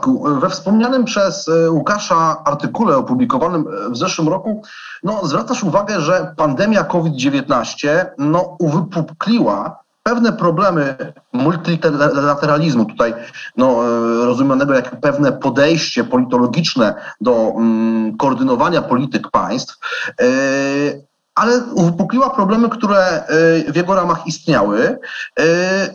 Bartku, 0.00 0.40
we 0.40 0.50
wspomnianym 0.50 1.04
przez 1.04 1.48
e, 1.48 1.70
Łukasza 1.70 2.44
artykule 2.44 2.96
opublikowanym 2.96 3.64
w 3.90 3.96
zeszłym 3.96 4.28
roku, 4.28 4.62
no, 5.02 5.26
zwracasz 5.26 5.64
uwagę, 5.64 6.00
że 6.00 6.34
pandemia 6.36 6.84
COVID-19 6.84 8.06
no, 8.18 8.56
uwypukliła 8.58 9.80
pewne 10.02 10.32
problemy 10.32 10.96
multilateralizmu, 11.32 12.84
tutaj 12.84 13.14
no, 13.56 13.84
e, 13.84 14.26
rozumianego 14.26 14.74
jak 14.74 15.00
pewne 15.00 15.32
podejście 15.32 16.04
politologiczne 16.04 16.94
do 17.20 17.52
mm, 17.56 18.16
koordynowania 18.16 18.82
polityk 18.82 19.30
państw, 19.30 19.78
yy, 20.20 21.09
ale 21.34 21.64
uwypukliła 21.74 22.30
problemy, 22.30 22.68
które 22.68 22.98
e, 22.98 23.72
w 23.72 23.76
jego 23.76 23.94
ramach 23.94 24.26
istniały. 24.26 24.98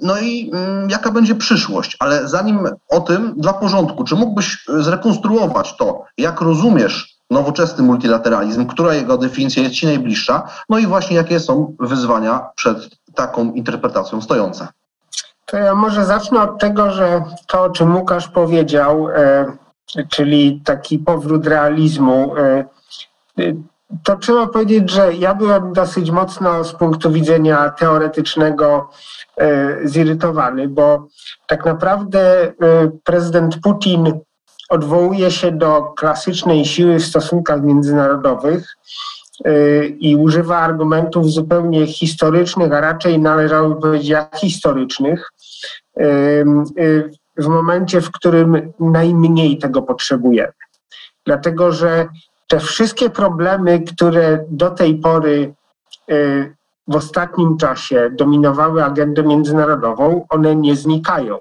No 0.02 0.18
i 0.18 0.52
mm, 0.54 0.90
jaka 0.90 1.12
będzie 1.12 1.36
przyszłość? 1.36 1.98
Ale 2.00 2.28
zanim 2.28 2.70
o 2.90 3.00
tym, 3.00 3.34
dla 3.38 3.54
porządku, 3.54 4.04
czy 4.04 4.16
mógłbyś 4.16 4.66
zrekonstruować 4.68 5.78
to, 5.78 6.04
jak 6.18 6.42
rozumiesz 6.42 7.16
nowoczesny 7.30 7.84
multilateralizm, 7.84 8.66
która 8.66 8.94
jego 8.94 9.18
definicja 9.18 9.64
jest 9.64 9.76
Ci 9.76 9.86
najbliższa, 9.86 10.48
no 10.70 10.77
i 10.77 10.88
właśnie 10.88 11.16
jakie 11.16 11.40
są 11.40 11.76
wyzwania 11.80 12.49
przed 12.55 12.77
taką 13.16 13.54
interpretacją 13.54 14.22
stojące. 14.22 14.68
To 15.46 15.58
ja 15.58 15.76
może 15.76 16.05
zacznę 16.05 16.42
od 16.42 16.60
tego, 16.60 16.92
że 16.92 17.24
to, 17.48 17.64
o 17.64 17.70
czym 17.70 17.96
Łukasz 17.96 18.27
powiedział, 18.27 19.10
e, 19.10 19.46
czyli 20.10 20.62
taki 20.66 20.99
powrót 20.99 21.48
realizmu, 21.48 22.36
e, 22.38 22.66
to 24.04 24.18
trzeba 24.18 24.48
powiedzieć, 24.48 24.91
że 24.91 25.13
ja 25.13 25.35
byłem 25.35 25.74
dosyć 25.74 26.12
mocno 26.12 26.63
z 26.63 26.74
punktu 26.74 27.12
widzenia 27.12 27.70
teoretycznego 27.70 28.90
e, 29.37 29.77
zirytowany, 29.87 30.68
bo 30.68 31.07
tak 31.48 31.65
naprawdę 31.65 32.54
prezydent 33.04 33.57
Putin 33.63 34.20
odwołuje 34.70 35.32
się 35.32 35.52
do 35.52 35.82
klasycznej 35.82 36.65
siły 36.65 36.99
w 36.99 37.05
stosunkach 37.05 37.63
międzynarodowych 37.63 38.76
Y, 39.48 39.96
i 39.99 40.15
używa 40.15 40.57
argumentów 40.57 41.32
zupełnie 41.32 41.87
historycznych, 41.87 42.74
a 42.74 42.82
raczej 42.82 43.20
należałoby 43.20 43.82
powiedzieć 43.82 44.07
jak 44.07 44.37
historycznych, 44.37 45.32
w 47.37 47.48
momencie, 47.48 48.02
w 48.02 48.12
którym 48.12 48.74
najmniej 48.80 49.57
tego 49.57 49.82
potrzebujemy. 49.82 50.54
Dlatego, 51.26 51.71
że 51.71 52.07
te 52.48 52.60
wszystkie 52.60 53.10
problemy, 53.10 53.79
które 53.79 54.46
do 54.49 54.71
tej 54.71 54.96
pory 54.96 55.54
w 56.87 56.96
ostatnim 56.96 57.57
czasie 57.57 58.10
dominowały 58.12 58.84
agendę 58.84 59.24
międzynarodową, 59.24 60.26
one 60.29 60.55
nie 60.55 60.76
znikają. 60.76 61.40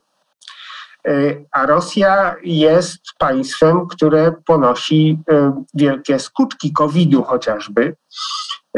Y, 1.08 1.46
a 1.52 1.66
Rosja 1.66 2.36
jest 2.42 3.00
państwem, 3.19 3.86
które 3.86 4.33
ponosi 4.46 5.19
y, 5.30 5.52
wielkie 5.74 6.19
skutki 6.19 6.72
COVID-u 6.72 7.22
chociażby. 7.22 7.96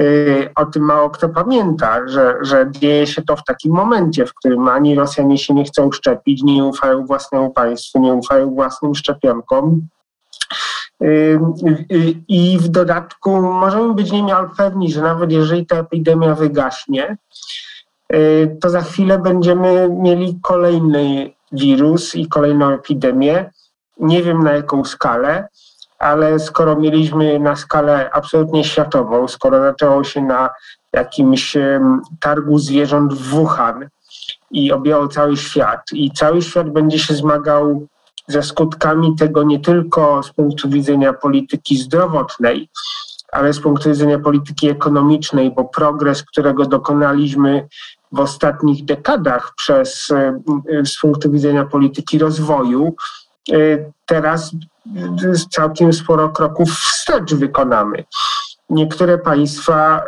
Y, 0.00 0.50
o 0.54 0.66
tym 0.66 0.82
mało 0.82 1.10
kto 1.10 1.28
pamięta, 1.28 2.08
że, 2.08 2.38
że 2.40 2.70
dzieje 2.70 3.06
się 3.06 3.22
to 3.22 3.36
w 3.36 3.44
takim 3.44 3.72
momencie, 3.72 4.26
w 4.26 4.34
którym 4.34 4.68
ani 4.68 4.94
Rosjanie 4.94 5.38
się 5.38 5.54
nie 5.54 5.64
chcą 5.64 5.92
szczepić, 5.92 6.42
nie 6.42 6.64
ufają 6.64 7.06
własnemu 7.06 7.50
państwu, 7.50 8.00
nie 8.00 8.12
ufają 8.12 8.54
własnym 8.54 8.94
szczepionkom. 8.94 9.88
I 12.28 12.58
w 12.60 12.68
dodatku 12.68 13.42
możemy 13.42 13.94
być 13.94 14.12
niemal 14.12 14.50
pewni, 14.56 14.92
że 14.92 15.02
nawet 15.02 15.32
jeżeli 15.32 15.66
ta 15.66 15.76
epidemia 15.76 16.34
wygaśnie, 16.34 17.16
to 18.60 18.70
za 18.70 18.80
chwilę 18.80 19.18
będziemy 19.18 19.88
mieli 19.88 20.38
kolejny 20.42 21.30
wirus 21.52 22.14
i 22.14 22.28
kolejną 22.28 22.70
epidemię. 22.70 23.50
Nie 24.00 24.22
wiem 24.22 24.42
na 24.42 24.52
jaką 24.52 24.84
skalę, 24.84 25.48
ale 25.98 26.38
skoro 26.38 26.76
mieliśmy 26.76 27.38
na 27.38 27.56
skalę 27.56 28.10
absolutnie 28.12 28.64
światową, 28.64 29.28
skoro 29.28 29.62
zaczęło 29.62 30.04
się 30.04 30.22
na 30.22 30.50
jakimś 30.92 31.56
targu 32.20 32.58
zwierząt 32.58 33.14
w 33.14 33.30
Wuhan 33.30 33.88
i 34.50 34.72
objęło 34.72 35.08
cały 35.08 35.36
świat, 35.36 35.80
i 35.92 36.10
cały 36.10 36.42
świat 36.42 36.70
będzie 36.70 36.98
się 36.98 37.14
zmagał 37.14 37.86
ze 38.28 38.42
skutkami 38.42 39.16
tego 39.16 39.42
nie 39.42 39.60
tylko 39.60 40.22
z 40.22 40.30
punktu 40.30 40.68
widzenia 40.68 41.12
polityki 41.12 41.76
zdrowotnej, 41.76 42.68
ale 43.32 43.52
z 43.52 43.60
punktu 43.60 43.88
widzenia 43.88 44.18
polityki 44.18 44.68
ekonomicznej, 44.68 45.50
bo 45.50 45.64
progres, 45.64 46.22
którego 46.22 46.64
dokonaliśmy 46.64 47.68
w 48.12 48.20
ostatnich 48.20 48.84
dekadach 48.84 49.54
przez, 49.56 50.10
e, 50.10 50.40
z 50.84 51.00
punktu 51.00 51.30
widzenia 51.30 51.64
polityki 51.64 52.18
rozwoju, 52.18 52.94
e, 53.52 53.56
teraz 54.06 54.50
całkiem 55.50 55.92
sporo 55.92 56.28
kroków 56.28 56.70
wstecz 56.70 57.34
wykonamy. 57.34 58.04
Niektóre 58.70 59.18
państwa 59.18 60.02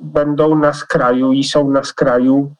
będą 0.00 0.58
na 0.58 0.72
skraju 0.72 1.32
i 1.32 1.44
są 1.44 1.70
na 1.70 1.84
skraju, 1.84 2.54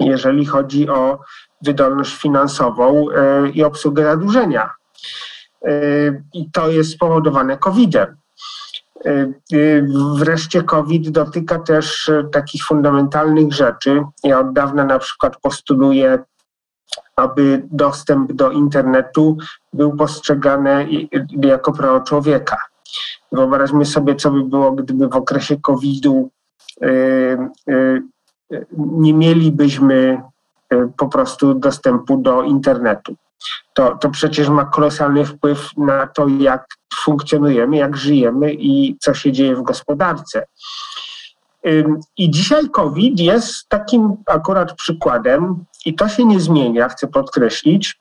jeżeli 0.00 0.46
chodzi 0.46 0.88
o 0.88 1.18
wydolność 1.62 2.16
finansową 2.16 3.06
i 3.54 3.64
obsługę 3.64 4.04
zadłużenia. 4.04 4.70
I 6.32 6.50
to 6.50 6.70
jest 6.70 6.90
spowodowane 6.90 7.56
COVID-em. 7.56 8.16
Y, 9.52 9.86
wreszcie 10.16 10.62
COVID 10.62 11.10
dotyka 11.10 11.58
też 11.58 12.10
takich 12.32 12.64
fundamentalnych 12.64 13.52
rzeczy. 13.52 14.02
Ja 14.24 14.40
od 14.40 14.52
dawna 14.52 14.84
na 14.84 14.98
przykład 14.98 15.40
postuluję, 15.40 16.18
aby 17.16 17.62
dostęp 17.70 18.32
do 18.32 18.50
internetu 18.50 19.36
był 19.72 19.96
postrzegany 19.96 20.88
jako 21.42 21.72
prawo 21.72 22.00
człowieka. 22.00 22.56
Wyobraźmy 23.32 23.84
sobie, 23.84 24.14
co 24.14 24.30
by 24.30 24.44
było, 24.44 24.72
gdyby 24.72 25.08
w 25.08 25.16
okresie 25.16 25.56
COVID-u 25.60 26.30
nie 28.76 29.14
mielibyśmy 29.14 30.22
po 30.96 31.08
prostu 31.08 31.54
dostępu 31.54 32.16
do 32.16 32.42
internetu 32.42 33.16
to, 33.74 33.96
to 33.96 34.10
przecież 34.10 34.48
ma 34.48 34.64
kolosalny 34.64 35.24
wpływ 35.24 35.70
na 35.76 36.06
to, 36.06 36.28
jak 36.28 36.66
funkcjonujemy, 36.94 37.76
jak 37.76 37.96
żyjemy 37.96 38.52
i 38.52 38.96
co 39.00 39.14
się 39.14 39.32
dzieje 39.32 39.56
w 39.56 39.62
gospodarce. 39.62 40.46
I 42.16 42.30
dzisiaj 42.30 42.70
COVID 42.70 43.20
jest 43.20 43.68
takim 43.68 44.16
akurat 44.26 44.72
przykładem, 44.72 45.64
i 45.86 45.94
to 45.94 46.08
się 46.08 46.24
nie 46.24 46.40
zmienia, 46.40 46.88
chcę 46.88 47.06
podkreślić, 47.06 48.00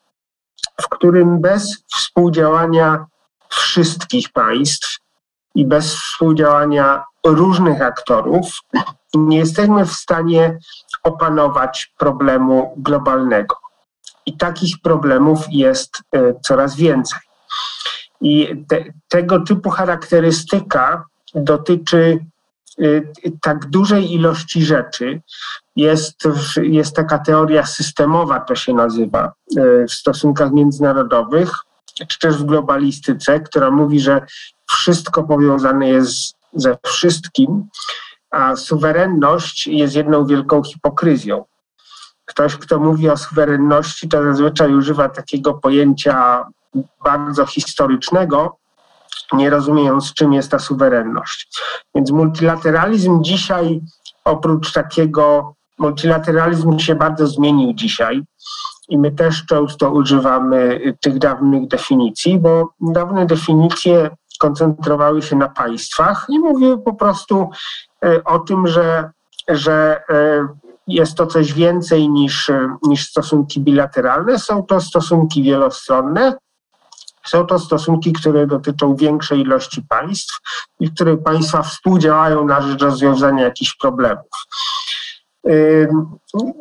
w 0.82 0.90
którym 0.90 1.42
bez 1.42 1.84
współdziałania 1.96 3.06
wszystkich 3.50 4.32
państw 4.32 4.98
i 5.56 5.66
bez 5.66 5.96
współdziałania 5.96 7.04
różnych 7.26 7.82
aktorów 7.82 8.60
nie 9.14 9.38
jesteśmy 9.38 9.86
w 9.86 9.94
stanie 9.94 10.58
opanować 11.06 11.94
problemu 11.98 12.74
globalnego. 12.78 13.56
I 14.26 14.38
takich 14.38 14.76
problemów 14.84 15.40
jest 15.50 15.98
e, 16.12 16.34
coraz 16.42 16.76
więcej. 16.76 17.20
I 18.22 18.64
te, 18.68 18.84
tego 19.08 19.40
typu 19.40 19.70
charakterystyka 19.70 21.06
dotyczy 21.36 22.20
e, 22.80 22.84
tak 23.42 23.66
dużej 23.66 24.14
ilości 24.14 24.66
rzeczy. 24.66 25.22
Jest, 25.76 26.16
jest 26.62 26.96
taka 26.96 27.20
teoria 27.20 27.66
systemowa, 27.66 28.40
to 28.40 28.56
się 28.56 28.74
nazywa, 28.74 29.34
e, 29.58 29.86
w 29.86 29.92
stosunkach 29.92 30.52
międzynarodowych, 30.52 31.52
czy 32.08 32.20
też 32.20 32.38
w 32.38 32.46
globalistyce, 32.46 33.40
która 33.40 33.72
mówi, 33.72 34.00
że 34.00 34.22
wszystko 34.70 35.24
powiązane 35.24 35.90
jest 35.90 36.36
ze 36.54 36.78
wszystkim, 36.84 37.70
a 38.36 38.56
suwerenność 38.56 39.68
jest 39.68 39.96
jedną 39.96 40.26
wielką 40.26 40.64
hipokryzją. 40.64 41.46
Ktoś, 42.26 42.58
kto 42.58 42.80
mówi 42.80 43.10
o 43.10 43.18
suwerenności, 43.18 44.10
to 44.10 44.24
zazwyczaj 44.24 44.74
używa 44.74 45.10
takiego 45.10 45.54
pojęcia 45.54 46.46
bardzo 47.04 47.46
historycznego, 47.46 48.58
nie 49.34 49.50
rozumiejąc, 49.50 50.14
czym 50.14 50.34
jest 50.34 50.52
ta 50.52 50.60
suwerenność. 50.60 51.60
Więc 51.96 52.12
multilateralizm 52.12 53.24
dzisiaj, 53.24 53.82
oprócz 54.26 54.74
takiego, 54.74 55.54
multilateralizm 55.78 56.80
się 56.80 56.96
bardzo 56.96 57.28
zmienił 57.28 57.74
dzisiaj 57.74 58.24
i 58.90 58.98
my 58.98 59.12
też 59.12 59.46
często 59.46 59.92
używamy 59.92 60.80
tych 61.02 61.18
dawnych 61.18 61.68
definicji, 61.68 62.40
bo 62.40 62.70
dawne 62.82 63.26
definicje 63.26 64.10
koncentrowały 64.40 65.22
się 65.22 65.36
na 65.36 65.50
państwach 65.50 66.26
i 66.30 66.40
mówiły 66.40 66.82
po 66.82 66.94
prostu 66.94 67.50
o 68.26 68.40
tym, 68.40 68.68
że, 68.68 69.12
że 69.48 70.02
e, 70.10 70.48
jest 70.88 71.16
to 71.16 71.28
coś 71.28 71.54
więcej 71.54 72.10
niż, 72.10 72.52
niż 72.84 73.10
stosunki 73.10 73.60
bilateralne. 73.60 74.40
Są 74.40 74.64
to 74.64 74.82
stosunki 74.82 75.44
wielostronne. 75.44 76.34
Są 77.26 77.46
to 77.46 77.60
stosunki, 77.60 78.14
które 78.14 78.48
dotyczą 78.48 78.96
większej 78.96 79.40
ilości 79.40 79.82
państw 79.90 80.40
i 80.80 80.88
w 80.88 80.94
których 80.94 81.24
państwa 81.24 81.64
współdziałają 81.64 82.46
na 82.46 82.62
rzecz 82.62 82.82
rozwiązania 82.82 83.44
jakichś 83.44 83.76
problemów. 83.76 84.28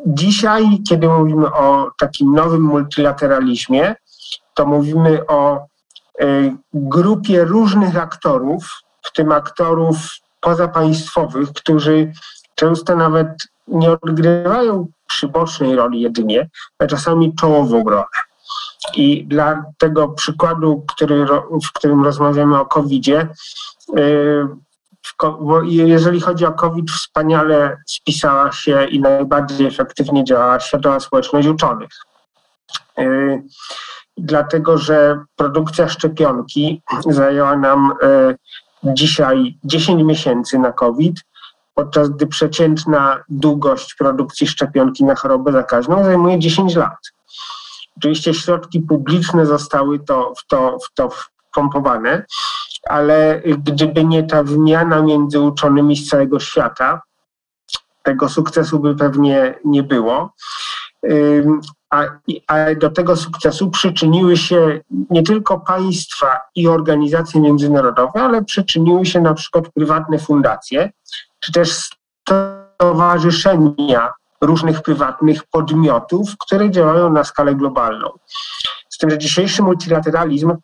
Dzisiaj, 0.05 0.63
kiedy 0.89 1.07
mówimy 1.07 1.53
o 1.53 1.91
takim 1.97 2.33
nowym 2.33 2.61
multilateralizmie, 2.61 3.95
to 4.53 4.65
mówimy 4.65 5.27
o 5.27 5.65
grupie 6.73 7.45
różnych 7.45 7.97
aktorów, 7.97 8.81
w 9.01 9.11
tym 9.11 9.31
aktorów 9.31 9.97
pozapaństwowych, 10.45 11.49
którzy 11.53 12.11
często 12.55 12.95
nawet 12.95 13.27
nie 13.67 13.91
odgrywają 13.91 14.87
przybocznej 15.07 15.75
roli 15.75 16.01
jedynie, 16.01 16.49
a 16.79 16.87
czasami 16.87 17.35
czołową 17.35 17.83
rolę. 17.83 18.05
I 18.95 19.25
dla 19.25 19.63
tego 19.77 20.07
przykładu, 20.07 20.85
który, 20.87 21.25
w 21.65 21.71
którym 21.73 22.03
rozmawiamy 22.03 22.59
o 22.59 22.65
COVID-zie, 22.65 23.27
y, 23.97 24.47
jeżeli 25.63 26.21
chodzi 26.21 26.45
o 26.45 26.53
COVID, 26.53 26.91
wspaniale 26.91 27.77
spisała 27.87 28.51
się 28.51 28.85
i 28.85 28.99
najbardziej 28.99 29.67
efektywnie 29.67 30.23
działała 30.23 30.59
Światowa 30.59 30.99
Społeczność 30.99 31.47
Uczonych. 31.47 31.89
Y, 32.99 33.43
dlatego, 34.17 34.77
że 34.77 35.19
produkcja 35.35 35.89
szczepionki 35.89 36.81
zajęła 37.07 37.55
nam 37.55 37.93
y, 38.03 38.35
dzisiaj 38.93 39.57
10 39.63 40.03
miesięcy 40.03 40.59
na 40.59 40.71
COVID, 40.71 41.15
podczas 41.73 42.09
gdy 42.09 42.27
przeciętna 42.27 43.23
długość 43.29 43.95
produkcji 43.95 44.47
szczepionki 44.47 45.03
na 45.03 45.15
chorobę 45.15 45.51
zakaźną 45.51 46.03
zajmuje 46.03 46.39
10 46.39 46.75
lat. 46.75 46.97
Oczywiście 47.97 48.33
środki 48.33 48.79
publiczne 48.81 49.45
zostały 49.45 49.99
to, 49.99 50.33
w, 50.37 50.47
to, 50.47 50.77
w 50.79 50.93
to 50.93 51.09
wpompowane, 51.49 52.25
ale 52.89 53.41
gdyby 53.45 54.03
nie 54.03 54.23
ta 54.23 54.43
wymiana 54.43 55.01
między 55.01 55.39
uczonymi 55.39 55.97
z 55.97 56.09
całego 56.09 56.39
świata, 56.39 57.01
tego 58.03 58.29
sukcesu 58.29 58.79
by 58.79 58.95
pewnie 58.95 59.59
nie 59.65 59.83
było. 59.83 60.33
A, 61.89 62.03
a, 62.47 62.75
do 62.75 62.89
tego 62.89 63.15
sukcesu 63.15 63.69
przyczyniły 63.69 64.37
się 64.37 64.79
nie 65.09 65.23
tylko 65.23 65.59
państwa 65.59 66.41
i 66.55 66.67
organizacje 66.67 67.41
międzynarodowe, 67.41 68.23
ale 68.23 68.43
przyczyniły 68.43 69.05
się 69.05 69.21
na 69.21 69.33
przykład 69.33 69.69
prywatne 69.69 70.19
fundacje, 70.19 70.91
czy 71.39 71.51
też 71.51 71.89
stowarzyszenia 72.77 74.13
różnych 74.41 74.81
prywatnych 74.81 75.43
podmiotów, 75.43 76.29
które 76.39 76.71
działają 76.71 77.09
na 77.09 77.23
skalę 77.23 77.55
globalną. 77.55 78.09
Z 78.89 78.97
tym, 78.97 79.09
że 79.09 79.17
dzisiejszy 79.17 79.63
multilateralizm 79.63 80.49
y, 80.51 80.55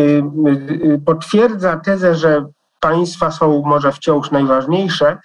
y, 0.00 0.22
y, 0.84 1.00
potwierdza 1.06 1.76
tezę, 1.76 2.14
że 2.14 2.46
państwa 2.80 3.30
są 3.30 3.62
może 3.66 3.92
wciąż 3.92 4.30
najważniejsze, 4.30 5.18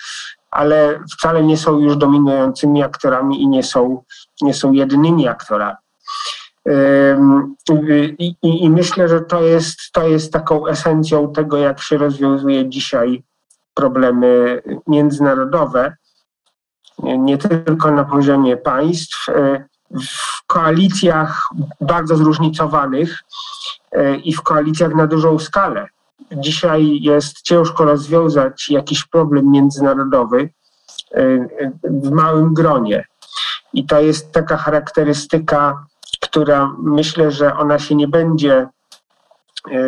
ale 0.57 1.00
wcale 1.12 1.44
nie 1.44 1.57
są 1.57 1.80
już 1.80 1.98
dominującymi 1.98 2.83
aktorami 2.83 3.42
i 3.42 3.48
nie 3.48 3.63
są, 3.63 4.04
nie 4.42 4.54
są 4.54 4.71
jedynymi 4.71 5.27
aktorami. 5.27 5.75
I, 8.19 8.36
i, 8.44 8.63
I, 8.63 8.69
myślę, 8.69 9.07
że 9.07 9.21
to 9.21 9.42
jest, 9.42 9.80
to 9.94 10.07
jest 10.07 10.33
taką 10.33 10.68
esencją 10.68 11.33
tego, 11.33 11.57
jak 11.57 11.81
się 11.81 11.98
rozwiązuje 11.98 12.69
dzisiaj 12.69 13.24
problemy 13.74 14.62
międzynarodowe, 14.88 15.95
nie 17.03 17.38
tylko 17.38 17.92
na 17.92 18.03
poziomie 18.03 18.57
państw, 18.57 19.30
e, 19.30 19.65
w 19.92 20.48
koalicjach 20.48 21.50
bardzo 21.81 22.18
zróżnicowanych 22.18 23.24
e, 23.92 24.15
i 24.15 24.33
w 24.33 24.42
koalicjach 24.42 24.95
na 24.95 25.07
dużą 25.07 25.39
skalę. 25.39 25.88
Dzisiaj 26.31 27.00
jest 27.01 27.41
ciężko 27.41 27.85
rozwiązać 27.85 28.69
jakiś 28.69 29.06
problem 29.06 29.51
międzynarodowy 29.51 30.50
e, 31.13 31.24
w 31.83 32.12
małym 32.12 32.53
gronie. 32.53 33.06
I 33.74 33.85
to 33.85 34.01
jest 34.01 34.31
taka 34.31 34.57
charakterystyka, 34.57 35.85
która 36.21 36.75
myślę, 36.79 37.31
że 37.31 37.56
ona 37.56 37.79
się 37.79 37.95
nie 37.95 38.07
będzie 38.07 38.68
E, 39.71 39.79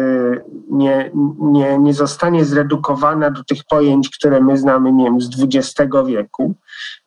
nie, 0.69 1.11
nie, 1.39 1.77
nie 1.77 1.93
zostanie 1.93 2.45
zredukowana 2.45 3.31
do 3.31 3.43
tych 3.43 3.63
pojęć, 3.63 4.09
które 4.09 4.41
my 4.41 4.57
znamy, 4.57 4.91
nie 4.91 5.03
wiem, 5.03 5.21
z 5.21 5.29
XX 5.43 5.91
wieku, 6.07 6.53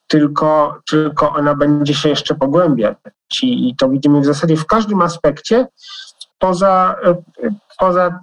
tylko, 0.07 0.79
tylko 0.91 1.33
ona 1.33 1.55
będzie 1.55 1.95
się 1.95 2.09
jeszcze 2.09 2.35
pogłębiać. 2.35 2.97
I 3.43 3.75
to 3.79 3.89
widzimy 3.89 4.21
w 4.21 4.25
zasadzie 4.25 4.57
w 4.57 4.67
każdym 4.67 5.03
aspekcie, 5.03 5.67
poza, 6.39 6.97
e, 7.05 7.15
poza 7.79 8.21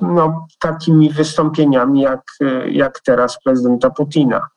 no, 0.00 0.46
takimi 0.60 1.10
wystąpieniami 1.10 2.00
jak, 2.00 2.22
jak 2.70 3.00
teraz 3.00 3.38
prezydenta 3.44 3.90
Putina. 3.90 4.48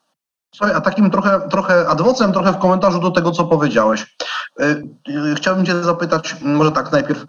Słuchaj, 0.55 0.75
a 0.75 0.81
takim 0.81 1.11
trochę, 1.11 1.41
trochę 1.49 1.87
adwocem, 1.87 2.33
trochę 2.33 2.53
w 2.53 2.57
komentarzu 2.57 2.99
do 2.99 3.11
tego, 3.11 3.31
co 3.31 3.45
powiedziałeś. 3.45 4.15
Y, 4.61 4.63
y, 5.09 5.35
chciałbym 5.35 5.65
Cię 5.65 5.83
zapytać, 5.83 6.35
może 6.41 6.71
tak 6.71 6.91
najpierw, 6.91 7.25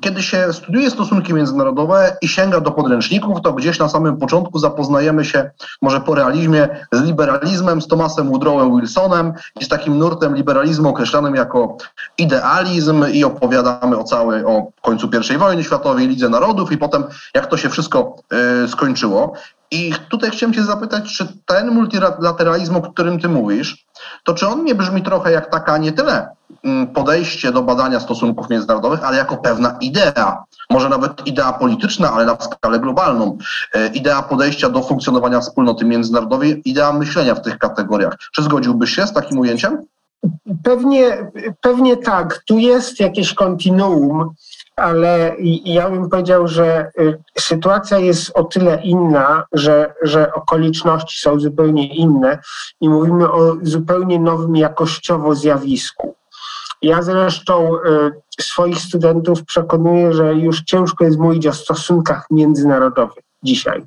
kiedy 0.00 0.22
się 0.22 0.52
studiuje 0.52 0.90
stosunki 0.90 1.34
międzynarodowe 1.34 2.16
i 2.22 2.28
sięga 2.28 2.60
do 2.60 2.70
podręczników, 2.70 3.40
to 3.42 3.52
gdzieś 3.52 3.78
na 3.78 3.88
samym 3.88 4.16
początku 4.16 4.58
zapoznajemy 4.58 5.24
się, 5.24 5.50
może 5.82 6.00
po 6.00 6.14
realizmie, 6.14 6.68
z 6.92 7.02
liberalizmem, 7.02 7.82
z 7.82 7.86
Thomasem 7.86 8.28
Woodrowem 8.28 8.76
Wilsonem 8.76 9.32
i 9.60 9.64
z 9.64 9.68
takim 9.68 9.98
nurtem 9.98 10.36
liberalizmu 10.36 10.88
określanym 10.88 11.34
jako 11.34 11.76
idealizm 12.18 13.04
i 13.12 13.24
opowiadamy 13.24 13.98
o 13.98 14.04
całej, 14.04 14.44
o 14.44 14.66
końcu 14.82 15.08
I 15.34 15.38
wojny 15.38 15.64
światowej, 15.64 16.08
Lidze 16.08 16.28
Narodów 16.28 16.72
i 16.72 16.78
potem 16.78 17.04
jak 17.34 17.46
to 17.46 17.56
się 17.56 17.68
wszystko 17.68 18.16
y, 18.64 18.68
skończyło. 18.68 19.34
I 19.72 19.92
tutaj 20.08 20.30
chciałem 20.30 20.54
Cię 20.54 20.64
zapytać, 20.64 21.16
czy 21.16 21.28
ten 21.46 21.70
multilateralizm, 21.70 22.76
o 22.76 22.82
którym 22.82 23.20
Ty 23.20 23.28
mówisz, 23.28 23.86
to 24.24 24.34
czy 24.34 24.48
on 24.48 24.64
nie 24.64 24.74
brzmi 24.74 25.02
trochę 25.02 25.32
jak 25.32 25.50
taka 25.50 25.78
nie 25.78 25.92
tyle 25.92 26.28
mm, 26.64 26.86
podejście 26.86 27.52
do 27.52 27.62
badania 27.62 28.00
stosunków 28.00 28.50
międzynarodowych, 28.50 29.04
ale 29.04 29.16
jako 29.16 29.36
pewna 29.36 29.78
idea, 29.80 30.44
może 30.70 30.88
nawet 30.88 31.26
idea 31.26 31.52
polityczna, 31.52 32.12
ale 32.12 32.26
na 32.26 32.36
skalę 32.40 32.80
globalną, 32.80 33.38
e, 33.74 33.86
idea 33.86 34.22
podejścia 34.22 34.68
do 34.68 34.82
funkcjonowania 34.82 35.40
wspólnoty 35.40 35.84
międzynarodowej, 35.84 36.62
idea 36.64 36.92
myślenia 36.92 37.34
w 37.34 37.42
tych 37.42 37.58
kategoriach. 37.58 38.16
Czy 38.32 38.42
zgodziłbyś 38.42 38.94
się 38.94 39.06
z 39.06 39.12
takim 39.12 39.38
ujęciem? 39.38 39.78
Pewnie, 40.64 41.30
pewnie 41.60 41.96
tak. 41.96 42.42
Tu 42.46 42.58
jest 42.58 43.00
jakieś 43.00 43.34
kontinuum 43.34 44.34
ale 44.76 45.36
ja 45.64 45.90
bym 45.90 46.08
powiedział, 46.08 46.48
że 46.48 46.90
y, 47.00 47.18
sytuacja 47.38 47.98
jest 47.98 48.30
o 48.34 48.44
tyle 48.44 48.82
inna, 48.82 49.44
że, 49.52 49.94
że 50.02 50.32
okoliczności 50.32 51.20
są 51.20 51.40
zupełnie 51.40 51.94
inne 51.94 52.38
i 52.80 52.88
mówimy 52.88 53.32
o 53.32 53.56
zupełnie 53.62 54.18
nowym 54.20 54.56
jakościowo 54.56 55.34
zjawisku. 55.34 56.14
Ja 56.82 57.02
zresztą 57.02 57.76
y, 57.76 58.12
swoich 58.40 58.78
studentów 58.78 59.44
przekonuję, 59.44 60.12
że 60.12 60.34
już 60.34 60.62
ciężko 60.62 61.04
jest 61.04 61.18
mówić 61.18 61.46
o 61.46 61.52
stosunkach 61.52 62.26
międzynarodowych 62.30 63.24
dzisiaj. 63.42 63.86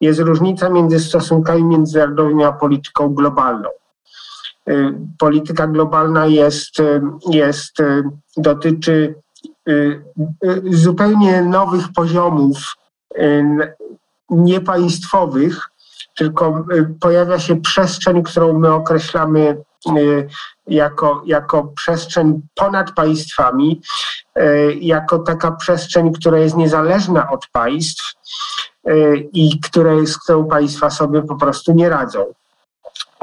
Jest 0.00 0.20
różnica 0.20 0.68
między 0.68 1.00
stosunkami 1.00 1.64
międzynarodowymi 1.64 2.44
a 2.44 2.52
polityką 2.52 3.14
globalną. 3.14 3.68
Y, 4.68 4.94
polityka 5.18 5.66
globalna 5.66 6.26
jest, 6.26 6.74
jest 7.30 7.76
dotyczy 8.36 9.21
zupełnie 10.64 11.42
nowych 11.42 11.92
poziomów 11.92 12.56
y, 13.18 13.44
niepaństwowych, 14.30 15.68
tylko 16.16 16.64
pojawia 17.00 17.38
się 17.38 17.60
przestrzeń, 17.60 18.22
którą 18.22 18.58
my 18.58 18.72
określamy 18.72 19.62
jako, 20.66 21.22
jako 21.26 21.64
przestrzeń 21.64 22.40
ponad 22.54 22.92
państwami, 22.94 23.80
jako 24.80 25.18
taka 25.18 25.52
przestrzeń, 25.52 26.12
która 26.12 26.38
jest 26.38 26.56
niezależna 26.56 27.30
od 27.30 27.46
państw 27.46 28.14
i 29.32 29.60
które, 29.60 30.06
z 30.06 30.18
którą 30.18 30.46
państwa 30.46 30.90
sobie 30.90 31.22
po 31.22 31.36
prostu 31.36 31.72
nie 31.72 31.88
radzą. 31.88 32.24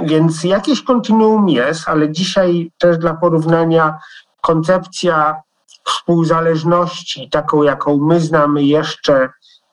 Więc 0.03 0.43
jakieś 0.43 0.83
kontinuum 0.83 1.49
jest, 1.49 1.87
ale 1.87 2.11
dzisiaj 2.11 2.71
też 2.77 2.97
dla 2.97 3.13
porównania 3.13 3.99
koncepcja 4.41 5.41
współzależności, 5.89 7.29
taką 7.29 7.63
jaką 7.63 7.97
my 7.97 8.19
znamy 8.19 8.63
jeszcze, 8.63 9.29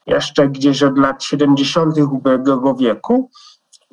jeszcze 0.07 0.49
gdzieś 0.49 0.83
od 0.83 0.99
lat 0.99 1.25
70. 1.25 1.99
ubiegłego 1.99 2.75
wieku, 2.75 3.31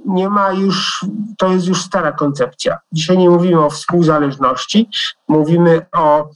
nie 0.05 0.29
ma 0.29 0.51
już, 0.51 1.05
to 1.37 1.47
jest 1.47 1.67
już 1.67 1.81
stara 1.81 2.11
koncepcja. 2.11 2.77
Dzisiaj 2.91 3.17
nie 3.17 3.29
mówimy 3.29 3.65
o 3.65 3.69
współzależności, 3.69 4.89
mówimy 5.27 5.85
o 5.91 6.29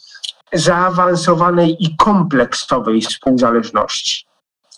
zaawansowanej 0.53 1.83
i 1.83 1.95
kompleksowej 1.95 3.01
współzależności. 3.01 4.25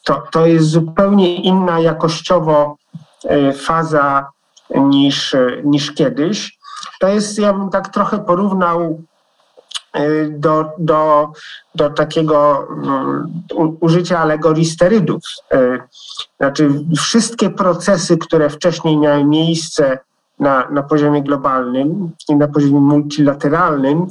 To, 0.03 0.23
to 0.31 0.45
jest 0.45 0.65
zupełnie 0.65 1.35
inna 1.35 1.79
jakościowo 1.79 2.77
e, 3.25 3.53
faza 3.53 4.27
niż, 4.75 5.35
niż 5.63 5.91
kiedyś. 5.91 6.59
To 6.99 7.07
jest, 7.07 7.39
ja 7.39 7.53
bym 7.53 7.69
tak 7.69 7.87
trochę 7.87 8.19
porównał 8.19 9.03
do, 10.29 10.65
do, 10.77 11.31
do 11.75 11.89
takiego 11.89 12.67
um, 12.69 13.77
użycia 13.79 14.19
alegorii 14.19 14.65
sterydów. 14.65 15.21
Y, 15.53 15.79
znaczy, 16.37 16.69
wszystkie 16.97 17.49
procesy, 17.49 18.17
które 18.17 18.49
wcześniej 18.49 18.97
miały 18.97 19.25
miejsce 19.25 19.99
na, 20.39 20.69
na 20.69 20.83
poziomie 20.83 21.23
globalnym 21.23 22.11
i 22.29 22.35
na 22.35 22.47
poziomie 22.47 22.79
multilateralnym, 22.79 24.07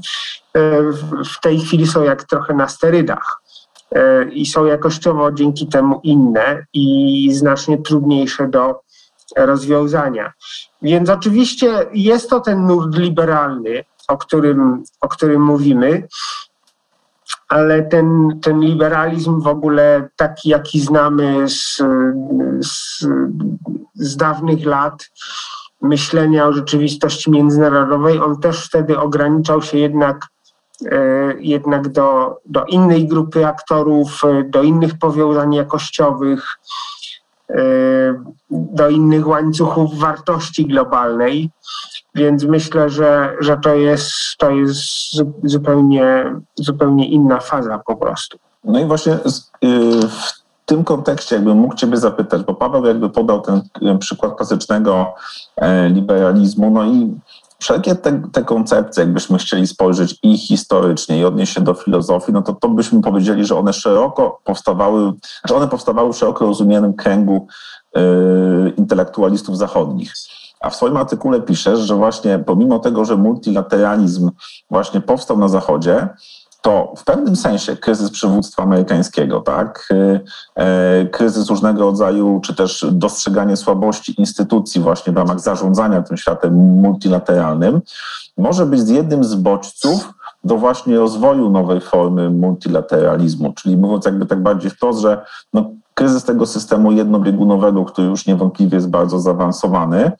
w 1.24 1.40
tej 1.42 1.60
chwili 1.60 1.86
są 1.86 2.02
jak 2.02 2.24
trochę 2.24 2.54
na 2.54 2.68
sterydach 2.68 3.40
i 4.32 4.46
są 4.46 4.64
jakościowo 4.64 5.32
dzięki 5.32 5.66
temu 5.66 6.00
inne 6.02 6.64
i 6.72 7.28
znacznie 7.32 7.78
trudniejsze 7.78 8.48
do 8.48 8.80
rozwiązania. 9.36 10.32
Więc 10.82 11.10
oczywiście 11.10 11.86
jest 11.92 12.30
to 12.30 12.40
ten 12.40 12.66
nurt 12.66 12.96
liberalny, 12.96 13.84
o 14.08 14.18
którym, 14.18 14.82
o 15.00 15.08
którym 15.08 15.42
mówimy, 15.42 16.08
ale 17.48 17.82
ten, 17.82 18.38
ten 18.42 18.60
liberalizm 18.60 19.40
w 19.40 19.46
ogóle 19.46 20.08
taki, 20.16 20.48
jaki 20.48 20.80
znamy 20.80 21.48
z, 21.48 21.82
z, 22.60 23.06
z 23.94 24.16
dawnych 24.16 24.66
lat, 24.66 25.10
myślenia 25.82 26.46
o 26.46 26.52
rzeczywistości 26.52 27.30
międzynarodowej, 27.30 28.18
on 28.18 28.40
też 28.40 28.66
wtedy 28.66 28.98
ograniczał 28.98 29.62
się 29.62 29.78
jednak, 29.78 30.26
e, 30.90 31.34
jednak 31.38 31.88
do, 31.88 32.36
do 32.46 32.64
innej 32.64 33.08
grupy 33.08 33.46
aktorów, 33.46 34.22
do 34.44 34.62
innych 34.62 34.98
powiązań 34.98 35.54
jakościowych, 35.54 36.58
e, 37.50 37.54
do 38.50 38.88
innych 38.88 39.26
łańcuchów 39.26 39.98
wartości 39.98 40.66
globalnej. 40.66 41.50
Więc 42.18 42.44
myślę, 42.44 42.90
że, 42.90 43.32
że 43.40 43.56
to, 43.56 43.74
jest, 43.74 44.12
to 44.38 44.50
jest 44.50 44.80
zupełnie, 45.44 46.24
zupełnie 46.56 47.08
inna 47.08 47.40
faza 47.40 47.80
po 47.86 47.96
prostu. 47.96 48.38
No 48.64 48.80
i 48.80 48.84
właśnie 48.84 49.12
y, 49.12 49.18
w 50.08 50.32
tym 50.66 50.84
kontekście 50.84 51.34
jakbym 51.34 51.58
mógł 51.58 51.74
Ciebie 51.74 51.96
zapytać, 51.96 52.42
bo 52.42 52.54
Paweł 52.54 52.86
jakby 52.86 53.10
podał 53.10 53.40
ten 53.40 53.62
przykład 53.98 54.36
klasycznego 54.36 55.14
e, 55.56 55.88
liberalizmu, 55.88 56.70
no 56.70 56.84
i 56.84 57.14
wszelkie 57.58 57.94
te, 57.94 58.22
te 58.32 58.42
koncepcje, 58.44 59.02
jakbyśmy 59.02 59.38
chcieli 59.38 59.66
spojrzeć 59.66 60.18
i 60.22 60.38
historycznie, 60.38 61.18
i 61.18 61.24
odnieść 61.24 61.54
się 61.54 61.60
do 61.60 61.74
filozofii, 61.74 62.32
no 62.32 62.42
to 62.42 62.52
to 62.52 62.68
byśmy 62.68 63.02
powiedzieli, 63.02 63.44
że 63.44 63.56
one 63.56 63.72
szeroko 63.72 64.40
powstawały, 64.44 65.12
że 65.44 65.54
one 65.54 65.68
powstawały 65.68 66.12
w 66.12 66.16
szeroko 66.16 66.46
rozumianym 66.46 66.94
kręgu 66.94 67.46
y, 67.96 68.00
intelektualistów 68.76 69.58
zachodnich. 69.58 70.12
A 70.60 70.70
w 70.70 70.76
swoim 70.76 70.96
artykule 70.96 71.40
piszesz, 71.40 71.80
że 71.80 71.94
właśnie 71.94 72.38
pomimo 72.38 72.78
tego, 72.78 73.04
że 73.04 73.16
multilateralizm 73.16 74.30
właśnie 74.70 75.00
powstał 75.00 75.38
na 75.38 75.48
Zachodzie, 75.48 76.08
to 76.62 76.92
w 76.96 77.04
pewnym 77.04 77.36
sensie 77.36 77.76
kryzys 77.76 78.10
przywództwa 78.10 78.62
amerykańskiego, 78.62 79.40
tak, 79.40 79.88
e, 80.56 81.06
kryzys 81.06 81.48
różnego 81.48 81.82
rodzaju, 81.82 82.40
czy 82.44 82.54
też 82.54 82.86
dostrzeganie 82.92 83.56
słabości 83.56 84.20
instytucji 84.20 84.80
właśnie 84.80 85.12
w 85.12 85.16
ramach 85.16 85.40
zarządzania 85.40 86.02
tym 86.02 86.16
światem 86.16 86.54
multilateralnym, 86.54 87.80
może 88.38 88.66
być 88.66 88.88
jednym 88.90 89.24
z 89.24 89.34
bodźców 89.34 90.12
do 90.44 90.56
właśnie 90.56 90.96
rozwoju 90.96 91.50
nowej 91.50 91.80
formy 91.80 92.30
multilateralizmu, 92.30 93.52
czyli 93.52 93.76
mówiąc 93.76 94.04
jakby 94.04 94.26
tak 94.26 94.42
bardziej 94.42 94.70
wprost, 94.70 95.00
że 95.00 95.24
no, 95.52 95.70
kryzys 95.94 96.24
tego 96.24 96.46
systemu 96.46 96.92
jednobiegunowego, 96.92 97.84
który 97.84 98.08
już 98.08 98.26
niewątpliwie 98.26 98.76
jest 98.76 98.90
bardzo 98.90 99.20
zaawansowany, 99.20 100.12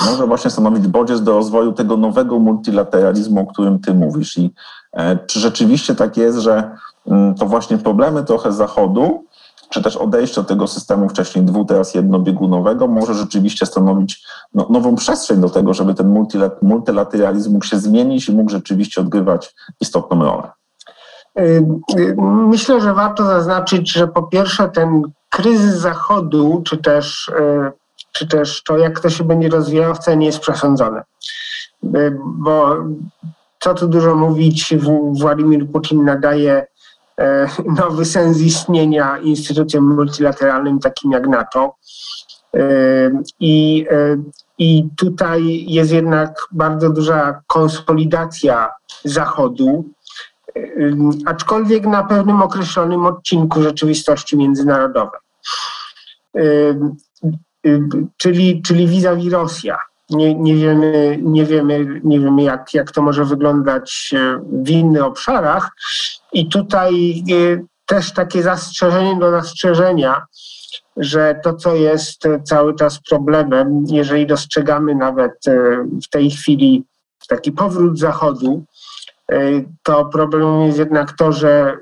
może 0.00 0.26
właśnie 0.26 0.50
stanowić 0.50 0.88
bodziec 0.88 1.22
do 1.22 1.32
rozwoju 1.32 1.72
tego 1.72 1.96
nowego 1.96 2.38
multilateralizmu, 2.38 3.40
o 3.40 3.46
którym 3.46 3.78
ty 3.78 3.94
mówisz. 3.94 4.38
I 4.38 4.54
e, 4.92 5.18
czy 5.26 5.40
rzeczywiście 5.40 5.94
tak 5.94 6.16
jest, 6.16 6.38
że 6.38 6.70
mm, 7.06 7.34
to 7.34 7.46
właśnie 7.46 7.78
problemy 7.78 8.24
trochę 8.24 8.52
Zachodu, 8.52 9.24
czy 9.72 9.82
też 9.82 9.96
odejście 9.96 10.40
od 10.40 10.48
tego 10.48 10.66
systemu 10.66 11.08
wcześniej 11.08 11.44
dwu, 11.44 11.64
teraz 11.64 11.94
jednobiegunowego, 11.94 12.88
może 12.88 13.14
rzeczywiście 13.14 13.66
stanowić 13.66 14.26
no, 14.54 14.66
nową 14.70 14.96
przestrzeń 14.96 15.40
do 15.40 15.50
tego, 15.50 15.74
żeby 15.74 15.94
ten 15.94 16.26
multilateralizm 16.62 17.52
mógł 17.52 17.64
się 17.64 17.78
zmienić 17.78 18.28
i 18.28 18.36
mógł 18.36 18.50
rzeczywiście 18.50 19.00
odgrywać 19.00 19.54
istotną 19.80 20.24
rolę? 20.24 20.50
Y, 21.38 21.64
y, 21.98 22.16
myślę, 22.48 22.80
że 22.80 22.94
warto 22.94 23.26
zaznaczyć, 23.26 23.92
że 23.92 24.08
po 24.08 24.22
pierwsze 24.22 24.68
ten 24.68 25.02
kryzys 25.28 25.74
Zachodu, 25.74 26.62
czy 26.64 26.78
też, 26.78 27.28
y, 27.28 27.72
czy 28.12 28.28
też 28.28 28.62
to, 28.62 28.78
jak 28.78 29.00
to 29.00 29.10
się 29.10 29.24
będzie 29.24 29.48
rozwijało, 29.48 29.94
wcale 29.94 30.16
nie 30.16 30.26
jest 30.26 30.38
przesądzone. 30.38 31.02
Bo 32.24 32.76
co 33.60 33.74
tu 33.74 33.88
dużo 33.88 34.14
mówić, 34.14 34.74
Władimir 35.20 35.70
Putin 35.70 36.04
nadaje 36.04 36.66
nowy 37.66 38.04
sens 38.04 38.40
istnienia 38.40 39.18
instytucjom 39.18 39.94
multilateralnym 39.94 40.78
takim 40.78 41.12
jak 41.12 41.28
NATO. 41.28 41.74
I, 43.40 43.86
I 44.58 44.88
tutaj 44.96 45.64
jest 45.68 45.92
jednak 45.92 46.46
bardzo 46.52 46.90
duża 46.90 47.42
konsolidacja 47.46 48.70
Zachodu, 49.04 49.84
aczkolwiek 51.26 51.86
na 51.86 52.04
pewnym 52.04 52.42
określonym 52.42 53.06
odcinku 53.06 53.62
rzeczywistości 53.62 54.36
międzynarodowej. 54.36 55.20
Czyli, 58.16 58.62
czyli 58.62 58.86
vis-a-vis 58.86 59.32
Rosja. 59.32 59.78
Nie, 60.10 60.34
nie, 60.34 60.54
wiemy, 60.54 61.18
nie 61.22 61.44
wiemy, 61.44 62.00
nie 62.04 62.20
wiemy 62.20 62.42
jak, 62.42 62.74
jak 62.74 62.90
to 62.90 63.02
może 63.02 63.24
wyglądać 63.24 64.14
e, 64.16 64.40
w 64.52 64.70
innych 64.70 65.04
obszarach. 65.04 65.70
I 66.32 66.48
tutaj 66.48 67.22
e, 67.30 67.64
też 67.86 68.12
takie 68.12 68.42
zastrzeżenie 68.42 69.16
do 69.16 69.30
zastrzeżenia, 69.30 70.26
że 70.96 71.40
to, 71.44 71.54
co 71.54 71.74
jest 71.74 72.22
cały 72.44 72.74
czas 72.74 73.00
problemem, 73.10 73.84
jeżeli 73.88 74.26
dostrzegamy 74.26 74.94
nawet 74.94 75.48
e, 75.48 75.52
w 76.04 76.08
tej 76.08 76.30
chwili 76.30 76.84
taki 77.28 77.52
powrót 77.52 77.98
Zachodu, 77.98 78.64
E, 79.32 79.62
to 79.82 80.04
problemem 80.04 80.62
jest 80.62 80.78
jednak 80.78 81.12
to, 81.12 81.32
że 81.32 81.76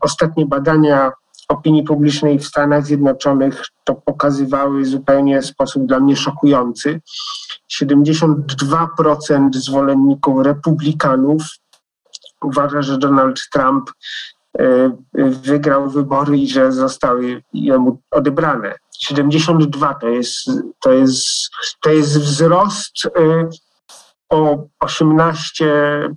ostatnie 0.00 0.46
badania 0.46 1.12
opinii 1.48 1.82
publicznej 1.82 2.38
w 2.38 2.46
Stanach 2.46 2.86
Zjednoczonych 2.86 3.62
to 3.84 3.94
pokazywały 3.94 4.84
zupełnie 4.84 5.42
w 5.42 5.46
sposób 5.46 5.86
dla 5.86 6.00
mnie 6.00 6.16
szokujący. 6.16 7.00
72% 7.72 9.48
zwolenników 9.52 10.44
republikanów 10.44 11.42
uważa, 12.42 12.82
że 12.82 12.98
Donald 12.98 13.48
Trump 13.52 13.90
e, 14.58 14.96
wygrał 15.30 15.90
wybory 15.90 16.38
i 16.38 16.48
że 16.48 16.72
zostały 16.72 17.42
jemu 17.52 18.00
odebrane. 18.10 18.74
72 18.98 19.94
to 19.94 20.08
jest, 20.08 20.50
to 20.82 20.92
jest, 20.92 21.50
to 21.82 21.90
jest 21.90 22.18
wzrost 22.18 23.06
e, 23.06 23.48
o 24.28 24.58
18% 24.84 26.08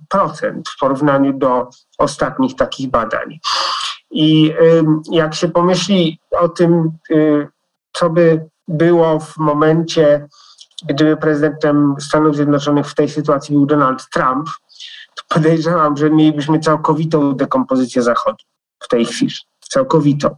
w 0.76 0.80
porównaniu 0.80 1.34
do 1.34 1.70
ostatnich 1.98 2.56
takich 2.56 2.90
badań. 2.90 3.40
I 4.12 4.54
jak 5.12 5.36
się 5.36 5.48
pomyśli 5.48 6.20
o 6.40 6.50
tym, 6.50 6.92
y, 7.12 7.48
co 7.94 8.10
by 8.10 8.50
było 8.68 9.20
w 9.20 9.38
momencie, 9.38 10.28
gdyby 10.86 11.18
prezydentem 11.18 11.96
Stanów 12.00 12.36
Zjednoczonych 12.36 12.88
w 12.88 12.96
tej 12.96 13.10
sytuacji 13.10 13.56
był 13.56 13.66
Donald 13.66 14.10
Trump, 14.10 14.50
to 15.16 15.36
podejrzewam, 15.36 15.98
że 15.98 16.10
mielibyśmy 16.10 16.60
całkowitą 16.60 17.36
dekompozycję 17.36 18.02
Zachodu 18.02 18.44
w 18.80 18.88
tej 18.88 19.06
chwili. 19.06 19.34
Całkowitą 19.60 20.36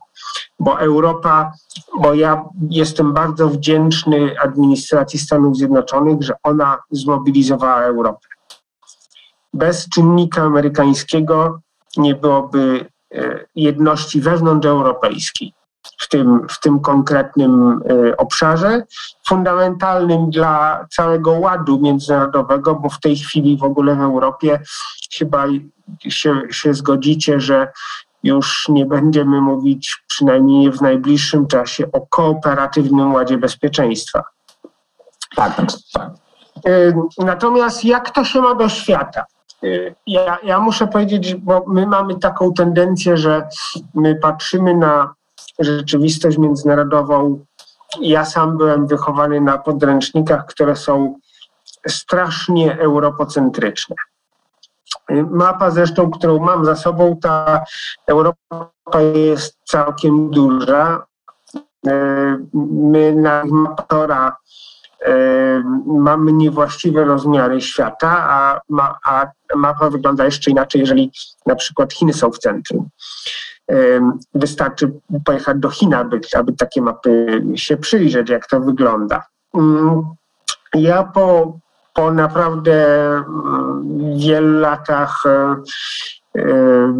bo 0.62 0.80
Europa, 0.80 1.54
bo 2.00 2.13
ja 2.13 2.46
jestem 2.70 3.13
bardzo 3.13 3.50
wdzięczny 3.50 4.40
administracji 4.40 5.20
Stanów 5.20 5.58
Zjednoczonych, 5.58 6.22
że 6.22 6.34
ona 6.44 6.78
zmobilizowała 6.92 7.82
Europę. 7.82 8.28
Bez 9.54 9.90
czynnika 9.90 10.42
amerykańskiego 10.42 11.60
nie 11.98 12.16
byłoby 12.16 12.86
jedności 13.56 14.22
wewnątrzeuropejskiej 14.22 15.53
w 15.98 16.10
tym, 16.10 16.48
w 16.50 16.60
tym 16.60 16.80
konkretnym 16.80 17.82
e, 18.10 18.18
obszarze, 18.18 18.84
fundamentalnym 19.27 20.30
dla 20.30 20.86
całego 20.91 21.32
ładu 21.32 21.80
międzynarodowego, 21.80 22.75
bo 22.75 22.89
w 22.89 23.00
tej 23.00 23.18
chwili 23.18 23.58
w 23.58 23.63
ogóle 23.63 23.96
w 23.96 24.01
Europie 24.01 24.60
chyba 25.18 25.46
się, 26.10 26.41
się 26.51 26.74
zgodzicie, 26.74 27.39
że 27.39 27.72
już 28.24 28.70
nie 28.70 28.86
będziemy 28.86 29.41
mówić, 29.41 30.03
przynajmniej 30.08 30.72
w 30.72 30.82
najbliższym 30.82 31.48
czasie, 31.48 31.91
o 31.91 32.01
kooperatywnym 32.01 33.13
ładzie 33.13 33.38
bezpieczeństwa. 33.38 34.24
Tak, 35.36 35.56
tak. 35.56 35.70
tak. 35.94 36.12
Y, 36.68 36.94
natomiast 37.18 37.86
jak 37.86 38.10
to 38.10 38.25
się 38.25 38.41
ma 38.41 38.56
do 38.56 38.70
świata? 38.70 39.25
Ja, 40.08 40.38
ja 40.44 40.60
muszę 40.60 40.88
powiedzieć, 40.88 41.36
bo 41.36 41.63
my 41.68 41.88
mamy 41.88 42.20
taką 42.20 42.53
tendencję, 42.53 43.18
że 43.18 43.48
my 43.94 44.15
patrzymy 44.15 44.75
na 44.75 45.13
rzeczywistość 45.60 46.38
międzynarodową. 46.38 47.46
Ja 48.01 48.25
sam 48.25 48.58
byłem 48.58 48.88
wychowany 48.88 49.41
na 49.41 49.58
podręcznikach, 49.58 50.46
które 50.46 50.75
są 50.75 51.15
strasznie 51.88 52.80
europocentryczne. 52.80 53.96
Mapa 55.30 55.72
zresztą, 55.72 56.12
którą 56.12 56.39
mam 56.39 56.65
za 56.65 56.75
sobą, 56.75 57.18
ta 57.22 57.63
Europa 58.08 59.01
jest 59.15 59.58
całkiem 59.65 60.30
duża. 60.30 61.06
My 62.53 63.15
na 63.15 63.44
Matora 63.46 64.38
mamy 65.86 66.34
niewłaściwe 66.34 67.03
rozmiary 67.03 67.62
świata, 67.62 68.10
a, 68.10 68.62
ma, 68.70 69.00
a 69.05 69.27
mapa 69.55 69.89
wygląda 69.89 70.25
jeszcze 70.25 70.51
inaczej, 70.51 70.81
jeżeli 70.81 71.12
na 71.46 71.55
przykład 71.55 71.93
Chiny 71.93 72.13
są 72.13 72.31
w 72.31 72.38
centrum. 72.38 72.89
Wystarczy 74.34 74.91
pojechać 75.25 75.58
do 75.58 75.70
Chin, 75.70 75.93
aby, 75.93 76.20
aby 76.34 76.53
takie 76.53 76.81
mapy 76.81 77.43
się 77.55 77.77
przyjrzeć, 77.77 78.29
jak 78.29 78.48
to 78.48 78.60
wygląda. 78.60 79.24
Mm, 79.53 80.03
ja 80.74 81.03
po, 81.03 81.58
po 81.93 82.12
naprawdę 82.12 83.08
mm, 83.15 84.17
wielu 84.17 84.60
latach 84.60 85.24
e, 85.25 86.93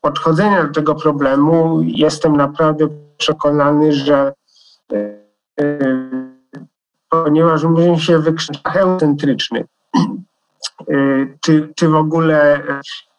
podchodzenia 0.00 0.64
do 0.64 0.72
tego 0.72 0.94
problemu 0.94 1.80
jestem 1.84 2.36
naprawdę 2.36 2.88
przekonany, 3.16 3.92
że 3.92 4.32
e, 4.92 5.26
ponieważ 7.24 7.62
mówimy 7.62 7.98
się 7.98 8.18
wykrzykach 8.18 8.76
eucentryczny, 8.76 9.64
y, 10.90 11.38
czy, 11.40 11.72
czy 11.76 11.88
w 11.88 11.94
ogóle 11.94 12.62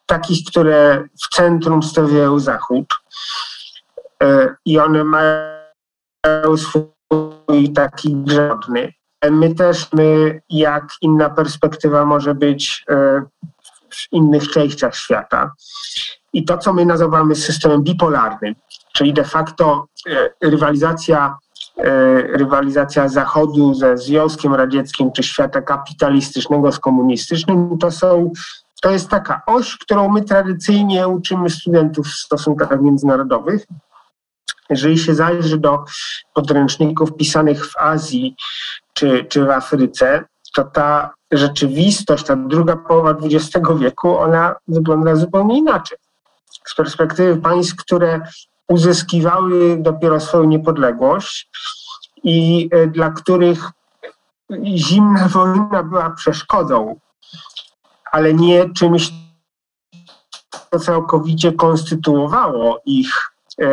takich, 0.05 0.45
które 0.45 1.07
w 1.23 1.35
centrum 1.35 1.83
stawiają 1.83 2.39
Zachód 2.39 2.85
y, 4.23 4.55
i 4.65 4.79
one 4.79 5.03
mają 5.03 6.57
swój 6.57 7.73
taki 7.75 8.15
grzodny. 8.15 8.93
My 9.31 9.55
też, 9.55 9.91
my, 9.93 10.41
jak 10.49 10.87
inna 11.01 11.29
perspektywa 11.29 12.05
może 12.05 12.35
być 12.35 12.85
y, 12.89 12.93
w 13.89 14.11
innych 14.11 14.51
częściach 14.51 14.95
świata. 14.95 15.51
I 16.33 16.45
to, 16.45 16.57
co 16.57 16.73
my 16.73 16.85
nazywamy 16.85 17.35
systemem 17.35 17.83
bipolarnym, 17.83 18.55
czyli 18.93 19.13
de 19.13 19.23
facto 19.23 19.85
rywalizacja 20.41 21.37
rywalizacja 22.33 23.07
Zachodu 23.07 23.73
ze 23.73 23.97
Związkiem 23.97 24.55
Radzieckim 24.55 25.11
czy 25.11 25.23
świata 25.23 25.61
kapitalistycznego 25.61 26.71
z 26.71 26.79
komunistycznym, 26.79 27.77
to 27.77 27.91
są 27.91 28.31
to 28.81 28.91
jest 28.91 29.09
taka 29.09 29.41
oś, 29.45 29.77
którą 29.77 30.09
my 30.09 30.21
tradycyjnie 30.21 31.07
uczymy 31.07 31.49
studentów 31.49 32.07
w 32.07 32.13
stosunkach 32.13 32.81
międzynarodowych. 32.81 33.65
Jeżeli 34.69 34.97
się 34.97 35.15
zajrzy 35.15 35.57
do 35.57 35.83
podręczników 36.33 37.15
pisanych 37.15 37.65
w 37.65 37.77
Azji 37.77 38.35
czy, 38.93 39.25
czy 39.29 39.45
w 39.45 39.49
Afryce, 39.49 40.23
to 40.55 40.63
ta 40.63 41.13
rzeczywistość, 41.31 42.25
ta 42.25 42.35
druga 42.35 42.75
połowa 42.75 43.15
XX 43.23 43.67
wieku, 43.79 44.17
ona 44.17 44.55
wygląda 44.67 45.15
zupełnie 45.15 45.57
inaczej. 45.57 45.97
Z 46.65 46.75
perspektywy 46.75 47.41
państw, 47.41 47.75
które 47.75 48.21
uzyskiwały 48.67 49.77
dopiero 49.77 50.19
swoją 50.19 50.43
niepodległość 50.43 51.49
i 52.23 52.69
e, 52.71 52.87
dla 52.87 53.11
których 53.11 53.71
zimna 54.75 55.27
wojna 55.33 55.83
była 55.83 56.09
przeszkodą, 56.09 56.99
ale 58.11 58.33
nie 58.33 58.69
czymś, 58.69 59.11
co 60.71 60.79
całkowicie 60.79 61.51
konstytuowało 61.51 62.81
ich, 62.85 63.31
e, 63.61 63.67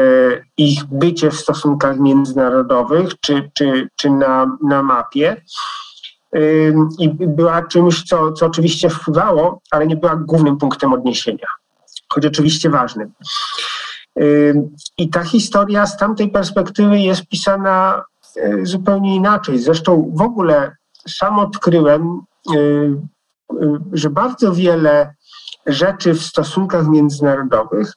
ich 0.57 0.85
bycie 0.85 1.31
w 1.31 1.41
stosunkach 1.41 1.99
międzynarodowych 1.99 3.21
czy, 3.21 3.51
czy, 3.55 3.89
czy 3.97 4.11
na, 4.11 4.57
na 4.63 4.83
mapie. 4.83 5.43
I 6.99 7.09
była 7.09 7.63
czymś, 7.63 8.03
co, 8.03 8.33
co 8.33 8.47
oczywiście 8.47 8.91
wpływało, 8.91 9.61
ale 9.71 9.87
nie 9.87 9.97
była 9.97 10.17
głównym 10.17 10.57
punktem 10.57 10.93
odniesienia, 10.93 11.47
choć 12.09 12.27
oczywiście 12.27 12.71
ważnym. 12.71 13.13
I 14.99 15.09
ta 15.09 15.25
historia 15.25 15.87
z 15.87 15.97
tamtej 15.97 16.31
perspektywy 16.31 16.99
jest 16.99 17.27
pisana 17.27 18.05
y, 18.37 18.67
zupełnie 18.67 19.17
inaczej. 19.17 19.59
Zresztą 19.59 20.13
w 20.15 20.21
ogóle 20.21 20.77
sam 21.09 21.39
odkryłem, 21.39 22.21
y, 22.55 22.57
y, 22.57 22.97
że 23.93 24.11
bardzo 24.11 24.53
wiele 24.53 25.15
rzeczy 25.67 26.15
w 26.15 26.23
stosunkach 26.23 26.89
międzynarodowych 26.89 27.93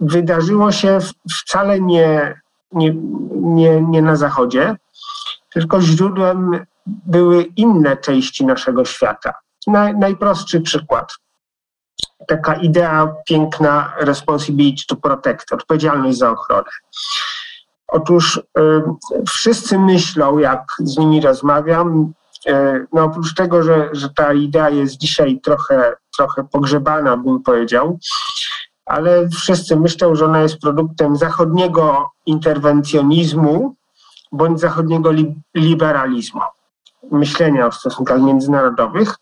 wydarzyło 0.00 0.72
się 0.72 0.98
wcale 1.30 1.80
nie, 1.80 2.40
nie, 2.72 2.94
nie, 3.30 3.80
nie 3.80 4.02
na 4.02 4.16
Zachodzie, 4.16 4.76
tylko 5.50 5.80
źródłem 5.80 6.66
były 6.86 7.42
inne 7.42 7.96
części 7.96 8.46
naszego 8.46 8.84
świata. 8.84 9.34
najprostszy 9.96 10.60
przykład 10.60 11.14
taka 12.26 12.54
idea 12.54 13.14
piękna 13.26 13.92
responsibility 14.00 14.82
to 14.88 14.96
protect, 14.96 15.52
odpowiedzialność 15.52 16.18
za 16.18 16.30
ochronę. 16.30 16.70
Otóż 17.88 18.36
y, 18.36 18.42
wszyscy 19.28 19.78
myślą, 19.78 20.38
jak 20.38 20.64
z 20.78 20.98
nimi 20.98 21.20
rozmawiam, 21.20 22.12
y, 22.46 22.86
no 22.92 23.04
oprócz 23.04 23.34
tego, 23.34 23.62
że, 23.62 23.88
że 23.92 24.08
ta 24.08 24.32
idea 24.32 24.70
jest 24.70 24.96
dzisiaj 24.96 25.40
trochę, 25.40 25.96
trochę 26.16 26.44
pogrzebana, 26.44 27.16
bym 27.16 27.42
powiedział, 27.42 27.98
ale 28.86 29.28
wszyscy 29.28 29.76
myślą, 29.76 30.14
że 30.14 30.24
ona 30.24 30.40
jest 30.40 30.58
produktem 30.58 31.16
zachodniego 31.16 32.10
interwencjonizmu 32.26 33.74
bądź 34.32 34.60
zachodniego 34.60 35.10
li 35.10 35.34
liberalizmu, 35.54 36.40
myślenia 37.10 37.66
o 37.66 37.72
stosunkach 37.72 38.22
międzynarodowych. 38.22 39.16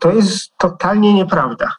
To 0.00 0.12
jest 0.12 0.50
totalnie 0.58 1.14
nieprawda. 1.14 1.72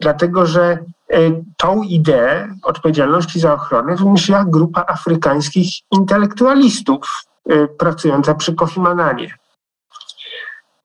Dlatego, 0.00 0.46
że 0.46 0.78
y, 1.12 1.44
tą 1.56 1.82
ideę 1.82 2.54
odpowiedzialności 2.62 3.40
za 3.40 3.54
ochronę 3.54 3.96
wymyśliła 3.96 4.44
grupa 4.44 4.84
afrykańskich 4.88 5.68
intelektualistów 5.92 7.24
y, 7.52 7.68
pracująca 7.78 8.34
przy 8.34 8.54
Kofi 8.54 8.80
Mananie. 8.80 9.34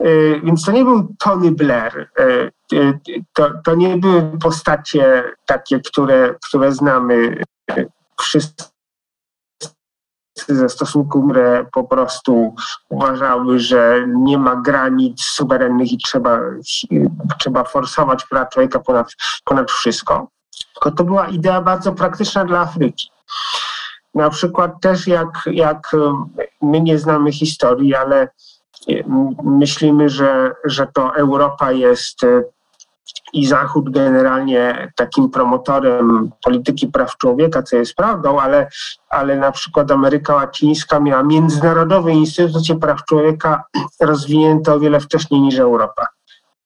Y, 0.06 0.42
więc 0.44 0.66
to 0.66 0.72
nie 0.72 0.84
był 0.84 1.16
Tony 1.20 1.52
Blair, 1.52 2.10
to, 3.34 3.50
to 3.64 3.76
nie 3.76 3.98
były 3.98 4.38
postacie 4.42 5.24
takie, 5.46 5.80
które, 5.80 6.36
które 6.48 6.72
znamy 6.72 7.44
wszyscy 8.20 8.73
ze 10.48 10.70
stosunku, 10.70 11.30
które 11.30 11.66
po 11.72 11.84
prostu 11.84 12.56
uważały, 12.90 13.60
że 13.60 14.06
nie 14.08 14.38
ma 14.38 14.56
granic 14.56 15.22
suwerennych 15.22 15.92
i 15.92 15.98
trzeba, 15.98 16.40
trzeba 17.40 17.64
forsować 17.64 18.26
prawa 18.26 18.46
człowieka 18.46 18.80
ponad, 18.80 19.08
ponad 19.44 19.72
wszystko. 19.72 20.28
Tylko 20.74 20.92
to 20.92 21.04
była 21.04 21.28
idea 21.28 21.62
bardzo 21.62 21.92
praktyczna 21.92 22.46
dla 22.46 22.60
Afryki. 22.60 23.10
Na 24.16 24.30
przykład 24.30 24.82
też 24.82 25.08
jak, 25.08 25.30
jak 25.46 25.92
my 26.62 26.82
nie 26.82 27.00
znamy 27.00 27.32
historii, 27.32 27.96
ale 27.96 28.28
myślimy, 29.44 30.10
że, 30.10 30.52
że 30.66 30.88
to 30.94 31.16
Europa 31.16 31.72
jest 31.72 32.20
i 33.34 33.48
Zachód 33.48 33.90
generalnie 33.90 34.92
takim 34.96 35.30
promotorem 35.30 36.32
polityki 36.44 36.88
praw 36.88 37.18
człowieka, 37.18 37.64
co 37.64 37.76
jest 37.76 37.96
prawdą, 37.96 38.40
ale, 38.40 38.70
ale 39.10 39.36
na 39.36 39.52
przykład 39.52 39.92
Ameryka 39.92 40.36
Łacińska 40.36 41.00
miała 41.00 41.24
międzynarodowe 41.24 42.12
instytucje 42.12 42.80
praw 42.80 43.06
człowieka 43.06 43.64
rozwinięte 44.00 44.74
o 44.74 44.80
wiele 44.80 45.00
wcześniej 45.00 45.42
niż 45.42 45.60
Europa, 45.60 46.08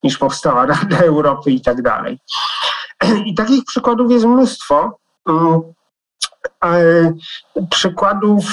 niż 0.03 0.17
powstała 0.17 0.65
Rada 0.75 0.97
Europy 0.97 1.51
i 1.51 1.61
tak 1.61 1.81
dalej. 1.81 2.19
I 3.25 3.35
takich 3.35 3.65
przykładów 3.65 4.11
jest 4.11 4.25
mnóstwo. 4.25 4.97
Mm, 5.29 5.61
przykładów 7.69 8.45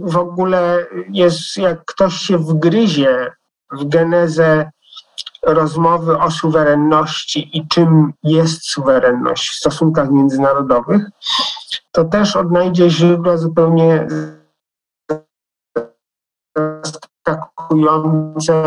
w 0.00 0.16
ogóle 0.16 0.86
jest, 1.08 1.56
jak 1.56 1.84
ktoś 1.84 2.14
się 2.14 2.38
wgryzie 2.38 3.32
w 3.72 3.88
genezę 3.88 4.70
rozmowy 5.46 6.18
o 6.18 6.30
suwerenności 6.30 7.58
i 7.58 7.68
czym 7.68 8.12
jest 8.22 8.70
suwerenność 8.70 9.50
w 9.50 9.56
stosunkach 9.56 10.10
międzynarodowych, 10.10 11.10
to 11.92 12.04
też 12.04 12.36
odnajdzie 12.36 12.90
źródła 12.90 13.36
zupełnie 13.36 14.06
zaskakujące 16.84 18.62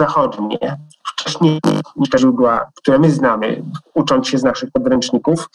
zachodnie. 0.00 0.76
Wcześniej 1.06 1.60
niż 1.96 2.10
te 2.10 2.18
źródła, 2.18 2.70
które 2.76 2.98
my 2.98 3.10
znamy, 3.10 3.62
ucząc 3.94 4.28
się 4.28 4.38
z 4.38 4.42
naszych 4.42 4.70
podręczników. 4.70 5.48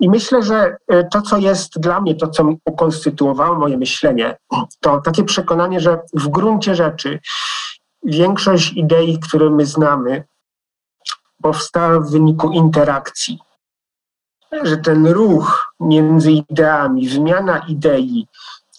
I 0.00 0.10
myślę, 0.10 0.42
że 0.42 0.76
e, 0.88 1.04
to, 1.04 1.22
co 1.22 1.38
jest 1.38 1.80
dla 1.80 2.00
mnie, 2.00 2.14
to, 2.14 2.28
co 2.28 2.48
ukonstytuowało 2.64 3.58
moje 3.58 3.78
myślenie, 3.78 4.36
to 4.80 5.00
takie 5.00 5.24
przekonanie, 5.24 5.80
że 5.80 6.00
w 6.14 6.28
gruncie 6.28 6.74
rzeczy 6.74 7.20
większość 8.02 8.72
idei, 8.72 9.18
które 9.18 9.50
my 9.50 9.66
znamy, 9.66 10.24
powstała 11.42 12.00
w 12.00 12.10
wyniku 12.10 12.50
interakcji. 12.50 13.38
Że 14.62 14.76
ten 14.76 15.06
ruch 15.06 15.74
między 15.80 16.32
ideami, 16.32 17.08
wymiana 17.08 17.58
idei, 17.58 18.26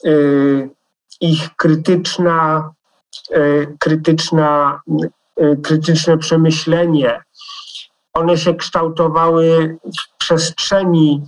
yy, 0.03 0.69
ich 1.21 1.55
krytyczna, 1.55 2.71
yy, 3.29 3.75
krytyczna, 3.79 4.81
yy, 5.37 5.57
krytyczne 5.57 6.17
przemyślenie, 6.17 7.23
one 8.13 8.37
się 8.37 8.55
kształtowały 8.55 9.77
w 9.85 10.17
przestrzeni 10.17 11.21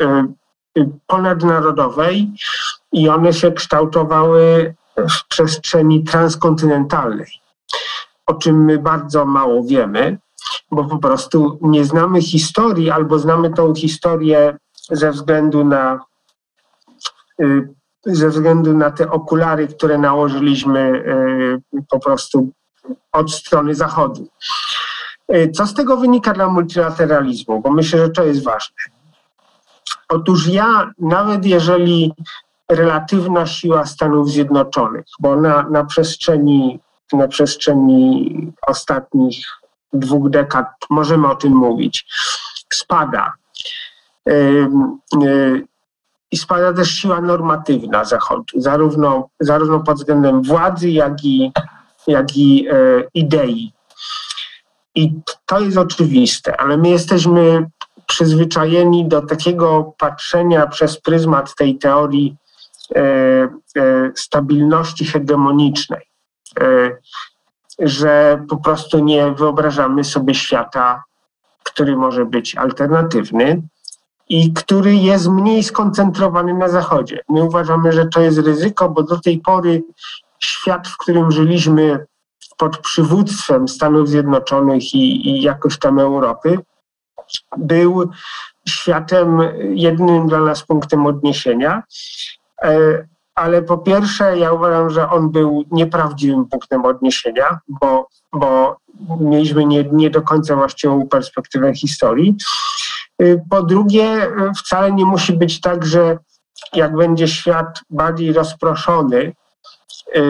y, 0.00 0.06
y, 0.78 0.88
ponadnarodowej 1.06 2.32
i 2.92 3.08
one 3.08 3.32
się 3.32 3.52
kształtowały 3.52 4.74
w 5.06 5.28
przestrzeni 5.28 6.04
transkontynentalnej, 6.04 7.30
o 8.26 8.34
czym 8.34 8.64
my 8.64 8.78
bardzo 8.78 9.24
mało 9.24 9.62
wiemy, 9.62 10.18
bo 10.70 10.84
po 10.84 10.98
prostu 10.98 11.58
nie 11.62 11.84
znamy 11.84 12.22
historii 12.22 12.90
albo 12.90 13.18
znamy 13.18 13.50
tą 13.50 13.74
historię 13.74 14.56
ze 14.90 15.10
względu 15.10 15.64
na 15.64 16.00
y, 17.40 17.68
ze 18.06 18.28
względu 18.28 18.74
na 18.74 18.90
te 18.90 19.10
okulary, 19.10 19.68
które 19.68 19.98
nałożyliśmy 19.98 20.80
y, 21.74 21.82
po 21.90 22.00
prostu 22.00 22.48
od 23.12 23.32
strony 23.32 23.74
zachodu. 23.74 24.28
Y, 25.34 25.50
co 25.50 25.66
z 25.66 25.74
tego 25.74 25.96
wynika 25.96 26.32
dla 26.32 26.48
multilateralizmu? 26.48 27.60
Bo 27.60 27.70
myślę, 27.70 27.98
że 27.98 28.10
to 28.10 28.24
jest 28.24 28.44
ważne. 28.44 28.76
Otóż 30.08 30.46
ja, 30.46 30.90
nawet 30.98 31.46
jeżeli 31.46 32.12
relatywna 32.68 33.46
siła 33.46 33.86
Stanów 33.86 34.30
Zjednoczonych, 34.30 35.04
bo 35.20 35.36
na, 35.36 35.62
na, 35.62 35.84
przestrzeni, 35.84 36.80
na 37.12 37.28
przestrzeni 37.28 38.52
ostatnich 38.66 39.46
dwóch 39.92 40.30
dekad 40.30 40.66
możemy 40.90 41.28
o 41.30 41.36
tym 41.36 41.52
mówić, 41.52 42.06
spada. 42.72 43.32
I 46.30 46.36
spada 46.36 46.72
też 46.72 46.90
siła 46.90 47.20
normatywna 47.20 48.04
Zachodu, 48.04 48.44
zarówno, 48.56 49.28
zarówno 49.40 49.80
pod 49.80 49.96
względem 49.96 50.42
władzy, 50.42 50.90
jak 50.90 51.24
i, 51.24 51.52
jak 52.06 52.36
i 52.36 52.68
e, 52.68 52.74
idei. 53.14 53.72
I 54.94 55.12
to 55.46 55.60
jest 55.60 55.78
oczywiste, 55.78 56.60
ale 56.60 56.76
my 56.76 56.88
jesteśmy 56.88 57.66
przyzwyczajeni 58.06 59.08
do 59.08 59.22
takiego 59.22 59.92
patrzenia 59.98 60.66
przez 60.66 61.00
pryzmat 61.00 61.54
tej 61.54 61.78
teorii 61.78 62.36
stabilności 64.14 65.04
hegemonicznej, 65.04 66.02
e, 66.60 66.96
że 67.78 68.44
po 68.48 68.56
prostu 68.56 68.98
nie 68.98 69.30
wyobrażamy 69.30 70.04
sobie 70.04 70.34
świata, 70.34 71.02
który 71.62 71.96
może 71.96 72.26
być 72.26 72.56
alternatywny 72.56 73.62
i 74.28 74.52
który 74.52 74.94
jest 74.94 75.28
mniej 75.28 75.64
skoncentrowany 75.64 76.54
na 76.54 76.68
Zachodzie. 76.68 77.20
My 77.28 77.44
uważamy, 77.44 77.92
że 77.92 78.06
to 78.06 78.20
jest 78.20 78.38
ryzyko, 78.38 78.88
bo 78.88 79.02
do 79.02 79.20
tej 79.20 79.38
pory 79.38 79.82
świat, 80.40 80.88
w 80.88 80.96
którym 80.96 81.30
żyliśmy 81.30 82.06
pod 82.56 82.78
przywództwem 82.78 83.68
Stanów 83.68 84.08
Zjednoczonych 84.08 84.94
i, 84.94 85.28
i 85.28 85.42
jakoś 85.42 85.78
tam 85.78 85.98
Europy, 85.98 86.58
był 87.56 88.10
światem 88.68 89.40
jednym 89.74 90.28
dla 90.28 90.40
nas 90.40 90.62
punktem 90.62 91.06
odniesienia. 91.06 91.82
E, 92.62 93.06
ale 93.34 93.62
po 93.62 93.78
pierwsze, 93.78 94.38
ja 94.38 94.52
uważam, 94.52 94.90
że 94.90 95.10
on 95.10 95.30
był 95.30 95.64
nieprawdziwym 95.70 96.46
punktem 96.46 96.84
odniesienia, 96.84 97.58
bo, 97.68 98.08
bo 98.32 98.76
mieliśmy 99.20 99.64
nie, 99.64 99.84
nie 99.84 100.10
do 100.10 100.22
końca 100.22 100.56
właściwą 100.56 101.08
perspektywę 101.08 101.74
historii. 101.74 102.36
E, 103.18 103.24
po 103.50 103.62
drugie, 103.62 104.32
wcale 104.56 104.92
nie 104.92 105.04
musi 105.04 105.32
być 105.32 105.60
tak, 105.60 105.86
że 105.86 106.18
jak 106.72 106.96
będzie 106.96 107.28
świat 107.28 107.80
bardziej 107.90 108.32
rozproszony, 108.32 109.32
e, 110.14 110.20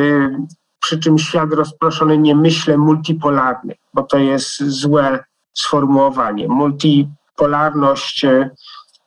przy 0.81 0.99
czym 0.99 1.19
świat 1.19 1.53
rozproszony 1.53 2.19
nie 2.19 2.35
myślę 2.35 2.79
multipolarny, 2.79 3.75
bo 3.95 4.03
to 4.03 4.19
jest 4.19 4.62
złe 4.62 5.25
sformułowanie. 5.55 6.49
Multipolarność 6.49 8.25
e, 8.25 8.51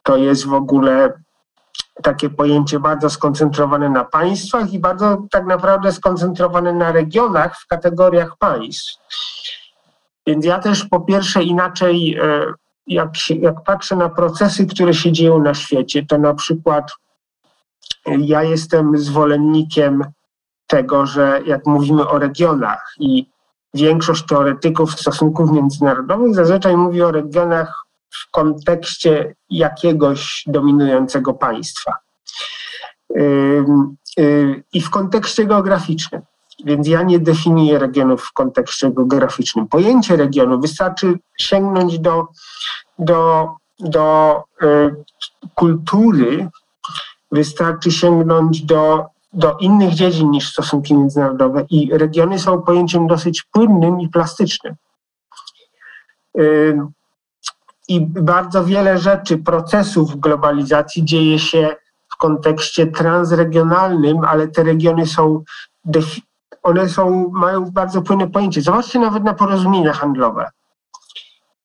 to 0.03 0.17
jest 0.17 0.45
w 0.45 0.53
ogóle 0.53 1.13
takie 2.03 2.29
pojęcie 2.29 2.79
bardzo 2.79 3.09
skoncentrowane 3.09 3.89
na 3.89 4.05
państwach 4.05 4.73
i 4.73 4.79
bardzo 4.79 5.17
tak 5.31 5.45
naprawdę 5.45 5.91
skoncentrowane 5.91 6.73
na 6.73 6.91
regionach 6.91 7.59
w 7.59 7.67
kategoriach 7.67 8.37
państw. 8.37 8.97
Więc 10.27 10.45
ja 10.45 10.59
też 10.59 10.85
po 10.85 10.99
pierwsze 10.99 11.43
inaczej, 11.43 12.17
e, 12.21 12.53
jak, 12.87 13.17
się, 13.17 13.35
jak 13.35 13.63
patrzę 13.63 13.95
na 13.95 14.09
procesy, 14.09 14.65
które 14.65 14.93
się 14.93 15.11
dzieją 15.11 15.39
na 15.39 15.53
świecie, 15.53 16.05
to 16.05 16.17
na 16.17 16.33
przykład 16.33 16.91
e, 18.05 18.15
ja 18.19 18.43
jestem 18.43 18.97
zwolennikiem 18.97 20.03
tego, 20.67 21.05
że 21.05 21.41
jak 21.45 21.65
mówimy 21.65 22.07
o 22.07 22.19
regionach 22.19 22.93
i 22.99 23.25
większość 23.73 24.25
teoretyków 24.25 24.91
stosunków 24.99 25.51
międzynarodowych 25.51 26.35
zazwyczaj 26.35 26.77
mówi 26.77 27.01
o 27.01 27.11
regionach 27.11 27.85
w 28.11 28.31
kontekście 28.31 29.35
jakiegoś 29.49 30.43
dominującego 30.47 31.33
państwa 31.33 31.93
i 34.73 34.81
w 34.81 34.89
kontekście 34.89 35.45
geograficznym. 35.45 36.21
Więc 36.65 36.87
ja 36.87 37.03
nie 37.03 37.19
definiuję 37.19 37.79
regionów 37.79 38.23
w 38.23 38.33
kontekście 38.33 38.91
geograficznym. 38.91 39.67
Pojęcie 39.67 40.15
regionu 40.15 40.59
wystarczy 40.59 41.19
sięgnąć 41.37 41.99
do, 41.99 42.27
do, 42.99 43.49
do 43.79 44.37
y, 44.63 44.95
kultury, 45.55 46.49
wystarczy 47.31 47.91
sięgnąć 47.91 48.61
do 48.61 49.05
do 49.33 49.57
innych 49.57 49.93
dziedzin 49.93 50.31
niż 50.31 50.51
stosunki 50.51 50.95
międzynarodowe 50.95 51.65
i 51.69 51.97
regiony 51.97 52.39
są 52.39 52.61
pojęciem 52.61 53.07
dosyć 53.07 53.43
płynnym 53.43 54.01
i 54.01 54.09
plastycznym. 54.09 54.75
I 57.87 58.01
bardzo 58.05 58.65
wiele 58.65 58.97
rzeczy, 58.97 59.37
procesów 59.37 60.19
globalizacji 60.19 61.05
dzieje 61.05 61.39
się 61.39 61.75
w 62.13 62.17
kontekście 62.17 62.87
transregionalnym, 62.87 64.25
ale 64.25 64.47
te 64.47 64.63
regiony 64.63 65.07
są, 65.07 65.43
one 66.63 66.89
są, 66.89 67.29
mają 67.33 67.71
bardzo 67.71 68.01
płynne 68.01 68.29
pojęcie. 68.29 68.61
Zobaczcie 68.61 68.99
nawet 68.99 69.23
na 69.23 69.33
porozumienia 69.33 69.93
handlowe. 69.93 70.49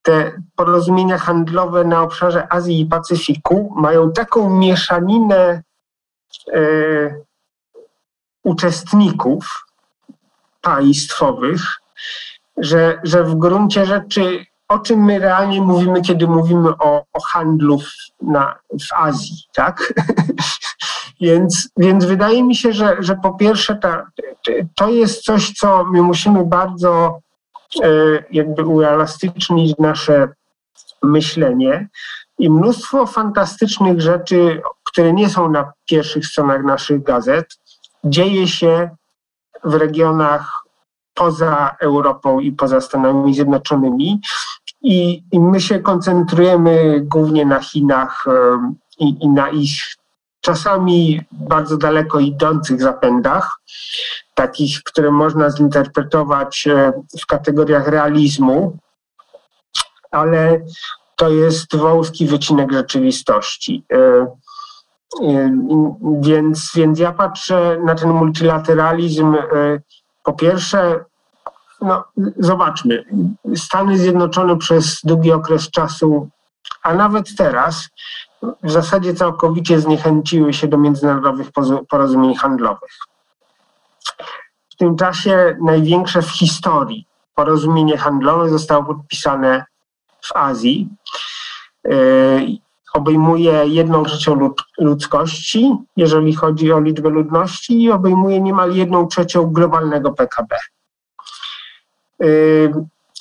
Te 0.03 0.43
porozumienia 0.57 1.19
handlowe 1.19 1.85
na 1.85 2.03
obszarze 2.03 2.53
Azji 2.53 2.81
i 2.81 2.87
Pacyfiku 2.87 3.75
mają 3.77 4.13
taką 4.13 4.59
mieszaninę 4.59 5.63
yy, 6.47 7.25
uczestników 8.43 9.67
państwowych, 10.61 11.61
że, 12.57 13.01
że 13.03 13.25
w 13.25 13.35
gruncie 13.35 13.87
rzeczy 13.87 14.47
o 14.69 14.79
czym 14.79 15.05
my 15.05 15.19
realnie 15.19 15.61
mówimy, 15.61 16.03
kiedy 16.03 16.27
mówimy 16.27 16.69
o, 16.69 17.05
o 17.13 17.21
handlu 17.21 17.79
w, 17.79 17.93
na, 18.23 18.59
w 18.71 18.93
Azji, 18.95 19.37
tak? 19.55 19.95
więc, 21.21 21.69
więc 21.77 22.05
wydaje 22.05 22.43
mi 22.43 22.57
się, 22.57 22.73
że, 22.73 22.97
że 22.99 23.17
po 23.17 23.35
pierwsze 23.35 23.75
ta, 23.75 24.07
to 24.75 24.89
jest 24.89 25.23
coś, 25.23 25.53
co 25.53 25.85
my 25.85 26.03
musimy 26.03 26.45
bardzo 26.45 27.21
e, 27.83 27.89
jakby 28.31 28.65
uelastycznić 28.65 29.79
nasze 29.79 30.29
myślenie 31.03 31.89
i 32.39 32.51
mnóstwo 32.51 33.07
fantastycznych 33.07 34.01
rzeczy, 34.01 34.63
które 34.85 35.13
nie 35.13 35.29
są 35.29 35.51
na 35.51 35.73
pierwszych 35.87 36.27
stronach 36.27 36.65
naszych 36.65 37.03
gazet, 37.03 37.47
dzieje 38.05 38.49
się 38.49 38.91
w 39.65 39.75
regionach 39.75 40.56
poza 41.17 41.77
Europą 41.81 42.41
i 42.41 42.53
poza 42.53 42.81
Stanami 42.81 43.35
Zjednoczonymi. 43.35 44.21
I, 44.83 45.23
i 45.33 45.41
my 45.41 45.61
się 45.61 45.79
koncentrujemy 45.79 47.01
głównie 47.01 47.47
na 47.47 47.61
Chinach 47.61 48.25
i, 48.99 49.25
i 49.25 49.29
na 49.29 49.49
ich 49.49 49.73
czasami 50.47 51.21
bardzo 51.33 51.77
daleko 51.77 52.21
idących 52.21 52.81
zapędach, 52.81 53.61
takich, 54.35 54.83
które 54.83 55.11
można 55.11 55.51
zinterpretować 55.51 56.67
e, 56.67 56.93
w 57.21 57.27
kategoriach 57.27 57.89
realizmu, 57.89 58.77
ale 60.11 60.61
to 61.17 61.29
jest 61.29 61.77
wąski 61.77 62.27
wycinek 62.27 62.73
rzeczywistości. 62.73 63.85
E, 63.93 64.27
więc, 66.21 66.73
więc 66.75 66.99
ja 66.99 67.13
patrzę 67.13 67.79
na 67.85 67.95
ten 67.95 68.11
multilateralizm 68.11 69.35
e, 69.35 69.41
po 70.27 70.33
pierwsze, 70.33 71.05
no, 71.81 72.05
zobaczmy, 72.39 73.05
Stany 73.57 73.99
Zjednoczone 73.99 74.57
przez 74.57 75.01
długi 75.05 75.33
okres 75.33 75.71
czasu, 75.71 76.29
a 76.83 76.95
nawet 76.95 77.37
teraz, 77.37 77.89
w 78.63 78.71
zasadzie 78.71 79.15
całkowicie 79.15 79.81
zniechęciły 79.81 80.53
się 80.53 80.69
do 80.69 80.79
międzynarodowych 80.79 81.49
porozumień 81.89 82.35
handlowych. 82.35 82.99
W 84.71 84.77
tym 84.77 84.97
czasie 84.97 85.57
największe 85.61 86.23
w 86.23 86.31
historii 86.31 87.07
porozumienie 87.35 87.99
handlowe 87.99 88.49
zostało 88.49 88.85
podpisane 88.85 89.65
w 90.21 90.37
Azji. 90.37 90.89
Obejmuje 92.97 93.67
jedną 93.67 94.05
trzecią 94.05 94.51
ludzkości, 94.79 95.73
jeżeli 95.97 96.35
chodzi 96.35 96.73
o 96.73 96.81
liczbę 96.81 97.09
ludności, 97.09 97.83
i 97.83 97.91
obejmuje 97.91 98.41
niemal 98.41 98.75
jedną 98.75 99.07
trzecią 99.07 99.53
globalnego 99.53 100.13
PKB. 100.13 100.57
Y, 102.23 102.73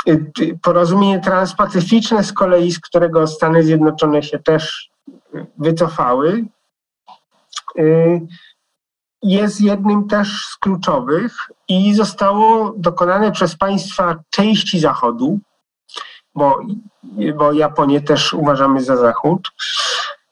y, 0.07 0.59
porozumienie 0.61 1.19
transpacyficzne 1.19 2.23
z 2.23 2.33
kolei, 2.33 2.71
z 2.71 2.79
którego 2.79 3.27
Stany 3.27 3.63
Zjednoczone 3.63 4.23
się 4.23 4.39
też 4.39 4.91
wycofały, 5.57 6.45
y, 7.79 8.21
jest 9.23 9.61
jednym 9.61 10.07
też 10.07 10.45
z 10.45 10.57
kluczowych 10.57 11.37
i 11.67 11.93
zostało 11.93 12.73
dokonane 12.77 13.31
przez 13.31 13.57
państwa 13.57 14.15
części 14.29 14.79
Zachodu, 14.79 15.39
bo, 16.35 16.59
bo 17.37 17.53
Japonię 17.53 18.01
też 18.01 18.33
uważamy 18.33 18.83
za 18.83 18.97
Zachód, 18.97 19.51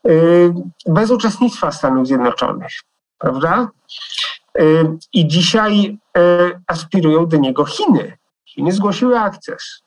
y, 0.08 0.54
bez 0.86 1.12
uczestnictwa 1.12 1.72
Stanów 1.72 2.08
Zjednoczonych, 2.08 2.72
prawda? 3.18 3.68
Y, 4.60 4.98
I 5.14 5.28
dzisiaj 5.28 5.98
y, 6.18 6.62
aspirują 6.68 7.28
do 7.28 7.38
niego 7.38 7.66
Chiny. 7.66 8.18
Chiny 8.46 8.72
zgłosiły 8.72 9.20
akces. 9.20 9.84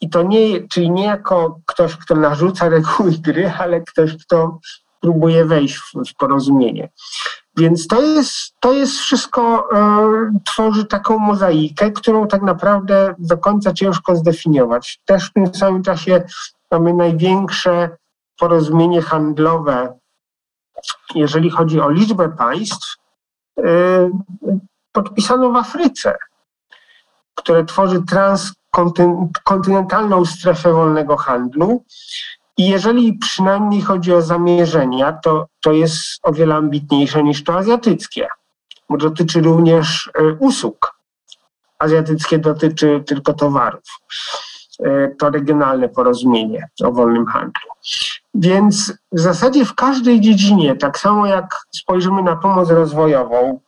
I 0.00 0.10
to 0.10 0.22
nie, 0.22 0.68
czyli 0.68 0.90
nie 0.90 1.04
jako 1.04 1.60
ktoś, 1.66 1.96
kto 1.96 2.14
narzuca 2.14 2.68
reguły 2.68 3.12
gry, 3.12 3.52
ale 3.58 3.80
ktoś, 3.80 4.16
kto 4.24 4.58
próbuje 5.00 5.44
wejść 5.44 5.76
w, 5.76 5.92
w 6.10 6.14
porozumienie. 6.14 6.88
Więc 7.56 7.86
to 7.86 8.02
jest, 8.02 8.54
to 8.60 8.72
jest 8.72 8.98
wszystko, 8.98 9.68
e, 9.72 10.40
tworzy 10.44 10.84
taką 10.84 11.18
mozaikę, 11.18 11.92
którą 11.92 12.28
tak 12.28 12.42
naprawdę 12.42 13.14
do 13.18 13.38
końca 13.38 13.72
ciężko 13.72 14.16
zdefiniować. 14.16 15.00
Też 15.04 15.30
w 15.30 15.32
tym 15.32 15.54
samym 15.54 15.82
czasie 15.82 16.22
mamy 16.70 16.94
największe 16.94 17.96
porozumienie 18.38 19.02
handlowe, 19.02 19.98
jeżeli 21.14 21.50
chodzi 21.50 21.80
o 21.80 21.90
liczbę 21.90 22.28
państw, 22.28 22.96
e, 23.58 23.62
podpisano 24.92 25.50
w 25.50 25.56
Afryce, 25.56 26.16
które 27.34 27.64
tworzy 27.64 28.02
transkontynentalną 28.02 30.24
strefę 30.24 30.72
wolnego 30.72 31.16
handlu 31.16 31.84
i 32.60 32.66
jeżeli 32.66 33.12
przynajmniej 33.12 33.82
chodzi 33.82 34.12
o 34.14 34.22
zamierzenia, 34.22 35.12
to, 35.12 35.46
to 35.60 35.72
jest 35.72 35.98
o 36.22 36.32
wiele 36.32 36.54
ambitniejsze 36.54 37.22
niż 37.22 37.44
to 37.44 37.54
azjatyckie, 37.54 38.28
bo 38.88 38.96
dotyczy 38.96 39.40
również 39.40 40.10
e, 40.14 40.22
usług. 40.38 40.94
Azjatyckie 41.78 42.38
dotyczy 42.38 43.02
tylko 43.06 43.32
towarów. 43.32 43.82
E, 44.80 45.08
to 45.08 45.30
regionalne 45.30 45.88
porozumienie 45.88 46.68
o 46.84 46.92
wolnym 46.92 47.26
handlu. 47.26 47.70
Więc 48.34 48.92
w 49.12 49.20
zasadzie 49.20 49.64
w 49.64 49.74
każdej 49.74 50.20
dziedzinie, 50.20 50.76
tak 50.76 50.98
samo 50.98 51.26
jak 51.26 51.56
spojrzymy 51.70 52.22
na 52.22 52.36
pomoc 52.36 52.70
rozwojową, 52.70 53.60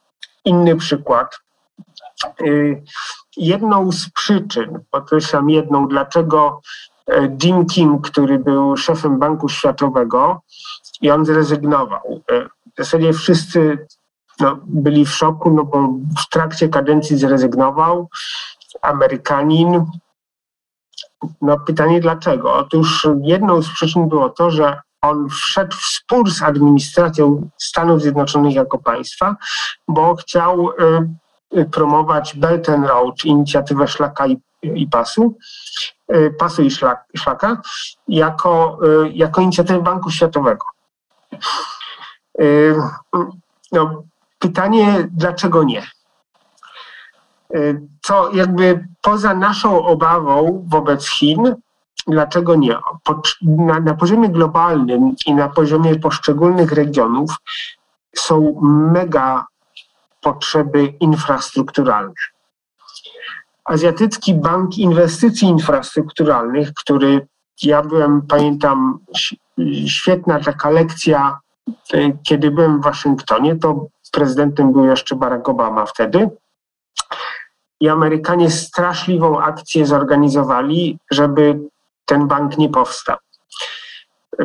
inny 0.44 0.76
przykład. 0.76 1.40
E, 2.24 2.44
jedną 3.37 3.92
z 3.92 4.11
przyczyn, 4.11 4.78
podkreślam 4.90 5.50
jedną, 5.50 5.88
dlaczego 5.88 6.61
Jim 7.43 7.67
Kim, 7.67 8.01
który 8.01 8.38
był 8.38 8.77
szefem 8.77 9.19
Banku 9.19 9.49
Światowego 9.49 10.41
i 11.01 11.11
on 11.11 11.27
zrezygnował. 11.27 12.21
E, 12.31 12.45
w 12.45 12.79
zasadzie 12.79 13.12
wszyscy 13.12 13.87
no, 14.41 14.59
byli 14.65 15.07
w 15.07 15.11
szoku, 15.11 15.51
no 15.51 15.65
bo 15.65 15.88
w 16.19 16.29
trakcie 16.31 16.69
kadencji 16.69 17.17
zrezygnował. 17.17 18.09
Amerykanin. 18.83 19.87
No 21.41 21.59
pytanie 21.59 22.01
dlaczego? 22.01 22.55
Otóż 22.55 23.09
jedną 23.23 23.62
z 23.62 23.69
przyczyn 23.69 24.09
było 24.09 24.31
to, 24.31 24.51
że 24.51 24.81
on 25.03 25.29
wszedł 25.29 25.77
w 25.77 25.85
spór 25.85 26.31
z 26.31 26.43
administracją 26.43 27.49
Stanów 27.59 28.03
Zjednoczonych 28.03 28.55
jako 28.55 28.79
państwa, 28.79 29.37
bo 29.88 30.15
chciał 30.15 30.71
y, 31.57 31.65
promować 31.65 32.37
Belt 32.37 32.69
and 32.69 32.87
Road, 32.87 33.25
inicjatywę 33.25 33.88
szlaka 33.88 34.27
i, 34.27 34.41
i 34.62 34.87
pasu, 34.87 35.37
pasu 36.38 36.62
i 36.62 36.70
szlaka 37.16 37.62
jako, 38.09 38.79
y, 39.05 39.12
jako 39.12 39.40
inicjatywę 39.40 39.81
Banku 39.81 40.11
Światowego. 40.11 40.66
Y, 42.40 42.75
no, 43.72 44.03
pytanie, 44.38 45.09
dlaczego 45.11 45.64
nie? 45.64 45.83
Co 48.03 48.31
jakby 48.33 48.87
poza 49.01 49.35
naszą 49.35 49.85
obawą 49.85 50.64
wobec 50.68 51.09
Chin, 51.09 51.55
dlaczego 52.07 52.55
nie? 52.55 52.77
Na, 53.42 53.81
na 53.81 53.94
poziomie 53.94 54.29
globalnym 54.29 55.14
i 55.27 55.35
na 55.35 55.48
poziomie 55.48 55.98
poszczególnych 55.98 56.72
regionów 56.72 57.31
są 58.16 58.61
mega 58.92 59.46
potrzeby 60.20 60.94
infrastrukturalne. 61.01 62.12
Azjatycki 63.64 64.35
Bank 64.35 64.79
Inwestycji 64.79 65.48
Infrastrukturalnych, 65.48 66.75
który 66.75 67.27
ja 67.62 67.83
byłem, 67.83 68.22
pamiętam, 68.22 68.98
świetna 69.87 70.40
taka 70.40 70.70
lekcja, 70.70 71.38
e, 71.94 72.12
kiedy 72.22 72.51
byłem 72.51 72.81
w 72.81 72.85
Waszyngtonie, 72.85 73.57
to 73.57 73.87
prezydentem 74.12 74.72
był 74.72 74.85
jeszcze 74.85 75.16
Barack 75.16 75.48
Obama 75.48 75.87
wtedy. 75.87 76.31
I 77.81 77.88
Amerykanie 77.88 78.51
straszliwą 78.51 79.40
akcję 79.40 79.87
zorganizowali, 79.87 80.98
żeby 81.11 81.61
ten 82.05 82.29
bank 82.29 82.59
nie 82.59 82.68
powstał. 82.68 83.16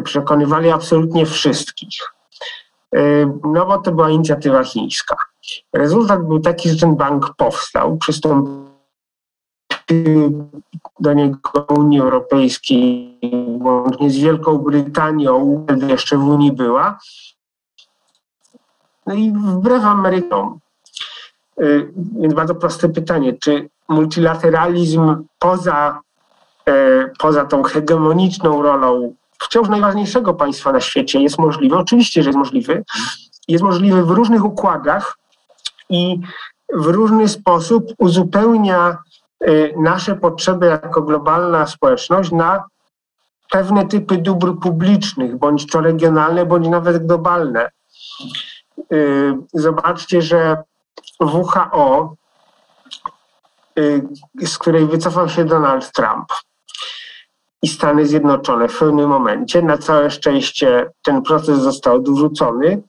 Przekonywali 0.04 0.72
absolutnie 0.72 1.26
wszystkich. 1.26 2.14
E, 2.96 3.00
no 3.44 3.66
bo 3.66 3.78
to 3.78 3.92
była 3.92 4.10
inicjatywa 4.10 4.64
chińska. 4.64 5.16
Rezultat 5.74 6.28
był 6.28 6.40
taki, 6.40 6.70
że 6.70 6.76
ten 6.76 6.96
bank 6.96 7.34
powstał, 7.38 7.98
przystąpił 7.98 8.67
do 11.00 11.14
niego 11.14 11.66
Unii 11.70 12.00
Europejskiej, 12.00 13.20
łącznie 13.62 14.10
z 14.10 14.18
Wielką 14.18 14.58
Brytanią, 14.58 15.64
wtedy 15.66 15.88
jeszcze 15.88 16.18
w 16.18 16.28
Unii 16.28 16.52
była. 16.52 17.00
No 19.06 19.14
i 19.14 19.32
wbrew 19.32 19.84
Amerykanom. 19.84 20.60
Y, 21.62 21.94
więc 22.20 22.34
bardzo 22.34 22.56
proste 22.56 22.90
pytanie, 22.90 23.34
czy 23.34 23.70
multilateralizm 23.90 25.26
poza, 25.40 26.00
e, 26.66 27.10
poza 27.20 27.46
tą 27.46 27.64
hegemoniczną 27.64 28.62
rolą 28.62 29.16
wciąż 29.40 29.70
najważniejszego 29.70 30.34
państwa 30.34 30.72
na 30.72 30.82
świecie 30.82 31.22
jest 31.22 31.40
możliwy? 31.40 31.76
Oczywiście, 31.78 32.24
że 32.24 32.30
jest 32.30 32.38
możliwy. 32.38 32.84
Jest 33.48 33.64
możliwy 33.64 34.04
w 34.04 34.10
różnych 34.10 34.46
układach 34.46 35.18
i 35.90 36.20
w 36.74 36.86
różny 36.86 37.28
sposób 37.28 37.94
uzupełnia 37.98 38.98
nasze 39.78 40.16
potrzeby 40.16 40.66
jako 40.66 41.02
globalna 41.02 41.68
społeczność 41.68 42.32
na 42.32 42.64
pewne 43.50 43.88
typy 43.88 44.18
dóbr 44.18 44.60
publicznych, 44.60 45.38
bądź 45.38 45.68
to 45.68 45.82
regionalne, 45.82 46.46
bądź 46.46 46.68
nawet 46.68 47.06
globalne. 47.06 47.72
Y, 48.94 49.34
zobaczcie, 49.54 50.22
że 50.22 50.58
WHO, 51.22 52.16
y, 53.80 54.08
z 54.42 54.58
której 54.58 54.88
wycofał 54.88 55.30
się 55.30 55.46
Donald 55.46 55.92
Trump 55.92 56.28
i 57.62 57.68
Stany 57.68 58.06
Zjednoczone 58.06 58.68
w 58.68 58.80
pewnym 58.80 59.10
momencie, 59.10 59.62
na 59.62 59.78
całe 59.78 60.12
szczęście 60.12 60.92
ten 61.04 61.22
proces 61.22 61.60
został 61.60 61.96
odwrócony, 61.96 62.82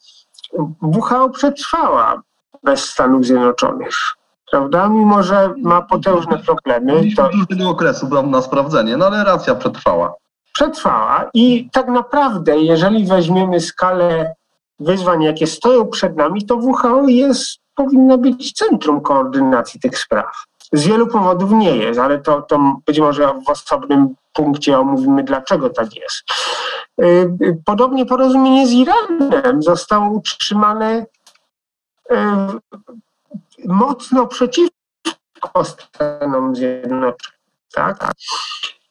WHO 0.82 1.30
przetrwała 1.30 2.22
bez 2.62 2.84
Stanów 2.84 3.24
Zjednoczonych 3.24 4.17
prawda? 4.50 4.88
Mimo, 4.88 5.22
że 5.22 5.54
ma 5.62 5.82
potężne 5.82 6.38
problemy. 6.38 7.02
To... 7.16 7.30
dużego 7.48 7.70
okresu 7.70 8.22
na 8.22 8.42
sprawdzenie, 8.42 8.96
no 8.96 9.06
ale 9.06 9.24
racja 9.24 9.54
przetrwała. 9.54 10.14
Przetrwała 10.52 11.30
i 11.34 11.68
tak 11.72 11.88
naprawdę, 11.88 12.58
jeżeli 12.58 13.06
weźmiemy 13.06 13.60
skalę 13.60 14.34
wyzwań, 14.80 15.22
jakie 15.22 15.46
stoją 15.46 15.86
przed 15.86 16.16
nami, 16.16 16.46
to 16.46 16.56
WHO 16.56 17.08
jest, 17.08 17.58
powinno 17.74 18.18
być 18.18 18.52
centrum 18.52 19.00
koordynacji 19.00 19.80
tych 19.80 19.98
spraw. 19.98 20.44
Z 20.72 20.86
wielu 20.86 21.06
powodów 21.06 21.52
nie 21.52 21.76
jest, 21.76 22.00
ale 22.00 22.18
to, 22.18 22.42
to 22.42 22.80
być 22.86 23.00
może 23.00 23.34
w 23.46 23.50
osobnym 23.50 24.14
punkcie 24.32 24.78
omówimy, 24.78 25.24
dlaczego 25.24 25.70
tak 25.70 25.96
jest. 25.96 26.22
Y, 27.00 27.60
podobnie 27.64 28.06
porozumienie 28.06 28.66
z 28.66 28.72
Iranem 28.72 29.62
zostało 29.62 30.10
utrzymane 30.10 31.06
y, 32.12 32.16
mocno 33.68 34.26
przeciwko 34.26 35.64
Stanom 35.64 36.56
Zjednoczonym. 36.56 37.14
Tak? 37.72 38.12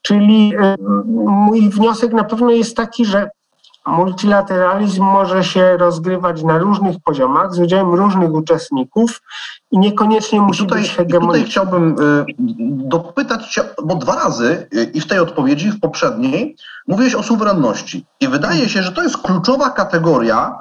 Czyli 0.02 0.54
y, 0.56 0.76
mój 1.06 1.70
wniosek 1.70 2.14
na 2.14 2.24
pewno 2.24 2.50
jest 2.50 2.78
taki, 2.78 3.06
że 3.06 3.30
multilateralizm 3.88 5.04
może 5.04 5.44
się 5.44 5.78
rozgrywać 5.78 6.44
na 6.44 6.58
różnych 6.58 7.00
poziomach 7.00 7.54
z 7.54 7.60
udziałem 7.60 7.94
różnych 7.94 8.34
uczestników 8.34 9.22
i 9.72 9.80
niekoniecznie 9.80 10.42
musi 10.42 10.60
tutaj, 10.60 10.82
być 10.82 10.92
hegemoniczny. 10.92 11.40
Tutaj 11.40 11.52
chciałbym 11.52 11.96
y, 12.00 12.26
dopytać 12.88 13.48
Cię, 13.48 13.64
bo 13.84 13.96
dwa 13.96 14.16
razy 14.16 14.68
y, 14.74 14.84
i 14.84 15.02
w 15.02 15.08
tej 15.08 15.20
odpowiedzi, 15.20 15.72
w 15.72 15.80
poprzedniej, 15.80 16.56
mówiłeś 16.88 17.16
o 17.16 17.24
suwerenności. 17.24 18.06
I 18.20 18.28
wydaje 18.28 18.70
się, 18.70 18.84
że 18.84 18.92
to 18.92 19.04
jest 19.04 19.18
kluczowa 19.18 19.70
kategoria 19.70 20.56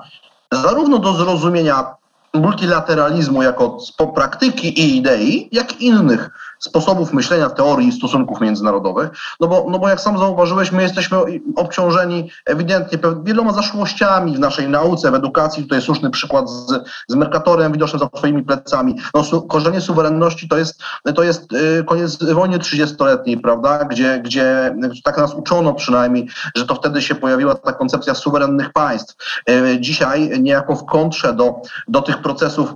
zarówno 0.53 0.99
do 0.99 1.13
zrozumienia 1.13 1.97
multilateralizmu 2.35 3.43
jako 3.43 3.79
praktyki 4.15 4.69
i 4.69 4.97
idei, 4.97 5.49
jak 5.53 5.81
innych 5.81 6.31
sposobów 6.59 7.13
myślenia, 7.13 7.51
teorii 7.51 7.93
stosunków 7.93 8.41
międzynarodowych, 8.41 9.11
no 9.41 9.49
bo, 9.49 9.67
no 9.71 9.79
bo 9.79 9.89
jak 9.89 10.01
sam 10.01 10.19
zauważyłeś, 10.19 10.73
my 10.73 10.83
jesteśmy 10.83 11.19
obciążeni 11.57 12.31
ewidentnie 12.47 12.99
wieloma 13.25 13.53
zaszłościami 13.53 14.37
w 14.37 14.39
naszej 14.39 14.69
nauce, 14.69 15.11
w 15.11 15.15
edukacji. 15.15 15.63
Tutaj 15.63 15.83
słuszny 15.83 16.11
przykład 16.11 16.51
z, 16.51 16.73
z 17.09 17.15
Mercatorem 17.15 17.73
widocznym 17.73 18.01
za 18.01 18.19
swoimi 18.19 18.43
plecami. 18.43 18.97
No, 19.15 19.25
su, 19.25 19.43
korzenie 19.43 19.81
suwerenności 19.81 20.49
to 20.49 20.59
jest, 20.59 20.83
to 21.15 21.23
jest 21.23 21.53
y, 21.53 21.85
koniec 21.85 22.25
wojny 22.25 22.59
30-letniej, 22.59 23.39
prawda, 23.39 23.85
gdzie, 23.85 24.21
gdzie 24.25 24.77
tak 25.05 25.19
nas 25.19 25.35
uczono 25.35 25.75
przynajmniej, 25.75 26.29
że 26.55 26.67
to 26.67 26.75
wtedy 26.75 27.03
się 27.03 27.15
pojawiła 27.15 27.55
ta 27.55 27.73
koncepcja 27.73 28.15
suwerennych 28.15 28.73
państw. 28.73 29.17
Y, 29.51 29.81
dzisiaj 29.81 30.41
niejako 30.41 30.77
w 30.77 30.87
kontrze 30.87 31.33
do, 31.33 31.55
do 31.89 32.03
tych 32.03 32.23
procesów 32.23 32.75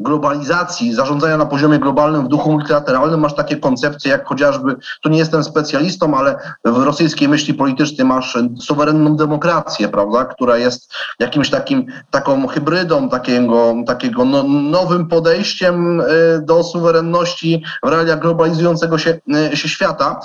globalizacji, 0.00 0.94
zarządzania 0.94 1.36
na 1.36 1.46
poziomie 1.46 1.78
globalnym 1.78 2.24
w 2.24 2.28
duchu 2.28 2.52
multilateralnym 2.52 3.11
masz 3.16 3.34
takie 3.34 3.56
koncepcje 3.56 4.10
jak 4.10 4.26
chociażby, 4.26 4.76
tu 5.02 5.08
nie 5.08 5.18
jestem 5.18 5.44
specjalistą, 5.44 6.18
ale 6.18 6.36
w 6.64 6.82
rosyjskiej 6.82 7.28
myśli 7.28 7.54
politycznej 7.54 8.06
masz 8.06 8.38
suwerenną 8.60 9.16
demokrację, 9.16 9.88
prawda, 9.88 10.24
która 10.24 10.56
jest 10.56 10.92
jakimś 11.18 11.50
takim, 11.50 11.86
taką 12.10 12.46
hybrydą 12.46 13.08
takiego, 13.08 13.74
takiego 13.86 14.24
no, 14.24 14.42
nowym 14.42 15.08
podejściem 15.08 16.00
y, 16.00 16.04
do 16.42 16.64
suwerenności 16.64 17.62
w 17.82 17.88
realiach 17.88 18.18
globalizującego 18.18 18.98
się, 18.98 19.20
y, 19.52 19.56
się 19.56 19.68
świata. 19.68 20.20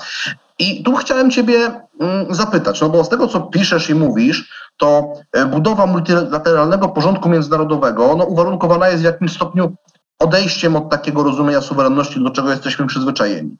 I 0.58 0.82
tu 0.82 0.96
chciałem 0.96 1.30
Ciebie 1.30 1.80
mm, 2.00 2.34
zapytać, 2.34 2.80
no 2.80 2.88
bo 2.88 3.04
z 3.04 3.08
tego, 3.08 3.28
co 3.28 3.40
piszesz 3.40 3.90
i 3.90 3.94
mówisz, 3.94 4.68
to 4.76 5.12
e, 5.32 5.46
budowa 5.46 5.86
multilateralnego 5.86 6.88
porządku 6.88 7.28
międzynarodowego 7.28 8.16
no, 8.16 8.24
uwarunkowana 8.24 8.88
jest 8.88 9.02
w 9.02 9.04
jakimś 9.04 9.32
stopniu 9.32 9.72
odejściem 10.18 10.76
od 10.76 10.90
takiego 10.90 11.22
rozumienia 11.22 11.60
suwerenności, 11.60 12.24
do 12.24 12.30
czego 12.30 12.50
jesteśmy 12.50 12.86
przyzwyczajeni. 12.86 13.56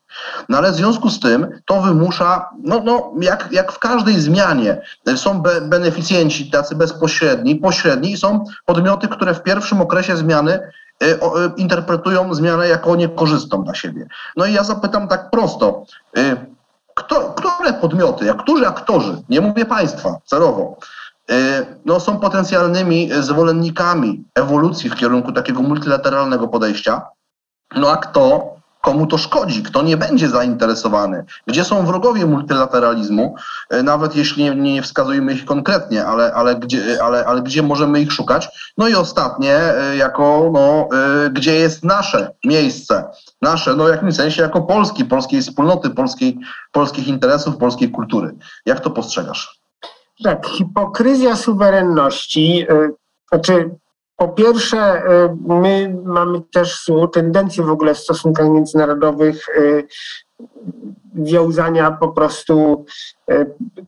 No 0.49 0.59
ale 0.59 0.73
w 0.73 0.75
związku 0.75 1.11
z 1.11 1.21
tym 1.21 1.49
to 1.67 1.83
wymusza, 1.83 2.49
no, 2.63 2.83
no 2.85 3.13
jak, 3.21 3.49
jak 3.53 3.73
w 3.73 3.79
każdej 3.79 4.21
zmianie, 4.21 4.83
e, 5.07 5.17
są 5.17 5.43
be, 5.43 5.61
beneficjenci 5.61 6.51
tacy 6.51 6.75
bezpośredni, 6.75 7.57
pośredni 7.57 8.13
i 8.13 8.17
są 8.17 8.45
podmioty, 8.67 9.09
które 9.09 9.35
w 9.35 9.43
pierwszym 9.43 9.81
okresie 9.81 10.17
zmiany 10.17 10.61
y, 11.03 11.07
y, 11.07 11.19
interpretują 11.57 12.35
zmianę 12.35 12.69
jako 12.69 12.97
niekorzystną 12.97 13.65
dla 13.65 13.75
siebie. 13.75 14.07
No 14.37 14.47
i 14.47 14.53
ja 14.53 14.65
zapytam 14.65 15.09
tak 15.09 15.31
prosto, 15.31 15.85
y, 16.19 16.37
kto, 16.95 17.35
które 17.37 17.73
podmioty, 17.73 18.25
jak 18.25 18.37
którzy 18.37 18.67
aktorzy, 18.67 19.23
nie 19.29 19.41
mówię 19.41 19.65
państwa 19.65 20.17
celowo, 20.25 20.77
y, 20.83 20.98
no, 21.85 22.01
są 22.01 22.21
potencjalnymi 22.21 23.11
zwolennikami 23.21 24.25
ewolucji 24.35 24.91
w 24.91 24.95
kierunku 24.95 25.33
takiego 25.33 25.63
multilateralnego 25.63 26.49
podejścia, 26.49 27.03
no 27.77 27.91
a 27.91 27.97
kto 27.97 28.59
komu 28.81 29.07
to 29.07 29.19
szkodzi, 29.19 29.63
kto 29.63 29.83
nie 29.83 29.97
będzie 29.97 30.29
zainteresowany, 30.29 31.25
gdzie 31.47 31.65
są 31.65 31.87
wrogowie 31.87 32.27
multilateralizmu, 32.27 33.35
y, 33.75 33.83
nawet 33.83 34.17
jeśli 34.17 34.45
nie, 34.45 34.55
nie 34.55 34.83
wskazujemy 34.83 35.33
ich 35.33 35.45
konkretnie, 35.45 36.07
ale, 36.07 36.35
ale, 36.35 36.57
gdzie, 36.57 37.03
ale, 37.03 37.27
ale 37.27 37.43
gdzie 37.43 37.63
możemy 37.63 38.01
ich 38.01 38.13
szukać. 38.13 38.73
No 38.79 38.89
i 38.89 38.95
ostatnie, 38.95 39.59
y, 39.93 39.97
jako 39.97 40.51
no, 40.53 40.89
gdzie 41.31 41.55
jest 41.55 41.85
nasze 41.85 42.31
miejsce, 42.45 43.05
nasze, 43.43 43.77
no 43.77 43.85
w 43.85 43.89
jakimś 43.89 44.17
sensie 44.17 44.43
jako 44.43 44.63
Polski, 44.63 45.05
polskiej 45.05 45.43
wspólnoty, 45.43 45.91
polskiej, 45.91 46.39
polskich 46.73 47.09
interesów, 47.09 47.57
polskiej 47.57 47.91
kultury. 47.91 48.35
Jak 48.67 48.81
to 48.81 48.91
postrzegasz? 48.91 49.58
Tak, 50.23 50.47
hipokryzja 50.47 51.37
suwerenności, 51.37 52.67
y, 52.71 52.95
znaczy 53.29 53.71
po 54.17 54.29
pierwsze, 54.29 55.03
y, 55.03 55.37
my 55.47 55.97
mamy 56.05 56.41
też 56.53 56.91
tendencję 57.13 57.65
w 57.65 57.71
ogóle 57.71 57.95
w 57.95 57.99
stosunkach 57.99 58.51
międzynarodowych 58.51 59.49
y, 59.49 59.87
wiązania 61.15 61.91
po 61.91 62.09
prostu 62.09 62.85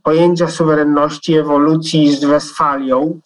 pojęcia 0.02 0.48
suwerenności, 0.48 1.36
ewolucji 1.36 2.16
z 2.16 2.24
Westfalią. 2.24 3.20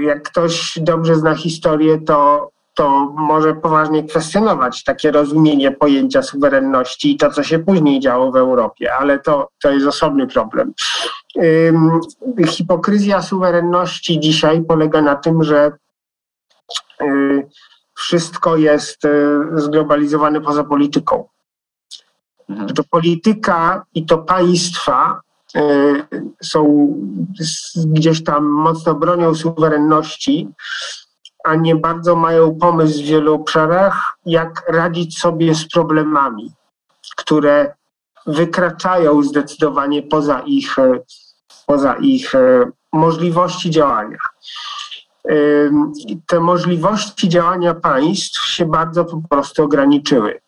Jak 0.00 0.22
ktoś 0.22 0.78
dobrze 0.82 1.16
zna 1.16 1.34
historię, 1.34 1.98
to 1.98 2.50
to 2.74 3.14
może 3.16 3.54
poważnie 3.54 4.04
kwestionować 4.04 4.84
takie 4.84 5.10
rozumienie 5.10 5.70
pojęcia 5.70 6.22
suwerenności 6.22 7.12
i 7.12 7.16
to, 7.16 7.30
co 7.30 7.42
się 7.42 7.58
później 7.58 8.00
działo 8.00 8.32
w 8.32 8.36
Europie, 8.36 8.94
ale 8.94 9.18
to, 9.18 9.48
to 9.62 9.70
jest 9.70 9.86
osobny 9.86 10.26
problem. 10.26 10.72
Hipokryzja 12.46 13.22
suwerenności 13.22 14.20
dzisiaj 14.20 14.62
polega 14.62 15.02
na 15.02 15.16
tym, 15.16 15.44
że 15.44 15.72
y, 17.00 17.48
wszystko 17.94 18.56
jest 18.56 19.04
y, 19.04 19.38
zglobalizowane 19.54 20.40
poza 20.40 20.64
polityką. 20.64 21.24
Mhm. 22.48 22.68
To 22.68 22.84
polityka 22.90 23.84
i 23.94 24.06
to 24.06 24.18
państwa 24.18 25.20
y, 25.56 25.60
są 26.42 26.88
gdzieś 27.76 28.24
tam 28.24 28.44
mocno 28.44 28.94
bronią 28.94 29.34
suwerenności, 29.34 30.48
a 31.44 31.54
nie 31.54 31.76
bardzo 31.76 32.16
mają 32.16 32.58
pomysł 32.58 33.02
w 33.02 33.06
wielu 33.06 33.34
obszarach, 33.34 34.18
jak 34.26 34.64
radzić 34.68 35.18
sobie 35.18 35.54
z 35.54 35.68
problemami, 35.68 36.52
które 37.16 37.74
wykraczają 38.26 39.22
zdecydowanie 39.22 40.02
poza 40.02 40.40
ich, 40.40 40.76
poza 41.66 41.94
ich 41.94 42.34
e, 42.34 42.70
możliwości 42.92 43.70
działania. 43.70 44.18
Te 46.26 46.40
możliwości 46.40 47.28
działania 47.28 47.74
państw 47.74 48.46
się 48.46 48.66
bardzo 48.66 49.04
po 49.04 49.20
prostu 49.30 49.64
ograniczyły. 49.64 50.40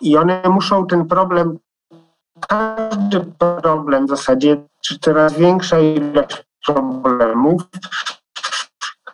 I 0.00 0.16
one 0.16 0.42
muszą 0.44 0.86
ten 0.86 1.06
problem, 1.06 1.58
każdy 2.48 3.20
problem 3.38 4.06
w 4.06 4.08
zasadzie, 4.08 4.56
czy 4.80 4.98
coraz 4.98 5.38
większa 5.38 5.80
ilość 5.80 6.44
problemów, 6.66 7.62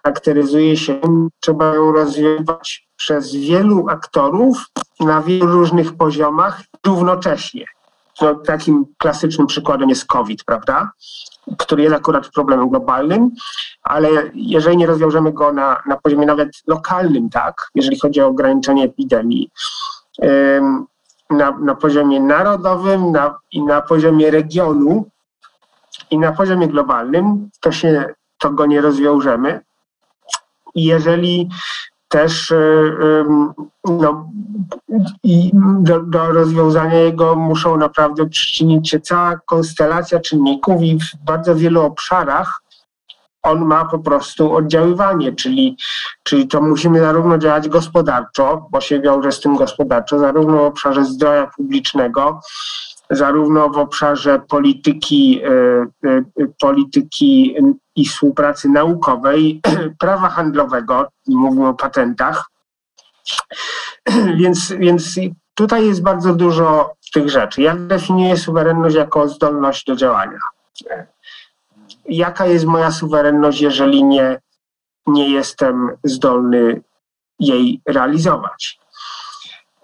charakteryzuje 0.03 0.77
się, 0.77 1.01
trzeba 1.41 1.75
ją 1.75 1.93
rozwijać 1.93 2.89
przez 2.97 3.35
wielu 3.35 3.89
aktorów 3.89 4.67
na 5.01 5.23
wielu 5.23 5.47
różnych 5.47 5.97
poziomach 5.97 6.61
równocześnie. 6.87 7.65
No, 8.21 8.35
takim 8.35 8.85
klasycznym 8.99 9.47
przykładem 9.47 9.89
jest 9.89 10.07
COVID, 10.07 10.45
prawda? 10.45 10.91
Który 11.59 11.83
jest 11.83 11.95
akurat 11.95 12.29
problemem 12.29 12.69
globalnym, 12.69 13.31
ale 13.83 14.09
jeżeli 14.35 14.77
nie 14.77 14.87
rozwiążemy 14.87 15.33
go 15.33 15.53
na, 15.53 15.83
na 15.87 15.97
poziomie 15.97 16.27
nawet 16.27 16.49
lokalnym, 16.67 17.31
tak, 17.31 17.71
jeżeli 17.75 17.99
chodzi 17.99 18.21
o 18.21 18.27
ograniczenie 18.27 18.85
epidemii, 18.85 19.51
na, 21.31 21.51
na 21.51 21.75
poziomie 21.75 22.21
narodowym 22.21 23.13
na, 23.13 23.39
i 23.53 23.63
na 23.63 23.83
poziomie 23.83 24.31
regionu 24.31 25.07
i 26.11 26.19
na 26.19 26.33
poziomie 26.33 26.69
globalnym, 26.69 27.51
to 27.61 27.73
się 27.73 28.15
to 28.39 28.51
go 28.51 28.67
nie 28.67 28.81
rozwiążemy. 28.81 29.61
I 30.75 30.85
jeżeli 30.85 31.49
też 32.09 32.51
e, 32.51 32.57
no, 33.85 34.31
i 35.23 35.51
do, 35.81 36.01
do, 36.01 36.33
rozwiązania 36.33 36.95
jego 36.95 37.37
muszą 37.37 37.77
naprawdę 37.77 38.29
przyczynić 38.29 38.91
się 38.91 39.01
cała 39.01 39.37
konstelacja 39.47 40.21
czynników 40.21 40.83
i 40.83 40.99
w 40.99 41.25
bardzo 41.25 41.55
wielu 41.55 41.83
obszarach 41.83 42.63
on 43.43 43.65
ma 43.65 43.85
po 43.85 43.99
prostu 43.99 44.55
oddziaływanie, 44.55 45.33
czyli, 45.33 45.77
czyli 46.23 46.49
to 46.49 46.61
musimy 46.61 47.01
zarówno 47.01 47.39
działać 47.39 47.69
gospodarczo, 47.69 48.67
bo 48.71 48.81
się 48.81 49.01
wiąże 49.01 49.33
z 49.33 49.41
tym 49.41 49.57
gospodarczo, 49.57 50.19
zarówno 50.19 50.57
w 50.59 50.67
obszarze 50.67 51.05
zdrowia 51.05 51.51
publicznego, 51.57 52.41
zarówno 53.13 53.69
w 53.69 53.79
obszarze 53.79 54.39
polityki, 54.49 55.41
e, 55.45 55.51
e, 56.11 56.25
polityki 56.61 57.57
i 57.97 58.09
współpracy 58.09 58.69
naukowej, 58.69 59.61
prawa 60.01 60.29
handlowego, 60.29 61.09
mówimy 61.29 61.69
o 61.69 61.75
patentach. 61.75 62.45
Więc, 64.41 64.73
więc 64.73 65.19
tutaj 65.55 65.87
jest 65.87 66.03
bardzo 66.03 66.35
dużo 66.35 66.93
tych 67.13 67.31
rzeczy. 67.31 67.63
Jak 67.63 67.87
definiuję 67.87 68.37
suwerenność 68.37 68.97
jako 68.97 69.29
zdolność 69.29 69.85
do 69.87 69.97
działania? 69.97 70.39
Jaka 72.05 72.47
jest 72.47 72.65
moja 72.65 72.91
suwerenność, 72.91 73.61
jeżeli 73.61 74.05
nie, 74.05 74.41
nie 75.07 75.31
jestem 75.31 75.91
zdolny 76.05 76.83
jej 77.41 77.81
realizować? 77.87 78.82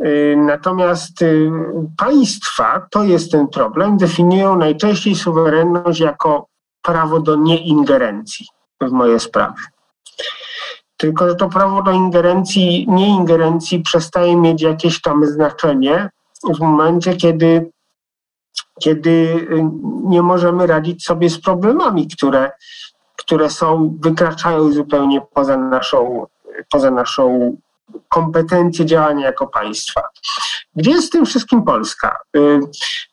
Y, 0.04 0.36
natomiast 0.36 1.22
y, 1.22 1.50
państwa, 1.96 2.86
to 2.90 3.04
jest 3.04 3.32
ten 3.32 3.48
problem, 3.48 3.96
definiują 3.96 4.56
najczęściej 4.56 5.14
suwerenność 5.14 6.00
jako 6.00 6.46
prawo 6.82 7.20
do 7.20 7.36
nieingerencji 7.36 8.46
w 8.80 8.90
moje 8.90 9.20
sprawy. 9.20 9.62
Tylko, 10.96 11.28
że 11.28 11.34
to 11.34 11.48
prawo 11.48 11.82
do 11.82 11.90
ingerencji, 11.90 12.86
nieingerencji 12.88 13.80
przestaje 13.80 14.36
mieć 14.36 14.62
jakieś 14.62 15.00
tam 15.00 15.26
znaczenie 15.26 16.10
w 16.54 16.60
momencie, 16.60 17.16
kiedy, 17.16 17.70
kiedy 18.80 19.10
y, 19.10 19.70
nie 20.04 20.22
możemy 20.22 20.66
radzić 20.66 21.04
sobie 21.04 21.30
z 21.30 21.40
problemami, 21.40 22.08
które, 22.08 22.52
które 23.16 23.50
są, 23.50 23.96
wykraczają 24.00 24.72
zupełnie 24.72 25.20
poza 25.34 25.56
naszą, 25.56 26.26
poza 26.70 26.90
naszą 26.90 27.56
kompetencje 28.08 28.86
działania 28.86 29.26
jako 29.26 29.46
państwa. 29.46 30.02
Gdzie 30.76 30.90
jest 30.90 31.08
w 31.08 31.10
tym 31.10 31.26
wszystkim 31.26 31.62
Polska? 31.62 32.18
Y, 32.36 32.60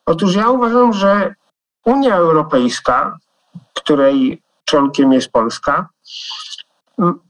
otóż 0.06 0.36
ja 0.36 0.50
uważam, 0.50 0.94
że 0.94 1.36
Unia 1.86 2.16
Europejska, 2.16 3.18
której 3.74 4.42
członkiem 4.66 5.14
jest 5.14 5.32
Polska, 5.32 5.90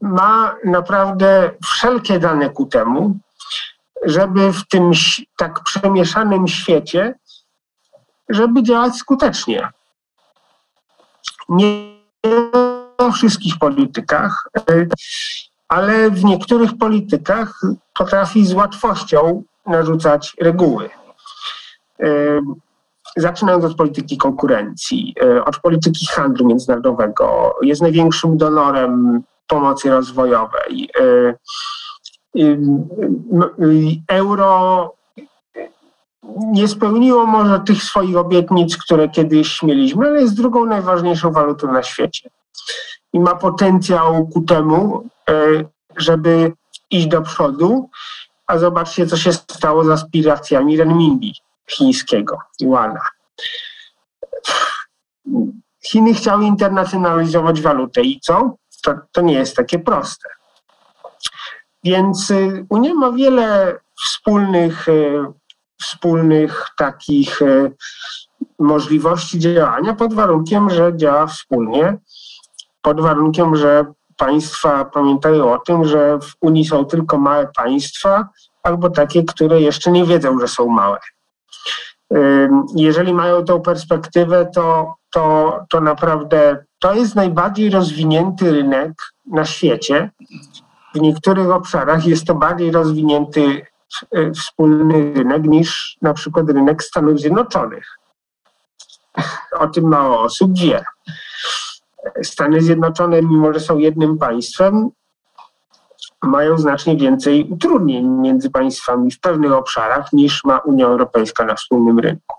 ma 0.00 0.54
naprawdę 0.64 1.50
wszelkie 1.64 2.18
dane 2.18 2.50
ku 2.50 2.66
temu, 2.66 3.18
żeby 4.04 4.52
w 4.52 4.68
tym 4.68 4.90
tak 5.36 5.62
przemieszanym 5.62 6.48
świecie, 6.48 7.14
żeby 8.28 8.62
działać 8.62 8.94
skutecznie. 8.94 9.68
Nie 11.48 11.96
we 12.24 13.12
wszystkich 13.12 13.58
politykach, 13.58 14.48
ale 15.68 16.10
w 16.10 16.24
niektórych 16.24 16.78
politykach 16.78 17.60
potrafi 17.98 18.46
z 18.46 18.52
łatwością 18.52 19.42
narzucać 19.66 20.36
reguły. 20.40 20.90
Zaczynając 23.16 23.64
od 23.64 23.74
polityki 23.76 24.16
konkurencji, 24.16 25.14
od 25.44 25.58
polityki 25.58 26.06
handlu 26.06 26.46
międzynarodowego, 26.46 27.54
jest 27.62 27.82
największym 27.82 28.36
donorem 28.36 29.22
pomocy 29.46 29.90
rozwojowej. 29.90 30.90
Euro 34.08 34.92
nie 36.52 36.68
spełniło 36.68 37.26
może 37.26 37.60
tych 37.60 37.82
swoich 37.82 38.16
obietnic, 38.16 38.76
które 38.76 39.08
kiedyś 39.08 39.62
mieliśmy, 39.62 40.06
ale 40.06 40.20
jest 40.20 40.36
drugą 40.36 40.66
najważniejszą 40.66 41.32
walutą 41.32 41.72
na 41.72 41.82
świecie. 41.82 42.30
I 43.16 43.20
ma 43.20 43.34
potencjał 43.34 44.26
ku 44.26 44.40
temu, 44.40 45.08
e, 45.30 45.32
żeby 45.96 46.52
iść 46.90 47.06
do 47.06 47.22
przodu, 47.22 47.90
a 48.46 48.58
zobaczcie, 48.58 49.06
co 49.06 49.16
się 49.16 49.32
stało 49.32 49.84
z 49.84 49.88
aspiracjami 49.88 50.76
renminbi 50.76 51.34
chińskiego, 51.70 52.38
yuana. 52.60 53.00
Chiny 55.84 56.14
chciały 56.14 56.44
internacjonalizować 56.44 57.60
walutę 57.60 58.02
i 58.02 58.20
co? 58.20 58.56
To, 58.82 58.94
to 59.12 59.20
nie 59.20 59.34
jest 59.34 59.56
takie 59.56 59.78
proste. 59.78 60.28
Więc 61.84 62.30
y, 62.30 62.66
Unia 62.68 62.94
ma 62.94 63.12
wiele 63.12 63.78
wspólnych, 64.04 64.88
y, 64.88 65.24
wspólnych 65.82 66.66
takich 66.76 67.42
y, 67.42 67.72
możliwości 68.58 69.38
działania 69.38 69.94
pod 69.94 70.14
warunkiem, 70.14 70.70
że 70.70 70.92
działa 70.96 71.26
wspólnie, 71.26 71.98
pod 72.86 73.00
warunkiem, 73.00 73.56
że 73.56 73.84
państwa 74.16 74.84
pamiętają 74.84 75.52
o 75.52 75.58
tym, 75.58 75.84
że 75.84 76.18
w 76.18 76.32
Unii 76.40 76.64
są 76.64 76.84
tylko 76.84 77.18
małe 77.18 77.48
państwa 77.56 78.28
albo 78.62 78.90
takie, 78.90 79.24
które 79.24 79.60
jeszcze 79.60 79.90
nie 79.90 80.04
wiedzą, 80.04 80.40
że 80.40 80.48
są 80.48 80.68
małe. 80.68 80.98
Jeżeli 82.76 83.14
mają 83.14 83.44
tą 83.44 83.62
perspektywę, 83.62 84.50
to, 84.54 84.94
to, 85.12 85.52
to 85.68 85.80
naprawdę 85.80 86.64
to 86.78 86.94
jest 86.94 87.14
najbardziej 87.14 87.70
rozwinięty 87.70 88.52
rynek 88.52 88.92
na 89.26 89.44
świecie 89.44 90.10
w 90.94 91.00
niektórych 91.00 91.50
obszarach 91.50 92.06
jest 92.06 92.24
to 92.24 92.34
bardziej 92.34 92.70
rozwinięty 92.70 93.66
e, 94.12 94.30
wspólny 94.30 95.12
rynek 95.14 95.44
niż 95.44 95.98
na 96.02 96.14
przykład 96.14 96.50
rynek 96.50 96.82
Stanów 96.82 97.20
Zjednoczonych. 97.20 97.98
O 99.58 99.68
tym 99.68 99.88
mało 99.88 100.20
osób 100.20 100.58
wie. 100.58 100.84
Stany 102.22 102.62
Zjednoczone, 102.62 103.22
mimo 103.22 103.52
że 103.52 103.60
są 103.60 103.78
jednym 103.78 104.18
państwem, 104.18 104.90
mają 106.22 106.58
znacznie 106.58 106.96
więcej 106.96 107.48
utrudnień 107.50 108.06
między 108.06 108.50
państwami 108.50 109.10
w 109.10 109.20
pewnych 109.20 109.52
obszarach 109.52 110.12
niż 110.12 110.44
ma 110.44 110.58
Unia 110.58 110.86
Europejska 110.86 111.44
na 111.44 111.54
wspólnym 111.54 111.98
rynku. 111.98 112.36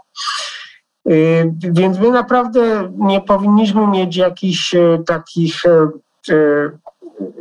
E, 1.10 1.12
więc 1.60 2.00
my 2.00 2.12
naprawdę 2.12 2.92
nie 2.98 3.22
powinniśmy 3.22 3.88
mieć 3.88 4.16
jakichś 4.16 4.76
e, 4.76 5.04
takich 5.06 5.64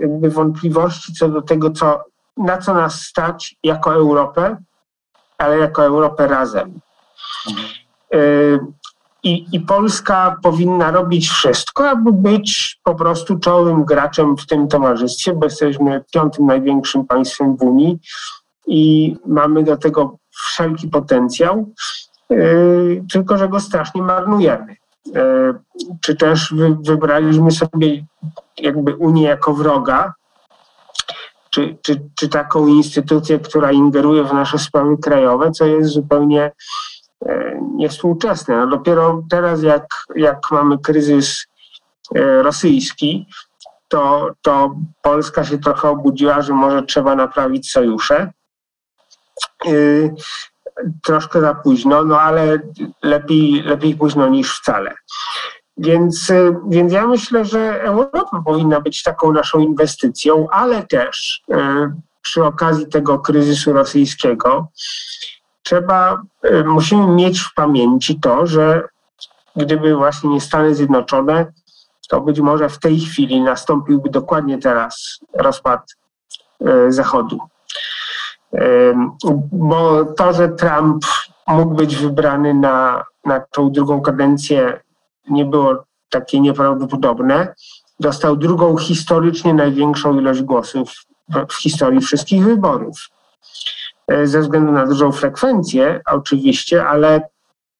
jakby 0.00 0.30
wątpliwości 0.30 1.12
co 1.12 1.28
do 1.28 1.42
tego, 1.42 1.70
co, 1.70 2.04
na 2.36 2.58
co 2.58 2.74
nas 2.74 3.00
stać 3.00 3.56
jako 3.62 3.94
Europę, 3.94 4.56
ale 5.38 5.58
jako 5.58 5.84
Europę 5.84 6.26
razem. 6.26 6.80
I, 9.26 9.46
I 9.52 9.60
Polska 9.60 10.36
powinna 10.42 10.90
robić 10.90 11.28
wszystko, 11.28 11.90
aby 11.90 12.12
być 12.12 12.80
po 12.84 12.94
prostu 12.94 13.38
czołowym 13.38 13.84
graczem 13.84 14.36
w 14.36 14.46
tym 14.46 14.68
towarzystwie, 14.68 15.32
bo 15.32 15.44
jesteśmy 15.44 16.04
piątym 16.12 16.46
największym 16.46 17.06
państwem 17.06 17.56
w 17.56 17.62
Unii 17.62 17.98
i 18.66 19.16
mamy 19.26 19.62
do 19.62 19.76
tego 19.76 20.18
wszelki 20.30 20.88
potencjał, 20.88 21.72
yy, 22.30 23.04
tylko 23.12 23.38
że 23.38 23.48
go 23.48 23.60
strasznie 23.60 24.02
marnujemy. 24.02 24.76
E, 25.14 25.54
czy 26.00 26.16
też 26.16 26.54
wybraliśmy 26.80 27.50
sobie 27.50 28.06
jakby 28.58 28.96
Unię 28.96 29.22
jako 29.22 29.54
wroga, 29.54 30.14
czy, 31.50 31.76
czy, 31.82 32.02
czy 32.14 32.28
taką 32.28 32.66
instytucję, 32.66 33.38
która 33.38 33.72
ingeruje 33.72 34.24
w 34.24 34.32
nasze 34.32 34.58
sprawy 34.58 34.96
krajowe, 34.98 35.50
co 35.50 35.66
jest 35.66 35.90
zupełnie 35.90 36.52
niewspółczesne. 37.74 38.56
No 38.56 38.66
dopiero 38.66 39.22
teraz, 39.30 39.62
jak, 39.62 39.86
jak 40.16 40.38
mamy 40.50 40.78
kryzys 40.78 41.46
e, 42.14 42.42
rosyjski, 42.42 43.26
to, 43.88 44.30
to 44.42 44.76
Polska 45.02 45.44
się 45.44 45.58
trochę 45.58 45.88
obudziła, 45.88 46.42
że 46.42 46.52
może 46.52 46.82
trzeba 46.82 47.14
naprawić 47.16 47.70
sojusze 47.70 48.30
troszkę 51.02 51.40
za 51.40 51.54
późno, 51.54 52.04
no 52.04 52.20
ale 52.20 52.58
lepiej, 53.02 53.62
lepiej 53.62 53.96
późno 53.96 54.28
niż 54.28 54.58
wcale. 54.58 54.94
Więc, 55.78 56.32
więc 56.68 56.92
ja 56.92 57.06
myślę, 57.06 57.44
że 57.44 57.82
Europa 57.82 58.42
powinna 58.44 58.80
być 58.80 59.02
taką 59.02 59.32
naszą 59.32 59.58
inwestycją, 59.58 60.46
ale 60.50 60.86
też 60.86 61.42
e, 61.50 61.92
przy 62.22 62.44
okazji 62.44 62.86
tego 62.86 63.18
kryzysu 63.18 63.72
rosyjskiego 63.72 64.68
trzeba, 65.66 66.22
e, 66.42 66.64
musimy 66.64 67.06
mieć 67.06 67.40
w 67.40 67.54
pamięci 67.54 68.20
to, 68.20 68.46
że 68.46 68.88
gdyby 69.56 69.96
właśnie 69.96 70.30
nie 70.30 70.40
Stany 70.40 70.74
Zjednoczone, 70.74 71.52
to 72.08 72.20
być 72.20 72.40
może 72.40 72.68
w 72.68 72.78
tej 72.78 73.00
chwili 73.00 73.40
nastąpiłby 73.40 74.10
dokładnie 74.10 74.58
teraz 74.58 75.18
rozpad 75.34 75.96
e, 76.60 76.92
Zachodu 76.92 77.38
bo 79.52 80.04
to, 80.04 80.32
że 80.32 80.48
Trump 80.48 81.04
mógł 81.46 81.74
być 81.74 81.96
wybrany 81.96 82.54
na, 82.54 83.04
na 83.24 83.40
tą 83.40 83.70
drugą 83.70 84.00
kadencję, 84.00 84.80
nie 85.30 85.44
było 85.44 85.84
takie 86.10 86.40
nieprawdopodobne. 86.40 87.54
Dostał 88.00 88.36
drugą 88.36 88.76
historycznie 88.76 89.54
największą 89.54 90.18
ilość 90.18 90.42
głosów 90.42 90.92
w, 91.28 91.52
w 91.52 91.54
historii 91.54 92.00
wszystkich 92.00 92.44
wyborów. 92.44 93.08
E, 94.08 94.26
ze 94.26 94.40
względu 94.40 94.72
na 94.72 94.86
dużą 94.86 95.12
frekwencję, 95.12 96.00
oczywiście, 96.06 96.86
ale, 96.86 97.20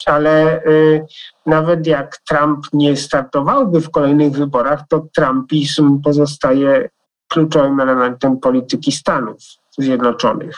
ale 0.07 0.65
y, 0.65 1.07
nawet 1.47 1.87
jak 1.87 2.17
Trump 2.17 2.67
nie 2.73 2.97
startowałby 2.97 3.81
w 3.81 3.91
kolejnych 3.91 4.33
wyborach, 4.33 4.81
to 4.89 5.07
Trumpizm 5.15 6.03
pozostaje 6.03 6.89
kluczowym 7.29 7.81
elementem 7.81 8.41
polityki 8.41 8.93
Stanów. 8.93 9.39
Zjednoczonych. 9.79 10.57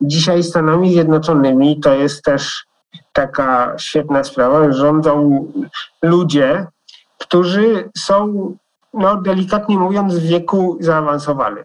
Dzisiaj 0.00 0.42
Stanami 0.42 0.92
Zjednoczonymi 0.92 1.80
to 1.80 1.94
jest 1.94 2.24
też 2.24 2.66
taka 3.12 3.78
świetna 3.78 4.24
sprawa, 4.24 4.72
rządzą 4.72 5.46
ludzie, 6.02 6.66
którzy 7.18 7.90
są, 7.98 8.56
no 8.94 9.22
delikatnie 9.22 9.78
mówiąc, 9.78 10.14
w 10.14 10.22
wieku 10.22 10.76
zaawansowanym. 10.80 11.64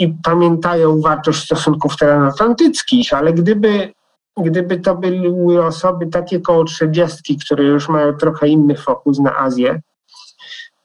I 0.00 0.14
pamiętają 0.22 1.00
wartość 1.00 1.44
stosunków 1.44 1.96
transatlantyckich, 1.96 3.12
ale 3.12 3.32
gdyby, 3.32 3.92
gdyby 4.36 4.80
to 4.80 4.94
były 4.94 5.64
osoby 5.64 6.06
takie 6.06 6.40
koło 6.40 6.64
30, 6.64 7.38
które 7.44 7.64
już 7.64 7.88
mają 7.88 8.12
trochę 8.12 8.48
inny 8.48 8.76
fokus 8.76 9.18
na 9.18 9.36
Azję, 9.36 9.80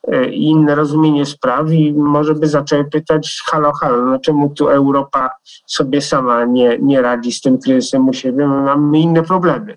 E, 0.08 0.30
i 0.30 0.44
inne 0.44 0.76
rozumienie 0.76 1.26
spraw 1.26 1.72
i 1.72 1.94
może 1.94 2.36
by 2.36 2.48
zaczęły 2.48 2.86
pytać, 2.86 3.42
halo, 3.46 3.72
halo, 3.74 4.06
no 4.06 4.20
czemu 4.20 4.50
tu 4.50 4.70
Europa 4.70 5.30
sobie 5.68 6.02
sama 6.02 6.46
nie, 6.46 6.78
nie 6.82 7.02
radzi 7.02 7.32
z 7.32 7.42
tym 7.42 7.58
kryzysem 7.58 8.10
u 8.10 8.14
siebie, 8.14 8.48
my 8.48 8.62
mamy 8.62 9.00
inne 9.00 9.24
problemy. 9.24 9.76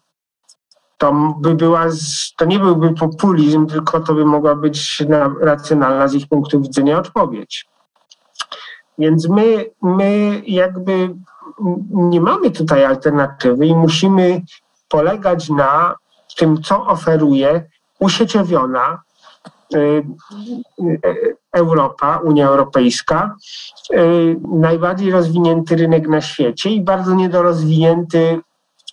To, 0.98 1.34
by 1.40 1.54
była, 1.54 1.86
to 2.38 2.44
nie 2.44 2.58
byłby 2.58 2.94
populizm, 2.94 3.66
tylko 3.66 4.00
to 4.00 4.14
by 4.14 4.24
mogła 4.24 4.54
być 4.54 5.02
racjonalna 5.40 6.08
z 6.08 6.14
ich 6.14 6.28
punktu 6.28 6.60
widzenia 6.60 6.98
odpowiedź. 6.98 7.66
Więc 8.98 9.28
my, 9.28 9.70
my 9.82 10.42
jakby 10.46 11.14
nie 11.90 12.20
mamy 12.20 12.50
tutaj 12.50 12.84
alternatywy 12.84 13.66
i 13.66 13.74
musimy 13.74 14.42
polegać 14.88 15.48
na 15.48 15.94
tym, 16.36 16.62
co 16.62 16.86
oferuje 16.86 17.64
usieciowiona, 17.98 19.02
Europa, 21.52 22.20
Unia 22.24 22.48
Europejska, 22.48 23.36
najbardziej 24.52 25.10
rozwinięty 25.10 25.76
rynek 25.76 26.08
na 26.08 26.20
świecie 26.20 26.70
i 26.70 26.80
bardzo 26.80 27.14
niedorozwinięty 27.14 28.40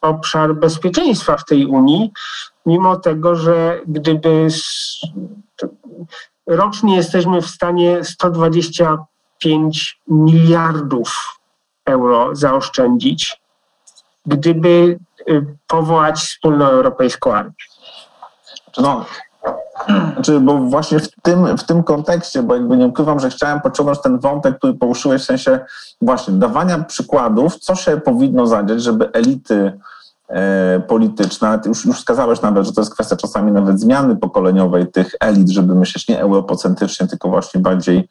obszar 0.01 0.55
bezpieczeństwa 0.55 1.37
w 1.37 1.45
tej 1.45 1.65
Unii, 1.65 2.11
mimo 2.65 2.95
tego, 2.95 3.35
że 3.35 3.81
gdyby 3.87 4.47
rocznie 6.47 6.95
jesteśmy 6.95 7.41
w 7.41 7.47
stanie 7.47 8.03
125 9.39 9.99
miliardów 10.07 11.39
euro 11.85 12.35
zaoszczędzić, 12.35 13.41
gdyby 14.25 14.99
y, 15.29 15.45
powołać 15.67 16.19
wspólną 16.19 16.65
europejską 16.65 17.33
armię. 17.33 17.51
No, 18.77 19.05
znaczy, 20.13 20.39
bo 20.39 20.57
właśnie 20.57 20.99
w 20.99 21.07
tym, 21.21 21.57
w 21.57 21.63
tym 21.63 21.83
kontekście, 21.83 22.43
bo 22.43 22.55
jakby 22.55 22.77
nie 22.77 22.85
ukrywam, 22.85 23.19
że 23.19 23.29
chciałem 23.29 23.61
pociągnąć 23.61 24.01
ten 24.01 24.19
wątek, 24.19 24.57
który 24.57 24.73
poruszyłeś 24.73 25.21
w 25.21 25.25
sensie 25.25 25.59
właśnie 26.01 26.33
dawania 26.33 26.83
przykładów, 26.83 27.59
co 27.59 27.75
się 27.75 27.97
powinno 27.97 28.47
zadziać, 28.47 28.83
żeby 28.83 29.11
elity 29.11 29.79
e, 30.29 30.79
polityczne, 30.87 31.59
już, 31.65 31.85
już 31.85 31.97
wskazałeś 31.97 32.41
nawet, 32.41 32.65
że 32.65 32.73
to 32.73 32.81
jest 32.81 32.93
kwestia 32.93 33.15
czasami 33.15 33.51
nawet 33.51 33.79
zmiany 33.79 34.15
pokoleniowej 34.15 34.87
tych 34.87 35.15
elit, 35.19 35.49
żeby 35.49 35.75
myśleć 35.75 36.07
nie 36.07 36.21
europocentrycznie, 36.21 37.07
tylko 37.07 37.29
właśnie 37.29 37.61
bardziej 37.61 38.09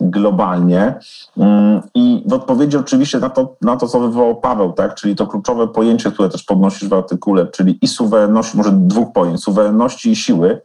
globalnie. 0.00 0.94
Mm, 1.36 1.82
I 1.94 2.22
w 2.26 2.32
odpowiedzi 2.32 2.76
oczywiście 2.76 3.18
na 3.18 3.30
to, 3.30 3.56
na 3.62 3.76
to, 3.76 3.88
co 3.88 4.00
wywołał 4.00 4.40
Paweł, 4.40 4.72
tak, 4.72 4.94
czyli 4.94 5.16
to 5.16 5.26
kluczowe 5.26 5.68
pojęcie, 5.68 6.10
które 6.10 6.28
też 6.28 6.42
podnosisz 6.42 6.88
w 6.88 6.92
artykule, 6.92 7.46
czyli 7.46 7.78
i 7.82 7.88
suwerenności, 7.88 8.56
może 8.56 8.70
dwóch 8.72 9.12
pojęć, 9.12 9.42
suwerenności 9.42 10.10
i 10.10 10.16
siły. 10.16 10.60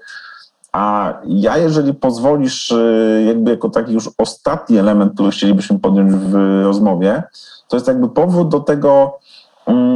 A 0.72 1.14
ja, 1.26 1.58
jeżeli 1.58 1.94
pozwolisz, 1.94 2.72
y, 2.72 3.24
jakby 3.28 3.52
jako 3.52 3.70
taki 3.70 3.94
już 3.94 4.10
ostatni 4.18 4.78
element, 4.78 5.14
który 5.14 5.32
chcielibyśmy 5.32 5.80
podjąć 5.80 6.14
w 6.14 6.62
rozmowie, 6.64 7.24
to 7.68 7.76
jest 7.76 7.88
jakby 7.88 8.10
powód 8.10 8.50
do 8.50 8.60
tego, 8.60 9.20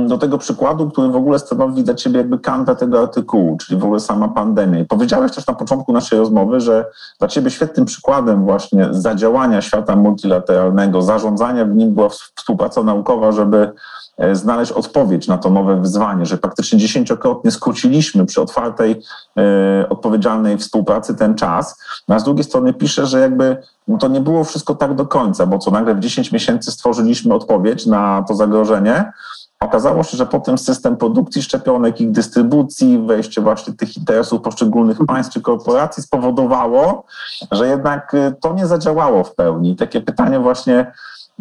do 0.08 0.18
tego 0.18 0.38
przykładu, 0.38 0.90
który 0.90 1.08
w 1.08 1.16
ogóle 1.16 1.40
stanowi 1.40 1.84
dla 1.84 1.94
ciebie 1.94 2.18
jakby 2.18 2.40
kantę 2.40 2.76
tego 2.76 3.00
artykułu, 3.00 3.58
czyli 3.58 3.80
w 3.80 3.84
ogóle 3.84 4.00
sama 4.00 4.28
pandemia. 4.28 4.80
I 4.80 4.86
powiedziałeś 4.86 5.32
też 5.32 5.48
na 5.48 5.54
początku 5.54 5.94
naszej 5.94 6.20
rozmowy, 6.20 6.60
że 6.60 6.86
dla 7.20 7.28
ciebie 7.28 7.52
świetnym 7.52 7.86
przykładem 7.86 8.44
właśnie 8.44 8.88
zadziałania 8.92 9.62
świata 9.62 9.96
multilateralnego, 9.96 11.02
zarządzania 11.02 11.66
w 11.66 11.76
nim 11.76 11.94
była 11.94 12.10
współpraca 12.10 12.84
naukowa, 12.84 13.32
żeby 13.32 13.72
e, 14.18 14.36
znaleźć 14.36 14.72
odpowiedź 14.72 15.28
na 15.28 15.38
to 15.38 15.50
nowe 15.50 15.82
wyzwanie, 15.82 16.26
że 16.26 16.38
praktycznie 16.38 16.80
dziesięciokrotnie 16.80 17.52
skróciliśmy 17.52 18.26
przy 18.26 18.42
otwartej, 18.42 19.02
e, 19.38 19.90
odpowiedzialnej 19.90 20.58
współpracy 20.58 21.16
ten 21.16 21.36
czas. 21.36 21.80
No 22.08 22.16
a 22.16 22.20
z 22.20 22.24
drugiej 22.24 22.44
strony 22.44 22.74
pisze, 22.74 23.06
że 23.06 23.20
jakby 23.20 23.58
no 23.88 23.98
to 23.98 24.08
nie 24.08 24.22
było 24.22 24.44
wszystko 24.44 24.76
tak 24.76 24.96
do 24.96 25.06
końca, 25.06 25.46
bo 25.46 25.60
co 25.60 25.72
nagle 25.72 25.96
w 25.96 26.00
10 26.00 26.32
miesięcy 26.32 26.72
stworzyliśmy 26.72 27.34
odpowiedź 27.34 27.86
na 27.86 28.24
to 28.28 28.36
zagrożenie, 28.36 29.12
Okazało 29.60 30.04
się, 30.04 30.18
że 30.18 30.26
potem 30.26 30.58
system 30.58 30.98
produkcji 30.98 31.42
szczepionek, 31.42 32.02
ich 32.02 32.12
dystrybucji, 32.12 33.04
wejście 33.08 33.42
właśnie 33.42 33.74
tych 33.74 33.98
interesów 33.98 34.42
poszczególnych 34.42 34.98
państw 35.08 35.34
czy 35.34 35.42
korporacji 35.42 36.04
spowodowało, 36.04 37.04
że 37.52 37.68
jednak 37.68 38.14
y, 38.14 38.36
to 38.42 38.54
nie 38.54 38.68
zadziałało 38.68 39.24
w 39.24 39.36
pełni. 39.36 39.76
Takie 39.76 40.02
pytanie 40.02 40.40
właśnie, 40.40 40.92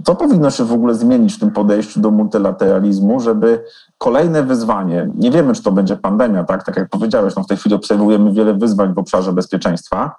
co 0.04 0.14
powinno 0.14 0.50
się 0.50 0.64
w 0.64 0.72
ogóle 0.72 0.94
zmienić 0.94 1.34
w 1.34 1.40
tym 1.40 1.50
podejściu 1.50 2.00
do 2.00 2.10
multilateralizmu, 2.10 3.20
żeby 3.20 3.64
kolejne 3.98 4.42
wyzwanie, 4.42 5.10
nie 5.14 5.30
wiemy, 5.30 5.54
czy 5.54 5.62
to 5.62 5.72
będzie 5.72 5.96
pandemia, 5.96 6.44
tak, 6.44 6.64
tak 6.64 6.76
jak 6.76 6.88
powiedziałeś, 6.88 7.36
no 7.36 7.42
w 7.42 7.46
tej 7.46 7.56
chwili 7.56 7.74
obserwujemy 7.74 8.32
wiele 8.32 8.54
wyzwań 8.54 8.94
w 8.94 8.98
obszarze 8.98 9.32
bezpieczeństwa, 9.32 10.16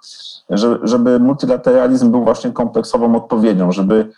żeby 0.82 1.20
multilateralizm 1.20 2.10
był 2.10 2.24
właśnie 2.24 2.52
kompleksową 2.52 3.16
odpowiedzią, 3.16 3.72
żeby 3.72 4.10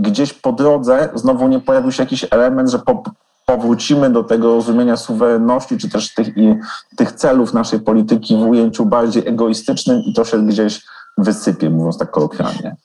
gdzieś 0.00 0.32
po 0.32 0.52
drodze 0.52 1.08
znowu 1.14 1.48
nie 1.48 1.60
pojawił 1.60 1.92
się 1.92 2.02
jakiś 2.02 2.26
element, 2.30 2.70
że 2.70 2.78
po, 2.78 3.02
powrócimy 3.46 4.10
do 4.10 4.24
tego 4.24 4.54
rozumienia 4.54 4.96
suwerenności, 4.96 5.78
czy 5.78 5.88
też 5.88 6.14
tych, 6.14 6.36
i, 6.36 6.54
tych 6.96 7.12
celów 7.12 7.54
naszej 7.54 7.80
polityki 7.80 8.36
w 8.36 8.42
ujęciu 8.42 8.86
bardziej 8.86 9.28
egoistycznym 9.28 10.02
i 10.06 10.14
to 10.14 10.24
się 10.24 10.46
gdzieś 10.46 10.82
wysypie, 11.18 11.70
mówiąc 11.70 11.98
tak 11.98 12.10
kolokwialnie. 12.10 12.76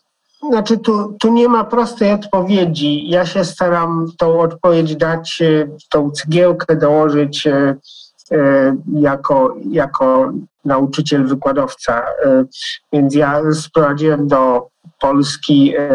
Znaczy, 0.49 0.77
tu, 0.77 1.15
tu 1.19 1.33
nie 1.33 1.49
ma 1.49 1.63
prostej 1.63 2.11
odpowiedzi. 2.11 3.09
Ja 3.09 3.25
się 3.25 3.45
staram 3.45 4.11
tą 4.17 4.39
odpowiedź 4.39 4.95
dać, 4.95 5.41
e, 5.41 5.67
tą 5.89 6.11
cegiełkę 6.11 6.75
dołożyć 6.75 7.47
e, 7.47 7.75
jako, 8.93 9.55
jako 9.69 10.31
nauczyciel, 10.65 11.27
wykładowca. 11.27 12.05
Więc 12.93 13.15
ja 13.15 13.41
sprowadziłem 13.53 14.27
do 14.27 14.67
Polski 14.99 15.73
e, 15.77 15.89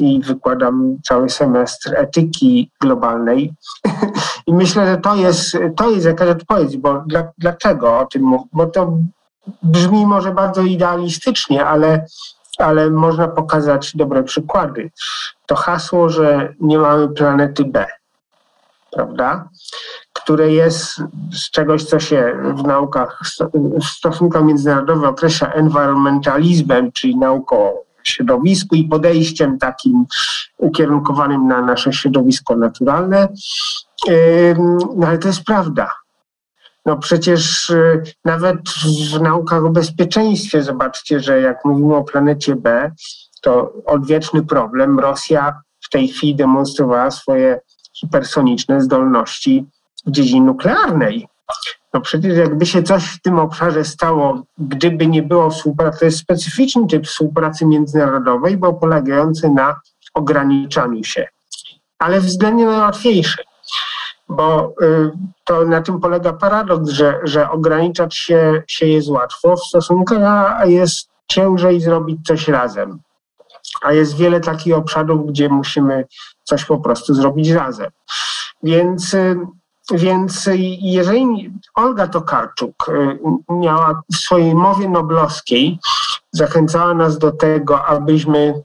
i 0.00 0.20
wykładam 0.20 0.96
cały 1.04 1.30
semestr 1.30 1.94
etyki 1.96 2.70
globalnej. 2.80 3.54
I 4.46 4.54
myślę, 4.54 4.86
że 4.86 4.96
to 4.96 5.16
jest, 5.16 5.56
to 5.76 5.90
jest 5.90 6.06
jakaś 6.06 6.28
odpowiedź, 6.28 6.76
bo 6.76 7.04
dla, 7.06 7.32
dlaczego 7.38 7.98
o 7.98 8.06
tym 8.06 8.22
mówię? 8.22 8.44
Bo 8.52 8.66
to 8.66 8.98
brzmi 9.62 10.06
może 10.06 10.32
bardzo 10.32 10.62
idealistycznie, 10.62 11.66
ale, 11.66 12.06
ale 12.58 12.90
można 12.90 13.28
pokazać 13.28 13.96
dobre 13.96 14.22
przykłady. 14.22 14.90
To 15.46 15.54
hasło, 15.54 16.08
że 16.08 16.54
nie 16.60 16.78
mamy 16.78 17.08
planety 17.08 17.64
B, 17.64 17.86
prawda? 18.92 19.48
Które 20.26 20.52
jest 20.52 21.02
z 21.32 21.50
czegoś, 21.50 21.84
co 21.84 22.00
się 22.00 22.36
w 22.56 22.62
naukach, 22.62 23.20
w 23.80 23.84
stosunkach 23.84 24.44
międzynarodowych 24.44 25.08
określa 25.08 25.52
environmentalizmem, 25.52 26.92
czyli 26.92 27.16
nauką 27.16 27.72
środowisku 28.02 28.74
i 28.74 28.84
podejściem 28.84 29.58
takim 29.58 30.04
ukierunkowanym 30.58 31.48
na 31.48 31.62
nasze 31.62 31.92
środowisko 31.92 32.56
naturalne. 32.56 33.28
No 34.96 35.06
ale 35.06 35.18
to 35.18 35.28
jest 35.28 35.44
prawda. 35.44 35.92
No 36.86 36.96
przecież 36.96 37.70
y, 37.70 38.02
nawet 38.24 38.56
w 39.12 39.20
naukach 39.20 39.64
o 39.64 39.70
bezpieczeństwie 39.70 40.62
zobaczcie, 40.62 41.20
że 41.20 41.40
jak 41.40 41.64
mówimy 41.64 41.96
o 41.96 42.04
planecie 42.04 42.56
B, 42.56 42.92
to 43.42 43.72
odwieczny 43.86 44.42
problem. 44.46 45.00
Rosja 45.00 45.60
w 45.80 45.90
tej 45.90 46.08
chwili 46.08 46.34
demonstrowała 46.34 47.10
swoje 47.10 47.60
hipersoniczne 48.00 48.82
zdolności 48.82 49.66
w 50.06 50.10
dziedzinie 50.10 50.42
nuklearnej. 50.42 51.28
No 51.94 52.00
przecież 52.00 52.36
jakby 52.36 52.66
się 52.66 52.82
coś 52.82 53.04
w 53.04 53.22
tym 53.22 53.38
obszarze 53.38 53.84
stało, 53.84 54.42
gdyby 54.58 55.06
nie 55.06 55.22
było 55.22 55.50
współpracy, 55.50 55.98
to 55.98 56.04
jest 56.04 56.18
specyficzny 56.18 56.86
typ 56.86 57.06
współpracy 57.06 57.66
międzynarodowej, 57.66 58.56
bo 58.56 58.74
polegający 58.74 59.50
na 59.50 59.80
ograniczaniu 60.14 61.04
się, 61.04 61.28
ale 61.98 62.20
względnie 62.20 62.66
najłatwiejszy. 62.66 63.42
Bo 64.28 64.72
y, 64.82 65.10
to 65.44 65.64
na 65.64 65.82
tym 65.82 66.00
polega 66.00 66.32
paradoks, 66.32 66.88
że, 66.88 67.20
że 67.22 67.50
ograniczać 67.50 68.16
się, 68.16 68.62
się 68.66 68.86
jest 68.86 69.08
łatwo 69.08 69.56
w 69.56 69.64
stosunkach, 69.64 70.22
a 70.60 70.66
jest 70.66 71.08
ciężej 71.28 71.80
zrobić 71.80 72.26
coś 72.26 72.48
razem. 72.48 72.98
A 73.82 73.92
jest 73.92 74.16
wiele 74.16 74.40
takich 74.40 74.76
obszarów, 74.76 75.26
gdzie 75.26 75.48
musimy 75.48 76.04
coś 76.44 76.64
po 76.64 76.78
prostu 76.78 77.14
zrobić 77.14 77.50
razem. 77.50 77.90
Więc 78.62 79.14
y, 79.14 79.36
więc 79.92 80.48
jeżeli 80.80 81.52
Olga 81.74 82.06
Tokarczuk 82.06 82.88
y, 82.88 83.18
miała 83.50 84.02
w 84.12 84.16
swojej 84.16 84.54
mowie 84.54 84.88
noblowskiej, 84.88 85.78
zachęcała 86.32 86.94
nas 86.94 87.18
do 87.18 87.32
tego, 87.32 87.84
abyśmy 87.84 88.62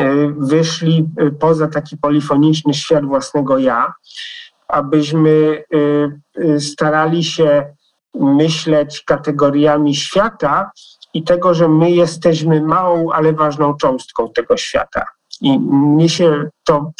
y, 0.00 0.34
wyszli 0.38 1.08
y, 1.20 1.30
poza 1.30 1.68
taki 1.68 1.96
polifoniczny 1.96 2.74
świat 2.74 3.04
własnego 3.04 3.58
ja, 3.58 3.94
abyśmy 4.68 5.64
starali 6.58 7.24
się 7.24 7.74
myśleć 8.14 9.02
kategoriami 9.04 9.94
świata 9.94 10.70
i 11.14 11.22
tego, 11.22 11.54
że 11.54 11.68
my 11.68 11.90
jesteśmy 11.90 12.62
małą, 12.62 13.10
ale 13.12 13.32
ważną 13.32 13.76
cząstką 13.76 14.28
tego 14.32 14.56
świata. 14.56 15.04
I 15.40 15.58
mnie 15.58 16.08
się 16.08 16.48
to 16.64 16.92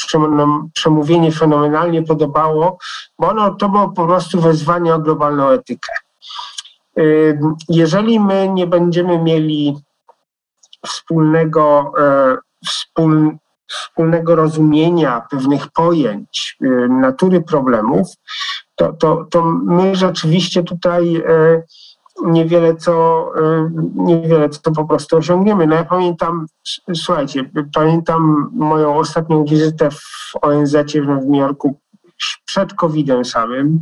przemówienie 0.73 1.31
fenomenalnie 1.31 2.03
podobało, 2.03 2.77
bo 3.19 3.29
ono 3.29 3.55
to 3.55 3.69
było 3.69 3.89
po 3.89 4.05
prostu 4.05 4.41
wezwanie 4.41 4.95
o 4.95 4.99
globalną 4.99 5.49
etykę. 5.49 5.93
Jeżeli 7.69 8.19
my 8.19 8.49
nie 8.49 8.67
będziemy 8.67 9.19
mieli 9.19 9.77
wspólnego, 10.85 11.91
e, 11.99 12.37
wspól, 12.65 13.37
wspólnego 13.67 14.35
rozumienia 14.35 15.21
pewnych 15.29 15.67
pojęć 15.67 16.57
natury 16.89 17.41
problemów, 17.41 18.07
to, 18.75 18.93
to, 18.93 19.27
to 19.31 19.45
my 19.45 19.95
rzeczywiście 19.95 20.63
tutaj 20.63 21.15
e, 21.15 21.63
niewiele 22.25 22.75
co, 22.75 23.25
y, 23.37 23.71
niewiele 23.95 24.49
co 24.49 24.71
po 24.71 24.85
prostu 24.85 25.17
osiągniemy. 25.17 25.67
No 25.67 25.75
ja 25.75 25.83
pamiętam, 25.83 26.45
słuchajcie, 26.93 27.49
pamiętam 27.73 28.49
moją 28.53 28.97
ostatnią 28.97 29.45
wizytę 29.45 29.91
w 29.91 30.31
ONZ 30.41 30.75
w 30.75 31.07
Nowym 31.07 31.35
Jorku 31.35 31.79
przed 32.45 32.73
COVID-em 32.73 33.25
samym 33.25 33.81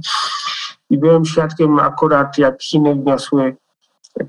i 0.90 0.98
byłem 0.98 1.26
świadkiem 1.26 1.80
akurat, 1.80 2.38
jak 2.38 2.62
Chiny 2.62 2.96
wniosły 2.96 3.56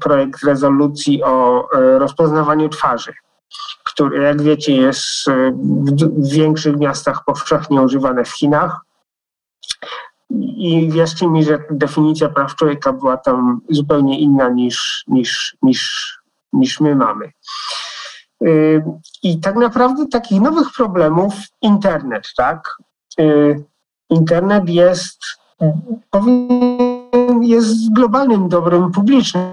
projekt 0.00 0.44
rezolucji 0.44 1.22
o 1.22 1.68
rozpoznawaniu 1.98 2.68
twarzy, 2.68 3.12
który, 3.84 4.22
jak 4.22 4.42
wiecie, 4.42 4.76
jest 4.76 5.26
w 6.16 6.32
większych 6.32 6.76
miastach 6.76 7.24
powszechnie 7.24 7.82
używane 7.82 8.24
w 8.24 8.30
Chinach. 8.30 8.80
I 10.38 10.88
wierzcie 10.90 11.28
mi, 11.28 11.44
że 11.44 11.58
definicja 11.70 12.28
praw 12.28 12.54
człowieka 12.54 12.92
była 12.92 13.16
tam 13.16 13.60
zupełnie 13.68 14.20
inna 14.20 14.48
niż, 14.48 15.04
niż, 15.08 15.56
niż, 15.62 16.14
niż 16.52 16.80
my 16.80 16.94
mamy. 16.94 17.32
I 19.22 19.40
tak 19.40 19.56
naprawdę 19.56 20.06
takich 20.06 20.40
nowych 20.40 20.68
problemów 20.76 21.34
internet, 21.62 22.28
tak? 22.36 22.76
Internet 24.10 24.68
jest, 24.68 25.18
jest 27.40 27.92
globalnym 27.92 28.48
dobrem 28.48 28.92
publicznym, 28.92 29.44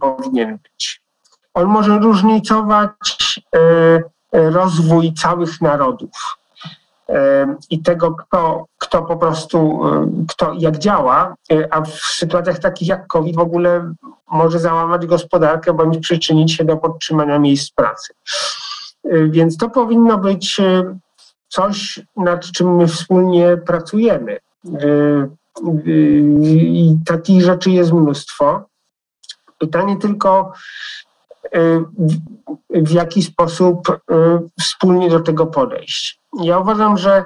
powinien 0.00 0.58
być. 0.62 1.02
On 1.54 1.66
może 1.66 1.98
różnicować 1.98 3.40
rozwój 4.32 5.14
całych 5.14 5.60
narodów 5.60 6.38
i 7.70 7.82
tego, 7.82 8.14
kto, 8.14 8.66
kto 8.78 9.02
po 9.02 9.16
prostu, 9.16 9.80
kto 10.28 10.52
jak 10.58 10.78
działa, 10.78 11.34
a 11.70 11.80
w 11.80 11.90
sytuacjach 11.94 12.58
takich 12.58 12.88
jak 12.88 13.06
COVID 13.06 13.36
w 13.36 13.40
ogóle 13.40 13.92
może 14.30 14.58
załamać 14.58 15.06
gospodarkę 15.06 15.72
bądź 15.72 15.98
przyczynić 15.98 16.52
się 16.52 16.64
do 16.64 16.76
podtrzymania 16.76 17.38
miejsc 17.38 17.70
pracy. 17.70 18.14
Więc 19.28 19.56
to 19.56 19.70
powinno 19.70 20.18
być 20.18 20.60
coś, 21.48 22.00
nad 22.16 22.44
czym 22.44 22.76
my 22.76 22.86
wspólnie 22.86 23.56
pracujemy. 23.56 24.38
I 25.86 26.96
takich 27.06 27.42
rzeczy 27.42 27.70
jest 27.70 27.92
mnóstwo. 27.92 28.64
Pytanie 29.58 29.96
tylko, 29.96 30.52
w 32.70 32.90
jaki 32.90 33.22
sposób 33.22 34.00
wspólnie 34.60 35.10
do 35.10 35.20
tego 35.20 35.46
podejść. 35.46 36.20
Ja 36.42 36.58
uważam, 36.58 36.98
że, 36.98 37.24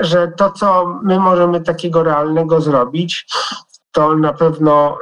że 0.00 0.28
to, 0.28 0.50
co 0.50 0.86
my 1.02 1.18
możemy 1.18 1.60
takiego 1.60 2.02
realnego 2.02 2.60
zrobić, 2.60 3.26
to 3.92 4.16
na 4.16 4.32
pewno 4.32 4.98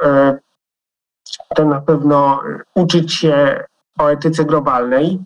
to 1.55 1.65
na 1.65 1.81
pewno 1.81 2.41
uczyć 2.75 3.13
się 3.13 3.63
o 3.99 4.11
etyce 4.11 4.45
globalnej. 4.45 5.19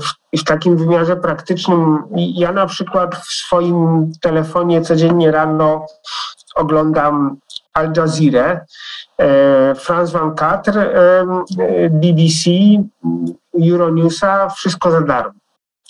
W, 0.00 0.40
w 0.40 0.44
takim 0.44 0.76
wymiarze 0.76 1.16
praktycznym, 1.16 2.02
ja 2.16 2.52
na 2.52 2.66
przykład 2.66 3.16
w 3.16 3.32
swoim 3.32 4.12
telefonie 4.20 4.82
codziennie 4.82 5.30
rano 5.30 5.86
oglądam 6.54 7.36
Al 7.74 7.92
Jazeera, 7.96 8.60
France 9.76 10.18
24, 10.18 10.94
BBC, 11.90 12.50
Euronewsa, 13.62 14.48
wszystko 14.48 14.90
za 14.90 15.00
darmo 15.00 15.45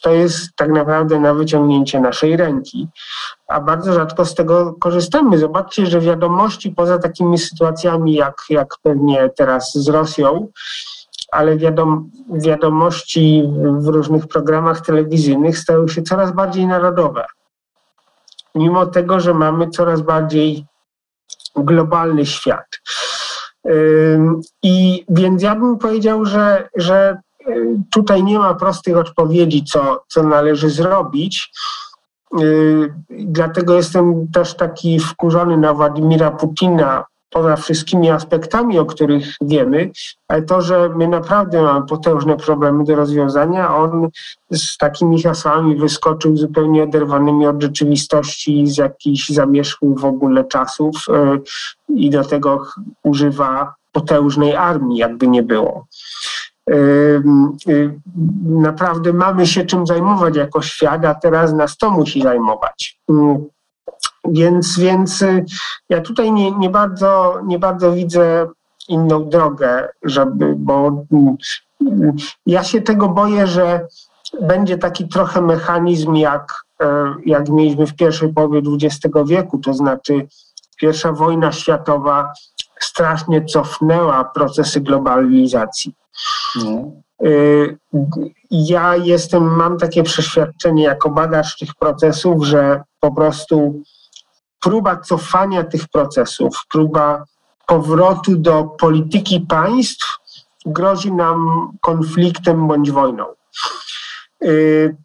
to 0.07 0.11
jest 0.11 0.57
tak 0.57 0.71
naprawdę 0.71 1.21
na 1.21 1.35
wyciągnięcie 1.35 2.01
naszej 2.01 2.37
ręki, 2.37 2.89
a 3.49 3.61
bardzo 3.61 3.93
rzadko 3.93 4.25
z 4.25 4.35
tego 4.35 4.75
korzystamy. 4.81 5.39
Zobaczcie, 5.39 5.87
że 5.87 6.01
wiadomości 6.01 6.71
poza 6.71 6.99
takimi 6.99 7.39
sytuacjami 7.39 8.15
jak, 8.15 8.37
jak 8.51 8.75
pewnie 8.83 9.31
teraz 9.37 9.75
z 9.75 9.89
Rosją, 9.89 10.49
ale 11.33 11.57
wiadom, 11.57 12.11
wiadomości 12.31 13.43
w 13.79 13.87
różnych 13.87 14.27
programach 14.27 14.81
telewizyjnych 14.81 15.59
stały 15.59 15.89
się 15.89 16.03
coraz 16.03 16.33
bardziej 16.33 16.67
narodowe. 16.67 17.27
Mimo 18.55 18.87
tego, 18.87 19.21
że 19.21 19.35
mamy 19.35 19.71
coraz 19.71 20.01
bardziej 20.01 20.67
globalny 21.57 22.27
świat. 22.27 22.67
I 24.63 25.05
więc 25.09 25.43
ja 25.43 25.55
bym 25.55 25.79
powiedział, 25.79 26.25
że, 26.25 26.69
że 26.77 27.19
tutaj 27.91 28.25
nie 28.25 28.39
ma 28.39 28.55
prostych 28.55 28.97
odpowiedzi, 28.97 29.65
co, 29.65 30.05
co 30.09 30.23
należy 30.23 30.71
zrobić. 30.71 31.53
Yy, 32.39 32.95
dlatego 33.11 33.75
jestem 33.75 34.29
też 34.33 34.55
taki 34.55 35.01
wkurzony 35.01 35.57
na 35.57 35.75
Władimira 35.75 36.31
Putina 36.31 37.05
poza 37.31 37.57
wszystkimi 37.57 38.11
aspektami, 38.11 38.79
o 38.79 38.87
których 38.87 39.27
wiemy, 39.41 39.91
ale 40.29 40.43
to, 40.43 40.63
że 40.63 40.89
my 40.89 41.09
naprawdę 41.09 41.63
mamy 41.63 41.87
potężne 41.87 42.37
problemy 42.37 42.85
do 42.85 42.97
rozwiązania, 42.97 43.77
on 43.77 44.09
z 44.51 44.77
takimi 44.77 45.23
hasłami 45.23 45.77
wyskoczył 45.77 46.37
zupełnie 46.37 46.83
oderwanymi 46.83 47.47
od 47.47 47.63
rzeczywistości, 47.63 48.67
z 48.67 48.77
jakichś 48.77 49.29
zamierzchłych 49.29 49.99
w 49.99 50.05
ogóle 50.05 50.45
czasów 50.45 51.07
yy, 51.09 51.43
i 51.97 52.11
do 52.11 52.25
tego 52.25 52.67
używa 53.03 53.75
potężnej 53.93 54.57
armii, 54.57 54.99
jakby 54.99 55.29
nie 55.29 55.43
było 55.43 55.87
naprawdę 58.45 59.13
mamy 59.13 59.47
się 59.47 59.65
czym 59.65 59.87
zajmować 59.87 60.37
jako 60.37 60.63
świat, 60.63 61.05
a 61.05 61.15
teraz 61.15 61.53
nas 61.53 61.77
to 61.77 61.91
musi 61.91 62.23
zajmować. 62.23 63.01
Więc, 64.29 64.79
więc 64.79 65.23
y, 65.23 65.45
ja 65.89 66.01
tutaj 66.01 66.33
nie, 66.33 66.51
nie, 66.51 66.71
bardzo, 66.71 67.41
nie 67.45 67.59
bardzo 67.59 67.93
widzę 67.93 68.47
inną 68.89 69.29
drogę, 69.29 69.89
żeby, 70.03 70.55
bo 70.57 71.05
ja 72.47 72.65
się 72.65 72.81
tego 72.81 73.09
boję, 73.09 73.47
że 73.47 73.87
będzie 74.41 74.79
taki 74.79 75.09
trochę 75.09 75.41
mechanizm, 75.41 76.15
jak, 76.15 76.65
e, 76.83 77.15
jak 77.27 77.49
mieliśmy 77.49 77.87
w 77.87 77.97
pierwszej 77.97 78.33
połowie 78.33 78.63
XX 78.83 79.15
wieku, 79.27 79.59
to 79.59 79.75
znaczy 79.75 80.27
pierwsza 80.81 81.13
wojna 81.13 81.53
światowa 81.53 82.33
strasznie 82.81 83.45
cofnęła 83.45 84.25
procesy 84.25 84.81
globalizacji. 84.81 85.95
No. 86.65 86.93
Y, 87.27 87.79
ja 88.51 88.97
jestem, 88.97 89.57
mam 89.57 89.79
takie 89.79 90.03
przeświadczenie 90.03 90.83
jako 90.85 91.11
badacz 91.11 91.59
tych 91.59 91.75
procesów, 91.75 92.45
że 92.45 92.83
po 93.01 93.13
prostu 93.13 93.83
próba 94.61 94.97
cofania 94.97 95.65
tych 95.65 95.89
procesów, 95.89 96.57
próba 96.73 97.25
powrotu 97.67 98.37
do 98.37 98.65
polityki 98.65 99.41
państw 99.41 100.19
grozi 100.67 101.13
nam 101.13 101.69
konfliktem 101.81 102.69
bądź 102.69 102.91
wojną. 102.91 103.25
Y, 104.45 104.97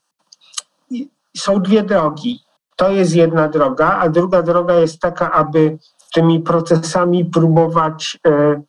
są 1.38 1.62
dwie 1.62 1.84
drogi. 1.84 2.40
To 2.76 2.92
jest 2.92 3.16
jedna 3.16 3.48
droga, 3.48 3.98
a 4.00 4.10
druga 4.10 4.42
droga 4.42 4.76
jest 4.76 5.00
taka, 5.00 5.32
aby 5.32 5.78
tymi 6.14 6.40
procesami 6.40 7.26
próbować 7.26 8.20
y, 8.28 8.62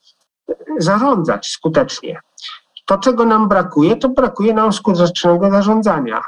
zarządzać 0.78 1.46
skutecznie. 1.46 2.20
To, 2.86 2.98
czego 2.98 3.24
nam 3.24 3.48
brakuje, 3.48 3.96
to 3.96 4.08
brakuje 4.08 4.54
nam 4.54 4.72
skutecznego 4.72 5.50
zarządzania. 5.50 6.22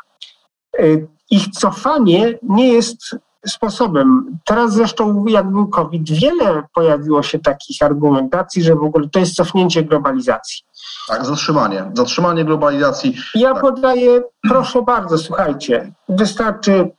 Y, 0.80 1.06
ich 1.30 1.48
cofanie 1.48 2.38
nie 2.42 2.72
jest 2.72 3.16
sposobem. 3.46 4.38
Teraz 4.44 4.72
zresztą, 4.72 5.24
jak 5.26 5.50
był 5.50 5.68
COVID, 5.68 6.10
wiele 6.10 6.62
pojawiło 6.74 7.22
się 7.22 7.38
takich 7.38 7.82
argumentacji, 7.82 8.62
że 8.62 8.74
w 8.74 8.82
ogóle 8.82 9.08
to 9.08 9.18
jest 9.18 9.34
cofnięcie 9.34 9.82
globalizacji. 9.82 10.62
Tak, 11.08 11.26
zatrzymanie. 11.26 11.90
Zatrzymanie 11.94 12.44
globalizacji. 12.44 13.16
Ja 13.34 13.52
tak. 13.52 13.62
podaję, 13.62 14.22
proszę 14.48 14.82
bardzo, 14.82 15.18
słuchajcie, 15.18 15.92
wystarczy, 16.08 16.90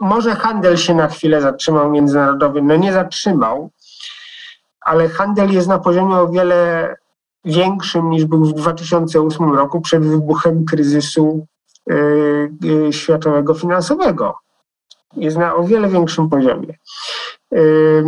może 0.00 0.34
handel 0.34 0.76
się 0.76 0.94
na 0.94 1.08
chwilę 1.08 1.40
zatrzymał 1.40 1.90
międzynarodowy, 1.90 2.62
no 2.62 2.76
nie 2.76 2.92
zatrzymał, 2.92 3.70
ale 4.80 5.08
handel 5.08 5.50
jest 5.52 5.68
na 5.68 5.78
poziomie 5.78 6.14
o 6.14 6.28
wiele 6.28 6.96
większym 7.44 8.10
niż 8.10 8.24
był 8.24 8.44
w 8.44 8.52
2008 8.52 9.52
roku 9.52 9.80
przed 9.80 10.04
wybuchem 10.04 10.64
kryzysu 10.64 11.46
yy, 11.86 12.52
yy, 12.62 12.92
światowego 12.92 13.54
finansowego. 13.54 14.34
Jest 15.16 15.36
na 15.36 15.54
o 15.54 15.64
wiele 15.64 15.88
większym 15.88 16.28
poziomie. 16.28 16.74
Yy, 17.50 18.04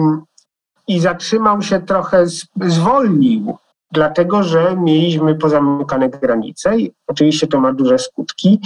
I 0.89 1.01
zatrzymał 1.01 1.63
się 1.63 1.81
trochę, 1.81 2.27
zwolnił, 2.61 3.57
dlatego 3.93 4.43
że 4.43 4.77
mieliśmy 4.77 5.35
pozamykane 5.35 6.09
granice 6.09 6.79
i 6.79 6.93
oczywiście 7.07 7.47
to 7.47 7.61
ma 7.61 7.73
duże 7.73 7.99
skutki, 7.99 8.61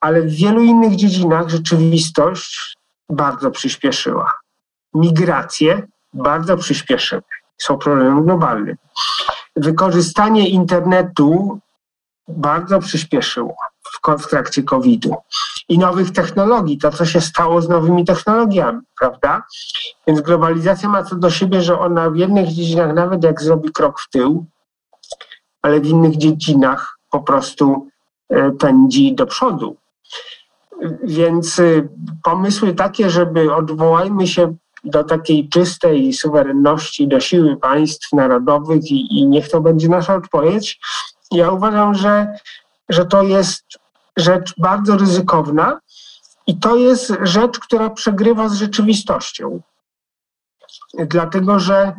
ale 0.00 0.22
w 0.22 0.30
wielu 0.30 0.60
innych 0.62 0.96
dziedzinach 0.96 1.48
rzeczywistość 1.48 2.76
bardzo 3.08 3.50
przyspieszyła. 3.50 4.32
Migracje 4.94 5.86
bardzo 6.14 6.56
przyspieszyły. 6.56 7.22
Są 7.58 7.78
problemem 7.78 8.24
globalnym 8.24 8.76
wykorzystanie 9.56 10.48
internetu 10.48 11.58
bardzo 12.28 12.78
przyspieszyło 12.78 13.56
w, 14.18 14.26
trakcie 14.26 14.62
COVID-u 14.62 15.16
i 15.68 15.78
nowych 15.78 16.12
technologii, 16.12 16.78
to 16.78 16.90
co 16.90 17.06
się 17.06 17.20
stało 17.20 17.62
z 17.62 17.68
nowymi 17.68 18.04
technologiami, 18.04 18.80
prawda? 19.00 19.42
Więc 20.06 20.20
globalizacja 20.20 20.88
ma 20.88 21.02
to 21.02 21.16
do 21.16 21.30
siebie, 21.30 21.62
że 21.62 21.78
ona 21.78 22.10
w 22.10 22.16
jednych 22.16 22.48
dziedzinach, 22.48 22.94
nawet 22.94 23.24
jak 23.24 23.42
zrobi 23.42 23.72
krok 23.72 24.00
w 24.00 24.10
tył, 24.10 24.44
ale 25.62 25.80
w 25.80 25.86
innych 25.86 26.16
dziedzinach 26.16 26.98
po 27.10 27.20
prostu 27.20 27.88
e, 28.28 28.50
pędzi 28.50 29.14
do 29.14 29.26
przodu. 29.26 29.76
Więc 31.02 31.58
y, 31.58 31.88
pomysły 32.22 32.74
takie, 32.74 33.10
żeby 33.10 33.54
odwołajmy 33.54 34.26
się 34.26 34.54
do 34.84 35.04
takiej 35.04 35.48
czystej 35.48 36.12
suwerenności, 36.12 37.08
do 37.08 37.20
siły 37.20 37.56
państw 37.56 38.12
narodowych 38.12 38.90
i, 38.90 39.18
i 39.18 39.26
niech 39.26 39.48
to 39.48 39.60
będzie 39.60 39.88
nasza 39.88 40.14
odpowiedź. 40.14 40.80
Ja 41.30 41.50
uważam, 41.50 41.94
że, 41.94 42.34
że 42.88 43.06
to 43.06 43.22
jest 43.22 43.64
rzecz 44.16 44.54
bardzo 44.58 44.96
ryzykowna 44.96 45.80
i 46.46 46.58
to 46.58 46.76
jest 46.76 47.12
rzecz, 47.22 47.58
która 47.58 47.90
przegrywa 47.90 48.48
z 48.48 48.54
rzeczywistością. 48.54 49.60
Dlatego, 50.98 51.58
że, 51.58 51.92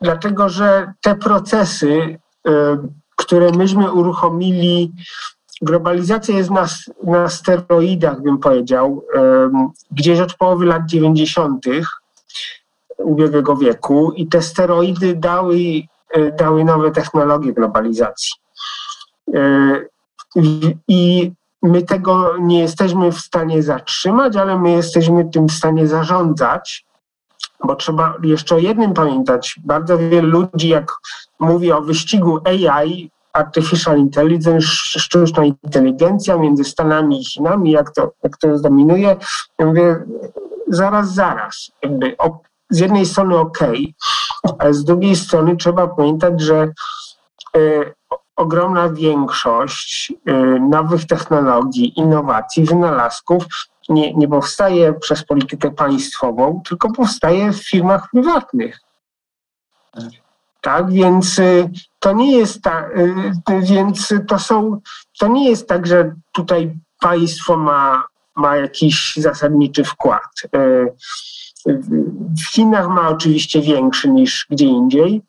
dlatego, 0.00 0.48
że 0.48 0.92
te 1.00 1.14
procesy, 1.14 2.18
y, 2.48 2.50
które 3.16 3.52
myśmy 3.52 3.92
uruchomili, 3.92 4.92
globalizacja 5.62 6.36
jest 6.36 6.50
na, 6.50 6.66
na 7.04 7.28
steroidach, 7.28 8.22
bym 8.22 8.38
powiedział, 8.38 9.04
gdzieś 9.90 10.20
od 10.20 10.34
połowy 10.34 10.66
lat 10.66 10.86
90. 10.86 11.64
ubiegłego 12.98 13.56
wieku 13.56 14.12
i 14.12 14.26
te 14.26 14.42
steroidy 14.42 15.16
dały, 15.16 15.56
y, 16.16 16.32
dały 16.38 16.64
nowe 16.64 16.90
technologie 16.90 17.52
globalizacji. 17.52 18.32
Y, 19.34 19.88
I 20.88 21.32
my 21.62 21.82
tego 21.82 22.36
nie 22.38 22.60
jesteśmy 22.60 23.12
w 23.12 23.18
stanie 23.18 23.62
zatrzymać, 23.62 24.36
ale 24.36 24.58
my 24.58 24.70
jesteśmy 24.70 25.30
tym 25.30 25.48
w 25.48 25.52
stanie 25.52 25.86
zarządzać, 25.86 26.84
bo 27.64 27.76
trzeba 27.76 28.14
jeszcze 28.22 28.54
o 28.54 28.58
jednym 28.58 28.94
pamiętać. 28.94 29.60
Bardzo 29.64 29.98
wielu 29.98 30.28
ludzi, 30.28 30.68
jak 30.68 30.92
mówi 31.38 31.72
o 31.72 31.82
wyścigu 31.82 32.38
AI, 32.44 33.10
Artificial 33.32 33.98
Intelligence, 33.98 34.66
sztuczna 35.00 35.44
inteligencja 35.44 36.36
między 36.36 36.64
Stanami 36.64 37.20
i 37.20 37.24
Chinami, 37.24 37.70
jak 37.70 37.90
to, 37.90 38.12
jak 38.22 38.36
to 38.36 38.58
zdominuje, 38.58 39.16
ja 39.58 39.66
mówię, 39.66 40.04
zaraz, 40.70 41.14
zaraz. 41.14 41.70
Jakby 41.82 42.16
z 42.70 42.78
jednej 42.78 43.06
strony 43.06 43.38
ok, 43.38 43.58
ale 44.58 44.74
z 44.74 44.84
drugiej 44.84 45.16
strony 45.16 45.56
trzeba 45.56 45.88
pamiętać, 45.88 46.40
że 46.40 46.72
y, 47.56 47.94
ogromna 48.36 48.88
większość 48.88 50.12
y, 50.12 50.32
nowych 50.60 51.06
technologii, 51.06 51.98
innowacji, 51.98 52.64
wynalazków 52.64 53.44
nie, 53.88 54.14
nie 54.14 54.28
powstaje 54.28 54.92
przez 54.92 55.24
politykę 55.24 55.70
państwową, 55.70 56.62
tylko 56.68 56.92
powstaje 56.92 57.52
w 57.52 57.68
firmach 57.68 58.08
prywatnych. 58.10 58.80
Tak, 60.60 60.92
więc 60.92 61.38
y, 61.38 61.70
to 61.98 62.12
nie 62.12 62.38
jest 62.38 62.62
więc 63.62 64.14
to 64.28 64.38
są, 64.38 64.80
to 65.18 65.28
nie 65.28 65.50
jest 65.50 65.68
tak, 65.68 65.86
że 65.86 66.14
tutaj 66.32 66.78
państwo 67.00 67.56
ma, 67.56 68.04
ma 68.36 68.56
jakiś 68.56 69.16
zasadniczy 69.16 69.84
wkład. 69.84 70.30
W 72.40 72.52
Chinach 72.52 72.88
ma 72.88 73.08
oczywiście 73.08 73.60
większy 73.60 74.10
niż 74.10 74.46
gdzie 74.50 74.66
indziej, 74.66 75.22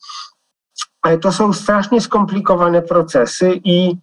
ale 1.02 1.18
to 1.18 1.32
są 1.32 1.54
strasznie 1.54 2.02
skomplikowane 2.02 2.82
procesy 2.82 3.62
i, 3.64 3.96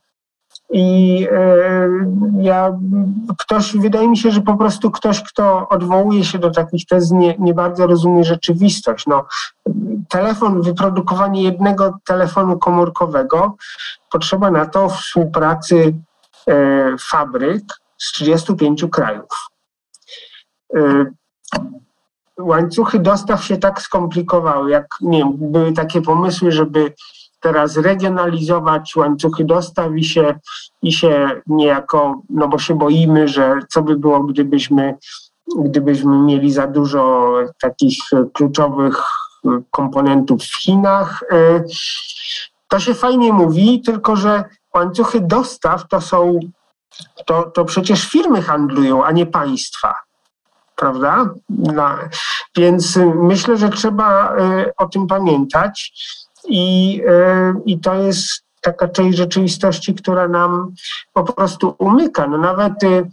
i 0.70 1.26
e, 1.32 1.88
ja, 2.40 2.78
ktoś, 3.38 3.76
wydaje 3.76 4.08
mi 4.08 4.16
się, 4.16 4.30
że 4.30 4.40
po 4.40 4.56
prostu 4.56 4.90
ktoś, 4.90 5.22
kto 5.22 5.68
odwołuje 5.68 6.24
się 6.24 6.38
do 6.38 6.50
takich 6.50 6.86
tez, 6.86 7.10
nie, 7.10 7.34
nie 7.38 7.54
bardzo 7.54 7.86
rozumie 7.86 8.24
rzeczywistość. 8.24 9.06
No, 9.06 9.26
telefon, 10.08 10.62
wyprodukowanie 10.62 11.42
jednego 11.42 11.98
telefonu 12.06 12.58
komórkowego, 12.58 13.56
potrzeba 14.10 14.50
na 14.50 14.66
to 14.66 14.88
współpracy 14.88 15.94
e, 16.48 16.96
fabryk 17.00 17.64
z 17.98 18.12
35 18.12 18.84
krajów. 18.90 19.28
E, 20.76 21.06
łańcuchy 22.38 22.98
dostaw 22.98 23.44
się 23.44 23.56
tak 23.56 23.82
skomplikowały, 23.82 24.70
jak 24.70 24.86
nie 25.00 25.18
wiem, 25.18 25.32
były 25.38 25.72
takie 25.72 26.02
pomysły, 26.02 26.52
żeby 26.52 26.92
teraz 27.40 27.76
regionalizować 27.76 28.96
łańcuchy 28.96 29.44
dostaw 29.44 29.96
i 29.96 30.04
się, 30.04 30.34
i 30.82 30.92
się 30.92 31.40
niejako, 31.46 32.22
no 32.30 32.48
bo 32.48 32.58
się 32.58 32.74
boimy, 32.74 33.28
że 33.28 33.54
co 33.68 33.82
by 33.82 33.96
było, 33.96 34.20
gdybyśmy, 34.20 34.94
gdybyśmy 35.58 36.18
mieli 36.18 36.52
za 36.52 36.66
dużo 36.66 37.32
takich 37.60 37.98
kluczowych 38.32 39.04
komponentów 39.70 40.42
w 40.42 40.56
Chinach. 40.62 41.24
To 42.68 42.80
się 42.80 42.94
fajnie 42.94 43.32
mówi, 43.32 43.82
tylko 43.82 44.16
że 44.16 44.44
łańcuchy 44.74 45.20
dostaw 45.20 45.88
to 45.88 46.00
są, 46.00 46.40
to, 47.26 47.42
to 47.42 47.64
przecież 47.64 48.08
firmy 48.08 48.42
handlują, 48.42 49.04
a 49.04 49.12
nie 49.12 49.26
państwa 49.26 49.94
prawda? 50.78 51.30
No, 51.48 51.88
więc 52.56 52.98
myślę, 53.14 53.56
że 53.56 53.68
trzeba 53.68 54.36
y, 54.36 54.72
o 54.76 54.86
tym 54.86 55.06
pamiętać 55.06 55.92
i, 56.48 57.00
y, 57.08 57.54
i 57.66 57.80
to 57.80 57.94
jest 57.94 58.42
taka 58.60 58.88
część 58.88 59.18
rzeczywistości, 59.18 59.94
która 59.94 60.28
nam 60.28 60.72
po 61.12 61.24
prostu 61.24 61.74
umyka. 61.78 62.26
No 62.26 62.38
nawet 62.38 62.82
y, 62.82 63.06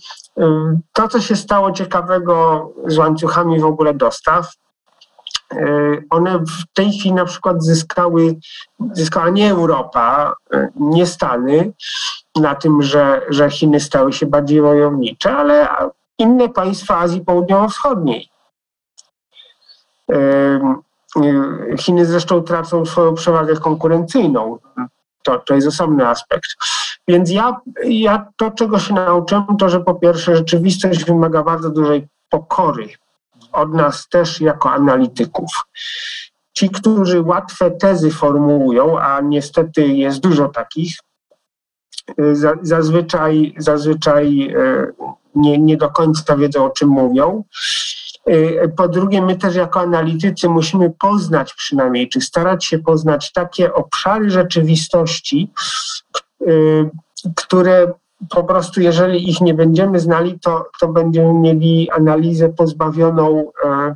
to, 0.93 1.07
co 1.07 1.21
się 1.21 1.35
stało 1.35 1.71
ciekawego 1.71 2.69
z 2.87 2.97
łańcuchami 2.97 3.59
w 3.59 3.65
ogóle 3.65 3.93
dostaw, 3.93 4.51
one 6.09 6.39
w 6.39 6.73
tej 6.73 6.91
chwili 6.91 7.13
na 7.13 7.25
przykład 7.25 7.63
zyskały, 7.63 8.35
zyskała 8.91 9.29
nie 9.29 9.51
Europa, 9.51 10.33
nie 10.75 11.05
Stany 11.05 11.73
na 12.35 12.55
tym, 12.55 12.81
że, 12.81 13.21
że 13.29 13.49
Chiny 13.49 13.79
stały 13.79 14.13
się 14.13 14.25
bardziej 14.25 14.61
wojownicze, 14.61 15.37
ale 15.37 15.67
inne 16.17 16.49
państwa 16.49 16.97
Azji 16.97 17.21
Południowo-Wschodniej. 17.21 18.29
Chiny 21.79 22.05
zresztą 22.05 22.43
tracą 22.43 22.85
swoją 22.85 23.13
przewagę 23.13 23.55
konkurencyjną. 23.55 24.57
To, 25.23 25.39
to 25.39 25.55
jest 25.55 25.67
osobny 25.67 26.07
aspekt. 26.07 26.49
Więc 27.07 27.31
ja, 27.31 27.61
ja 27.83 28.27
to, 28.37 28.51
czego 28.51 28.79
się 28.79 28.93
nauczyłem, 28.93 29.57
to, 29.59 29.69
że 29.69 29.79
po 29.79 29.95
pierwsze 29.95 30.35
rzeczywistość 30.35 31.05
wymaga 31.05 31.43
bardzo 31.43 31.69
dużej 31.69 32.07
pokory 32.29 32.89
od 33.51 33.73
nas 33.73 34.07
też 34.09 34.41
jako 34.41 34.71
analityków. 34.71 35.49
Ci, 36.53 36.69
którzy 36.69 37.21
łatwe 37.21 37.71
tezy 37.71 38.11
formułują, 38.11 38.99
a 38.99 39.21
niestety 39.21 39.87
jest 39.87 40.19
dużo 40.19 40.47
takich, 40.47 40.97
zazwyczaj, 42.61 43.53
zazwyczaj 43.57 44.53
e, 44.57 44.87
nie, 45.35 45.57
nie 45.57 45.77
do 45.77 45.89
końca 45.89 46.37
wiedzą, 46.37 46.65
o 46.65 46.69
czym 46.69 46.89
mówią. 46.89 47.43
Y, 48.29 48.73
po 48.77 48.87
drugie, 48.87 49.21
my 49.21 49.35
też 49.35 49.55
jako 49.55 49.79
analitycy 49.79 50.49
musimy 50.49 50.89
poznać 50.89 51.53
przynajmniej, 51.53 52.09
czy 52.09 52.21
starać 52.21 52.65
się 52.65 52.79
poznać 52.79 53.31
takie 53.31 53.73
obszary 53.73 54.29
rzeczywistości, 54.29 55.51
y, 56.41 56.89
które 57.35 57.93
po 58.29 58.43
prostu, 58.43 58.81
jeżeli 58.81 59.29
ich 59.29 59.41
nie 59.41 59.53
będziemy 59.53 59.99
znali, 59.99 60.39
to, 60.39 60.69
to 60.79 60.87
będziemy 60.87 61.33
mieli 61.33 61.89
analizę 61.91 62.49
pozbawioną, 62.49 63.51
e, 63.65 63.95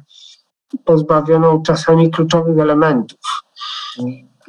pozbawioną 0.85 1.63
czasami 1.63 2.11
kluczowych 2.11 2.59
elementów. 2.59 3.19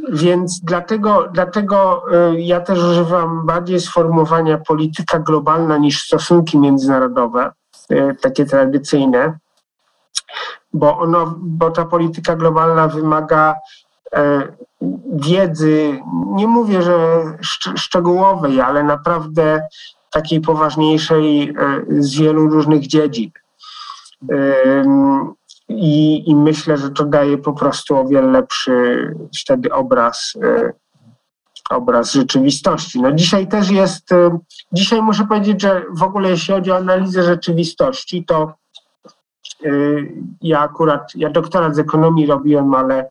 Więc 0.09 0.61
dlatego, 0.61 1.29
dlatego 1.33 2.05
y, 2.33 2.41
ja 2.41 2.61
też 2.61 2.79
używam 2.79 3.47
bardziej 3.47 3.81
sformułowania 3.81 4.59
polityka 4.59 5.19
globalna 5.19 5.79
niż 5.79 6.03
stosunki 6.03 6.59
międzynarodowe, 6.59 7.53
y, 7.93 8.17
takie 8.21 8.47
tradycyjne, 8.47 9.39
bo, 10.73 10.99
ono, 10.99 11.35
bo 11.39 11.71
ta 11.71 11.85
polityka 11.85 12.37
globalna 12.37 12.89
wymaga 12.89 13.55
e, 14.15 14.53
wiedzy, 15.13 16.01
nie 16.27 16.47
mówię, 16.47 16.83
że 16.83 17.23
szczegółowej, 17.77 18.61
ale 18.61 18.83
naprawdę 18.83 19.63
takiej 20.11 20.41
poważniejszej 20.41 21.43
e, 21.51 21.55
z 21.99 22.17
wielu 22.19 22.49
różnych 22.49 22.87
dziedzin. 22.87 23.31
I, 25.71 26.23
I, 26.31 26.35
myślę, 26.35 26.77
że 26.77 26.91
to 26.91 27.05
daje 27.05 27.39
po 27.39 27.53
prostu 27.53 27.97
o 27.97 28.05
wiele 28.05 28.31
lepszy 28.31 29.15
wtedy 29.43 29.73
obraz, 29.73 30.35
e, 30.43 30.73
obraz 31.71 32.13
rzeczywistości. 32.13 33.01
No 33.01 33.13
dzisiaj 33.13 33.49
też 33.49 33.71
jest, 33.71 34.13
e, 34.13 34.39
dzisiaj 34.73 35.03
muszę 35.03 35.27
powiedzieć, 35.27 35.63
że 35.63 35.85
w 35.91 36.03
ogóle 36.03 36.31
jeśli 36.31 36.55
chodzi 36.55 36.71
o 36.71 36.77
analizę 36.77 37.23
rzeczywistości, 37.23 38.25
to 38.25 38.53
e, 39.65 39.71
ja 40.43 40.61
akurat, 40.61 41.13
ja 41.15 41.31
doktorat 41.31 41.77
z 41.77 41.79
ekonomii 41.79 42.27
robiłem, 42.27 42.75
ale, 42.75 43.11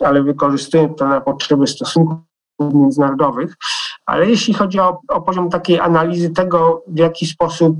ale 0.00 0.22
wykorzystuję 0.22 0.88
to 0.88 1.08
na 1.08 1.20
potrzeby 1.20 1.66
stosunków 1.66 2.18
międzynarodowych. 2.60 3.54
Ale 4.06 4.26
jeśli 4.26 4.54
chodzi 4.54 4.80
o, 4.80 5.00
o 5.08 5.20
poziom 5.20 5.50
takiej 5.50 5.80
analizy 5.80 6.30
tego, 6.30 6.82
w 6.86 6.98
jaki 6.98 7.26
sposób 7.26 7.76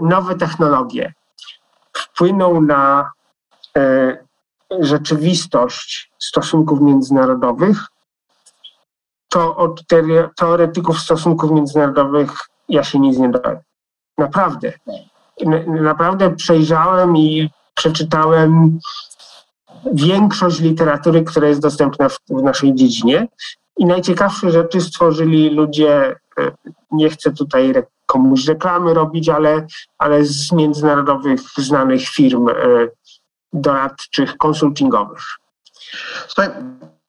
nowe 0.00 0.34
technologie, 0.34 1.12
wpłyną 2.18 2.60
na 2.60 3.10
e, 3.76 4.18
rzeczywistość 4.80 6.10
stosunków 6.18 6.80
międzynarodowych, 6.80 7.86
to 9.28 9.56
od 9.56 9.82
teoretyków 10.36 10.98
stosunków 10.98 11.50
międzynarodowych 11.50 12.30
ja 12.68 12.84
się 12.84 12.98
nic 12.98 13.18
nie 13.18 13.28
dowiem. 13.28 13.58
Naprawdę. 14.18 14.72
Naprawdę 15.66 16.36
przejrzałem 16.36 17.16
i 17.16 17.50
przeczytałem 17.74 18.78
większość 19.92 20.60
literatury, 20.60 21.24
która 21.24 21.48
jest 21.48 21.60
dostępna 21.60 22.08
w, 22.08 22.18
w 22.28 22.42
naszej 22.42 22.74
dziedzinie. 22.74 23.26
I 23.76 23.86
najciekawsze 23.86 24.50
rzeczy 24.50 24.80
stworzyli 24.80 25.50
ludzie, 25.50 26.16
e, 26.38 26.50
nie 26.90 27.10
chcę 27.10 27.32
tutaj 27.32 27.72
komuś 28.06 28.46
reklamy 28.46 28.94
robić, 28.94 29.28
ale, 29.28 29.66
ale 29.98 30.24
z 30.24 30.52
międzynarodowych 30.52 31.40
znanych 31.56 32.02
firm 32.02 32.48
e, 32.48 32.52
doradczych, 33.52 34.36
konsultingowych. 34.36 35.22
Słuchaj, 36.28 36.50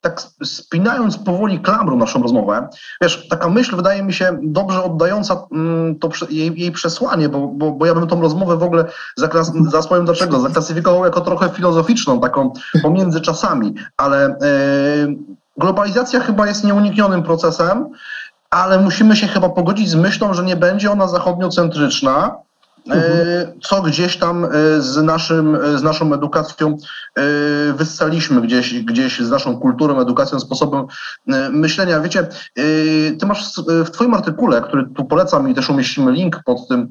tak 0.01 0.21
spinając 0.43 1.17
powoli 1.17 1.59
klamrą 1.59 1.97
naszą 1.97 2.21
rozmowę, 2.21 2.67
wiesz, 3.01 3.27
taka 3.27 3.49
myśl 3.49 3.75
wydaje 3.75 4.03
mi 4.03 4.13
się 4.13 4.37
dobrze 4.41 4.83
oddająca 4.83 5.47
mm, 5.51 5.99
to 5.99 6.09
jej, 6.29 6.59
jej 6.59 6.71
przesłanie, 6.71 7.29
bo, 7.29 7.47
bo, 7.47 7.71
bo 7.71 7.85
ja 7.85 7.95
bym 7.95 8.07
tą 8.07 8.21
rozmowę 8.21 8.57
w 8.57 8.63
ogóle 8.63 8.85
zaklas, 9.17 9.51
zasłonił 9.69 10.05
dlaczego, 10.05 10.39
zaklasyfikował 10.39 11.05
jako 11.05 11.21
trochę 11.21 11.49
filozoficzną, 11.49 12.19
taką 12.19 12.53
pomiędzy 12.81 13.21
czasami, 13.21 13.75
ale 13.97 14.37
yy, 15.07 15.15
globalizacja 15.57 16.19
chyba 16.19 16.47
jest 16.47 16.63
nieuniknionym 16.63 17.23
procesem, 17.23 17.89
ale 18.49 18.79
musimy 18.79 19.15
się 19.15 19.27
chyba 19.27 19.49
pogodzić 19.49 19.89
z 19.89 19.95
myślą, 19.95 20.33
że 20.33 20.43
nie 20.43 20.55
będzie 20.55 20.91
ona 20.91 21.07
zachodniocentryczna, 21.07 22.41
co 23.61 23.81
gdzieś 23.81 24.17
tam 24.17 24.45
e, 24.45 24.49
z, 24.81 24.97
naszym, 24.97 25.55
e, 25.55 25.77
z 25.77 25.83
naszą 25.83 26.13
edukacją 26.13 26.77
wyssaliśmy, 27.73 28.41
gdzieś, 28.41 28.83
gdzieś 28.83 29.19
z 29.19 29.29
naszą 29.29 29.59
kulturą, 29.59 29.99
edukacją, 29.99 30.39
sposobem 30.39 30.85
myślenia. 31.51 31.99
Wiecie, 31.99 32.27
ty 33.19 33.25
masz 33.25 33.61
w 33.85 33.89
twoim 33.91 34.13
artykule, 34.13 34.61
który 34.61 34.85
tu 34.95 35.05
polecam 35.05 35.49
i 35.49 35.53
też 35.53 35.69
umieścimy 35.69 36.11
link 36.11 36.43
pod 36.45 36.67
tym 36.67 36.89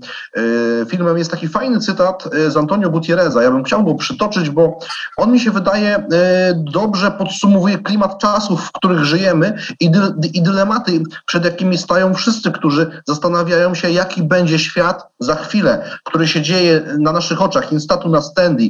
filmem, 0.88 1.18
jest 1.18 1.30
taki 1.30 1.49
fajny 1.49 1.80
cytat 1.80 2.24
z 2.49 2.57
Antonio 2.57 2.90
Gutierreza. 2.90 3.42
Ja 3.42 3.51
bym 3.51 3.64
chciał 3.64 3.84
go 3.84 3.94
przytoczyć, 3.94 4.51
bo 4.51 4.78
on 5.16 5.32
mi 5.32 5.40
się 5.40 5.51
wydaje 5.51 6.07
dobrze 6.55 7.11
podsumowuje 7.11 7.78
klimat 7.78 8.18
czasów, 8.18 8.66
w 8.66 8.72
których 8.72 9.05
żyjemy 9.05 9.59
i, 9.80 9.90
dy, 9.90 10.01
i 10.32 10.42
dylematy, 10.42 11.03
przed 11.26 11.44
jakimi 11.44 11.78
stają 11.78 12.14
wszyscy, 12.14 12.51
którzy 12.53 13.03
zastanawiają 13.07 13.74
się, 13.74 13.90
jaki 13.90 14.22
będzie 14.22 14.59
świat 14.59 15.07
za 15.20 15.34
chwilę 15.34 15.88
który 16.05 16.28
się 16.28 16.43
dzieje 16.43 16.82
na 16.99 17.12
naszych 17.12 17.43
oczach, 17.43 17.72
instatu 17.72 18.09
na 18.09 18.22
standy. 18.22 18.68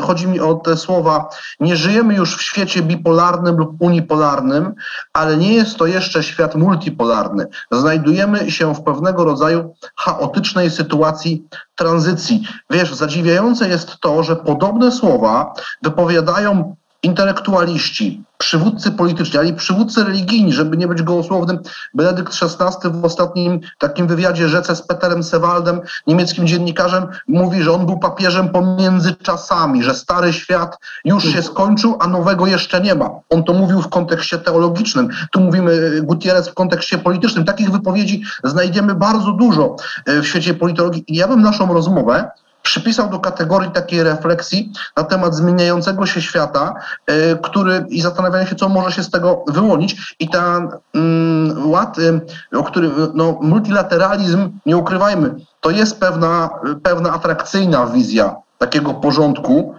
Chodzi 0.00 0.26
mi 0.26 0.40
o 0.40 0.54
te 0.54 0.76
słowa, 0.76 1.28
nie 1.60 1.76
żyjemy 1.76 2.14
już 2.14 2.36
w 2.36 2.42
świecie 2.42 2.82
bipolarnym 2.82 3.56
lub 3.56 3.82
unipolarnym, 3.82 4.74
ale 5.12 5.36
nie 5.36 5.54
jest 5.54 5.76
to 5.76 5.86
jeszcze 5.86 6.22
świat 6.22 6.54
multipolarny. 6.54 7.46
Znajdujemy 7.70 8.50
się 8.50 8.74
w 8.74 8.82
pewnego 8.82 9.24
rodzaju 9.24 9.74
chaotycznej 9.96 10.70
sytuacji 10.70 11.44
tranzycji. 11.74 12.42
Wiesz, 12.70 12.94
zadziwiające 12.94 13.68
jest 13.68 13.98
to, 14.00 14.22
że 14.22 14.36
podobne 14.36 14.92
słowa 14.92 15.54
wypowiadają 15.82 16.76
intelektualiści, 17.02 18.22
przywódcy 18.38 18.90
polityczni, 18.90 19.38
ale 19.38 19.48
i 19.48 19.54
przywódcy 19.54 20.04
religijni, 20.04 20.52
żeby 20.52 20.76
nie 20.76 20.88
być 20.88 21.02
gołosłownym. 21.02 21.58
Benedykt 21.94 22.32
XVI 22.42 22.90
w 23.00 23.04
ostatnim 23.04 23.60
takim 23.78 24.06
wywiadzie 24.06 24.48
rzece 24.48 24.76
z 24.76 24.82
Peterem 24.82 25.22
Sewaldem, 25.22 25.80
niemieckim 26.06 26.46
dziennikarzem, 26.46 27.06
mówi, 27.28 27.62
że 27.62 27.72
on 27.72 27.86
był 27.86 27.98
papieżem 27.98 28.48
pomiędzy 28.48 29.14
czasami, 29.14 29.82
że 29.82 29.94
stary 29.94 30.32
świat 30.32 30.78
już 31.04 31.24
się 31.24 31.42
skończył, 31.42 31.96
a 32.00 32.06
nowego 32.06 32.46
jeszcze 32.46 32.80
nie 32.80 32.94
ma. 32.94 33.10
On 33.30 33.44
to 33.44 33.52
mówił 33.52 33.82
w 33.82 33.88
kontekście 33.88 34.38
teologicznym. 34.38 35.08
Tu 35.32 35.40
mówimy 35.40 36.00
Gutierrez 36.02 36.48
w 36.48 36.54
kontekście 36.54 36.98
politycznym. 36.98 37.44
Takich 37.44 37.70
wypowiedzi 37.70 38.22
znajdziemy 38.44 38.94
bardzo 38.94 39.32
dużo 39.32 39.76
e, 40.06 40.20
w 40.20 40.26
świecie 40.26 40.54
politologii. 40.54 41.04
I 41.06 41.16
ja 41.16 41.28
bym 41.28 41.42
naszą 41.42 41.74
rozmowę 41.74 42.30
przypisał 42.62 43.10
do 43.10 43.18
kategorii 43.18 43.70
takiej 43.70 44.02
refleksji 44.02 44.72
na 44.96 45.04
temat 45.04 45.34
zmieniającego 45.34 46.06
się 46.06 46.22
świata, 46.22 46.74
y, 47.10 47.38
który 47.42 47.84
i 47.88 48.00
zastanawiania 48.00 48.46
się, 48.46 48.54
co 48.54 48.68
może 48.68 48.92
się 48.92 49.02
z 49.02 49.10
tego 49.10 49.44
wyłonić. 49.48 50.16
I 50.20 50.28
ten 50.28 50.68
mm, 50.94 51.70
ład, 51.70 51.98
y, 51.98 52.20
o 52.52 52.64
którym, 52.64 52.92
no, 53.14 53.38
multilateralizm, 53.42 54.50
nie 54.66 54.76
ukrywajmy, 54.76 55.34
to 55.60 55.70
jest 55.70 56.00
pewna, 56.00 56.50
pewna 56.82 57.12
atrakcyjna 57.12 57.86
wizja 57.86 58.36
takiego 58.58 58.94
porządku, 58.94 59.74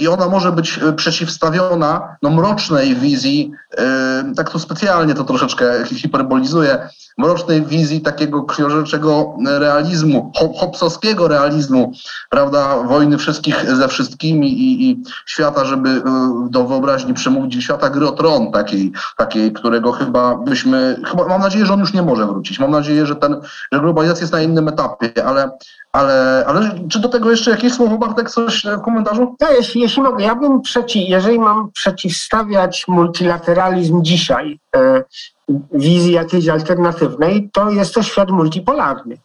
i 0.00 0.08
ona 0.08 0.28
może 0.28 0.52
być 0.52 0.80
przeciwstawiona 0.96 2.16
no, 2.22 2.30
mrocznej 2.30 2.94
wizji, 2.94 3.52
tak 4.36 4.50
to 4.50 4.58
specjalnie 4.58 5.14
to 5.14 5.24
troszeczkę 5.24 5.64
hiperbolizuję, 6.02 6.88
mrocznej 7.18 7.62
wizji 7.62 8.00
takiego 8.00 8.44
książęczego 8.44 9.36
realizmu, 9.46 10.32
hopsowskiego 10.56 11.28
realizmu, 11.28 11.92
prawda, 12.30 12.82
wojny 12.82 13.18
wszystkich 13.18 13.76
ze 13.76 13.88
wszystkimi 13.88 14.52
i, 14.52 14.90
i 14.90 15.02
świata, 15.26 15.64
żeby 15.64 16.02
do 16.50 16.64
wyobraźni 16.64 17.14
przemówić, 17.14 17.64
świata 17.64 17.90
gry 17.90 18.08
o 18.08 18.12
tron 18.12 18.52
takiej, 18.52 18.92
takiej, 19.16 19.52
którego 19.52 19.92
chyba 19.92 20.34
byśmy, 20.34 21.00
chyba 21.10 21.28
mam 21.28 21.40
nadzieję, 21.40 21.66
że 21.66 21.72
on 21.72 21.80
już 21.80 21.92
nie 21.92 22.02
może 22.02 22.26
wrócić. 22.26 22.58
Mam 22.58 22.70
nadzieję, 22.70 23.06
że 23.06 23.16
ten, 23.16 23.36
że 23.72 23.80
globalizacja 23.80 24.20
jest 24.20 24.32
na 24.32 24.42
innym 24.42 24.68
etapie, 24.68 25.26
ale 25.26 25.50
ale, 25.92 26.44
ale 26.46 26.88
czy 26.88 27.00
do 27.00 27.08
tego 27.08 27.30
jeszcze 27.30 27.50
jakieś 27.50 27.72
słowo, 27.72 27.98
Bartek, 27.98 28.30
coś 28.30 28.66
w 28.78 28.82
komentarzu? 28.82 29.36
Ja, 29.40 29.50
jeśli, 29.50 29.80
jeśli 29.80 30.02
mogę, 30.02 30.24
ja 30.24 30.34
bym 30.34 30.60
przeciw, 30.60 31.08
jeżeli 31.08 31.38
mam 31.38 31.72
przeciwstawiać 31.72 32.84
multilateralizm 32.88 34.02
dzisiaj, 34.02 34.60
e, 34.76 35.04
wizji 35.72 36.12
jakiejś 36.12 36.48
alternatywnej, 36.48 37.50
to 37.52 37.70
jest 37.70 37.94
to 37.94 38.02
świat 38.02 38.30
multipolarny. 38.30 39.16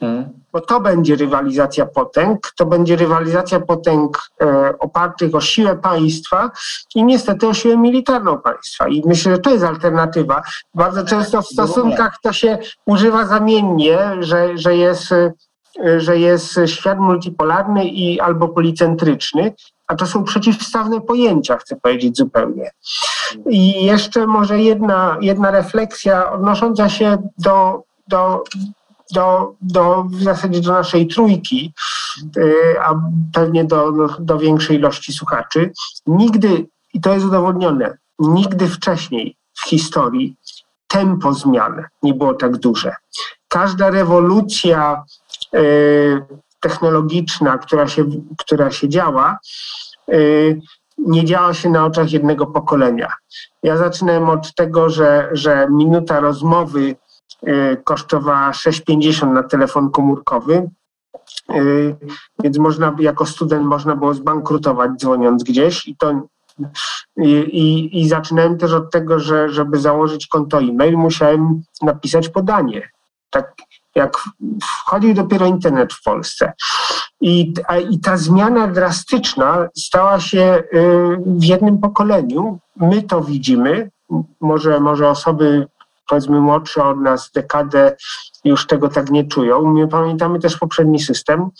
Hmm. 0.00 0.28
Bo 0.52 0.60
to 0.60 0.80
będzie 0.80 1.16
rywalizacja 1.16 1.86
potęg, 1.86 2.52
to 2.56 2.66
będzie 2.66 2.96
rywalizacja 2.96 3.60
potęg 3.60 4.18
e, 4.40 4.78
opartych 4.78 5.34
o 5.34 5.40
siłę 5.40 5.76
państwa 5.76 6.50
i 6.94 7.04
niestety 7.04 7.48
o 7.48 7.54
siłę 7.54 7.76
militarną 7.76 8.38
państwa. 8.38 8.88
I 8.88 9.02
myślę, 9.06 9.32
że 9.32 9.38
to 9.38 9.50
jest 9.50 9.64
alternatywa. 9.64 10.42
Bardzo 10.74 11.04
często 11.04 11.42
w 11.42 11.46
stosunkach 11.46 12.18
to 12.22 12.32
się 12.32 12.58
używa 12.86 13.26
zamiennie, 13.26 13.98
że, 14.20 14.58
że 14.58 14.76
jest 14.76 15.12
e, 15.12 15.32
że 15.96 16.18
jest 16.18 16.60
świat 16.66 16.98
multipolarny 16.98 17.84
i 17.84 18.20
albo 18.20 18.48
policentryczny, 18.48 19.54
a 19.86 19.94
to 19.94 20.06
są 20.06 20.24
przeciwstawne 20.24 21.00
pojęcia, 21.00 21.56
chcę 21.56 21.76
powiedzieć 21.76 22.16
zupełnie. 22.16 22.70
I 23.50 23.84
jeszcze 23.84 24.26
może 24.26 24.60
jedna, 24.60 25.18
jedna 25.20 25.50
refleksja 25.50 26.32
odnosząca 26.32 26.88
się 26.88 27.18
do, 27.38 27.82
do, 28.08 28.44
do, 29.12 29.54
do 29.60 30.04
w 30.04 30.22
zasadzie 30.22 30.60
do 30.60 30.72
naszej 30.72 31.06
trójki, 31.06 31.72
y, 32.36 32.54
a 32.84 32.94
pewnie 33.32 33.64
do, 33.64 33.92
do, 33.92 34.08
do 34.18 34.38
większej 34.38 34.76
ilości 34.76 35.12
słuchaczy. 35.12 35.72
Nigdy, 36.06 36.66
i 36.94 37.00
to 37.00 37.14
jest 37.14 37.26
udowodnione, 37.26 37.98
nigdy 38.18 38.68
wcześniej 38.68 39.36
w 39.54 39.68
historii 39.68 40.36
tempo 40.88 41.32
zmian 41.32 41.84
nie 42.02 42.14
było 42.14 42.34
tak 42.34 42.56
duże. 42.56 42.94
Każda 43.48 43.90
rewolucja 43.90 45.02
technologiczna, 46.62 47.58
która 47.58 47.88
się, 47.88 48.04
która 48.38 48.70
się 48.70 48.88
działa, 48.88 49.38
y, 50.12 50.60
nie 50.98 51.24
działa 51.24 51.54
się 51.54 51.70
na 51.70 51.84
oczach 51.86 52.12
jednego 52.12 52.46
pokolenia. 52.46 53.12
Ja 53.62 53.76
zaczynałem 53.76 54.30
od 54.30 54.54
tego, 54.54 54.90
że, 54.90 55.28
że 55.32 55.66
minuta 55.70 56.20
rozmowy 56.20 56.96
y, 57.48 57.76
kosztowała 57.84 58.50
6,50 58.50 59.32
na 59.32 59.42
telefon 59.42 59.90
komórkowy, 59.90 60.70
więc 62.42 62.58
można 62.58 62.96
jako 62.98 63.26
student 63.26 63.66
można 63.66 63.96
było 63.96 64.14
zbankrutować 64.14 64.90
dzwoniąc 64.96 65.44
gdzieś 65.44 65.88
i 65.88 65.96
to 65.96 66.22
i, 67.16 67.30
i, 67.32 68.00
i 68.00 68.08
zaczynałem 68.08 68.58
też 68.58 68.72
od 68.72 68.90
tego, 68.90 69.20
że 69.20 69.48
żeby 69.48 69.78
założyć 69.78 70.26
konto 70.26 70.58
e-mail 70.60 70.96
musiałem 70.96 71.62
napisać 71.82 72.28
podanie. 72.28 72.88
Tak 73.30 73.54
jak 73.94 74.16
wchodził 74.62 75.14
dopiero 75.14 75.46
internet 75.46 75.92
w 75.92 76.02
Polsce. 76.02 76.52
I, 77.20 77.54
a, 77.68 77.76
I 77.76 77.98
ta 77.98 78.16
zmiana 78.16 78.66
drastyczna 78.66 79.68
stała 79.76 80.20
się 80.20 80.62
y, 80.74 81.18
w 81.26 81.44
jednym 81.44 81.78
pokoleniu. 81.78 82.58
My 82.76 83.02
to 83.02 83.20
widzimy, 83.20 83.90
może, 84.40 84.80
może 84.80 85.08
osoby 85.08 85.66
powiedzmy 86.08 86.40
młodsze 86.40 86.84
od 86.84 87.00
nas 87.00 87.30
dekadę 87.34 87.96
już 88.44 88.66
tego 88.66 88.88
tak 88.88 89.10
nie 89.10 89.24
czują. 89.24 89.72
My 89.72 89.88
pamiętamy 89.88 90.38
też 90.38 90.56
poprzedni 90.56 91.00
system, 91.00 91.50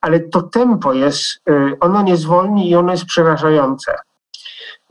ale 0.00 0.20
to 0.20 0.42
tempo 0.42 0.92
jest, 0.92 1.24
y, 1.50 1.78
ono 1.80 2.02
nie 2.02 2.16
zwolni 2.16 2.70
i 2.70 2.76
ono 2.76 2.92
jest 2.92 3.04
przerażające. 3.04 3.96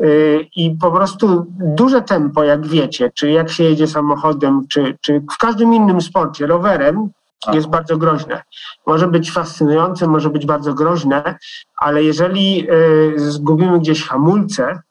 Y, 0.03 0.47
I 0.55 0.71
po 0.71 0.91
prostu 0.91 1.45
duże 1.49 2.01
tempo, 2.01 2.43
jak 2.43 2.67
wiecie, 2.67 3.11
czy 3.15 3.31
jak 3.31 3.49
się 3.49 3.63
jedzie 3.63 3.87
samochodem, 3.87 4.67
czy, 4.67 4.97
czy 5.01 5.19
w 5.19 5.37
każdym 5.37 5.73
innym 5.73 6.01
sporcie, 6.01 6.47
rowerem, 6.47 7.09
jest 7.53 7.67
bardzo 7.67 7.97
groźne. 7.97 8.43
Może 8.85 9.07
być 9.07 9.31
fascynujące, 9.31 10.07
może 10.07 10.29
być 10.29 10.45
bardzo 10.45 10.73
groźne, 10.73 11.37
ale 11.77 12.03
jeżeli 12.03 12.67
y, 12.71 13.13
zgubimy 13.17 13.79
gdzieś 13.79 14.03
hamulce, 14.03 14.81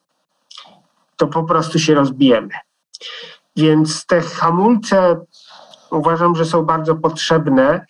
to 1.17 1.27
po 1.27 1.45
prostu 1.45 1.79
się 1.79 1.95
rozbijemy. 1.95 2.55
Więc 3.57 4.07
te 4.07 4.21
hamulce 4.21 5.21
uważam, 5.95 6.37
że 6.37 6.45
są 6.45 6.63
bardzo 6.63 6.95
potrzebne 6.95 7.87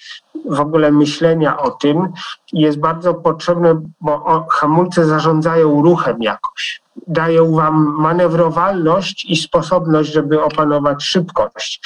w 0.51 0.61
ogóle 0.61 0.93
myślenia 0.93 1.59
o 1.59 1.71
tym. 1.71 2.09
Jest 2.53 2.79
bardzo 2.79 3.15
potrzebne, 3.15 3.81
bo 4.01 4.47
hamulce 4.51 5.07
zarządzają 5.07 5.83
ruchem 5.83 6.23
jakoś. 6.23 6.83
Dają 7.07 7.55
wam 7.55 7.97
manewrowalność 7.99 9.25
i 9.25 9.37
sposobność, 9.37 10.13
żeby 10.13 10.43
opanować 10.43 11.05
szybkość. 11.05 11.81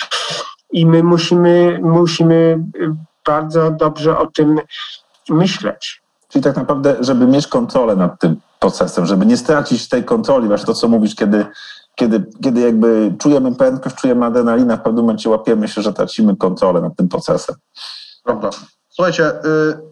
I 0.73 0.87
my 0.87 1.03
musimy, 1.03 1.79
musimy 1.83 2.65
bardzo 3.27 3.71
dobrze 3.71 4.19
o 4.19 4.27
tym 4.27 4.61
myśleć. 5.29 6.03
Czyli 6.29 6.45
tak 6.45 6.57
naprawdę, 6.57 6.97
żeby 7.01 7.27
mieć 7.27 7.47
kontrolę 7.47 7.97
nad 7.97 8.21
tym 8.21 8.41
procesem, 8.59 9.07
żeby 9.07 9.27
nie 9.27 9.37
stracić 9.37 9.89
tej 9.89 10.05
kontroli, 10.05 10.49
właśnie 10.49 10.67
to, 10.67 10.75
co 10.75 10.89
mówisz, 10.89 11.15
kiedy, 11.15 11.47
kiedy, 11.99 12.27
kiedy 12.43 12.61
jakby 12.61 13.15
czujemy 13.19 13.55
prędkość, 13.55 13.97
czujemy 13.97 14.27
adrenalinę, 14.27 14.77
w 14.77 14.83
pewnym 14.83 15.05
momencie 15.05 15.31
łapiemy 15.31 15.69
się, 15.69 15.83
że 15.83 15.93
tracimy 15.93 16.37
kontrolę 16.37 16.81
nad 16.81 16.97
tym 16.97 17.09
procesem. 17.09 17.57
Prawda. 18.25 18.51
Słuchajcie, 18.99 19.31
y, 19.31 19.35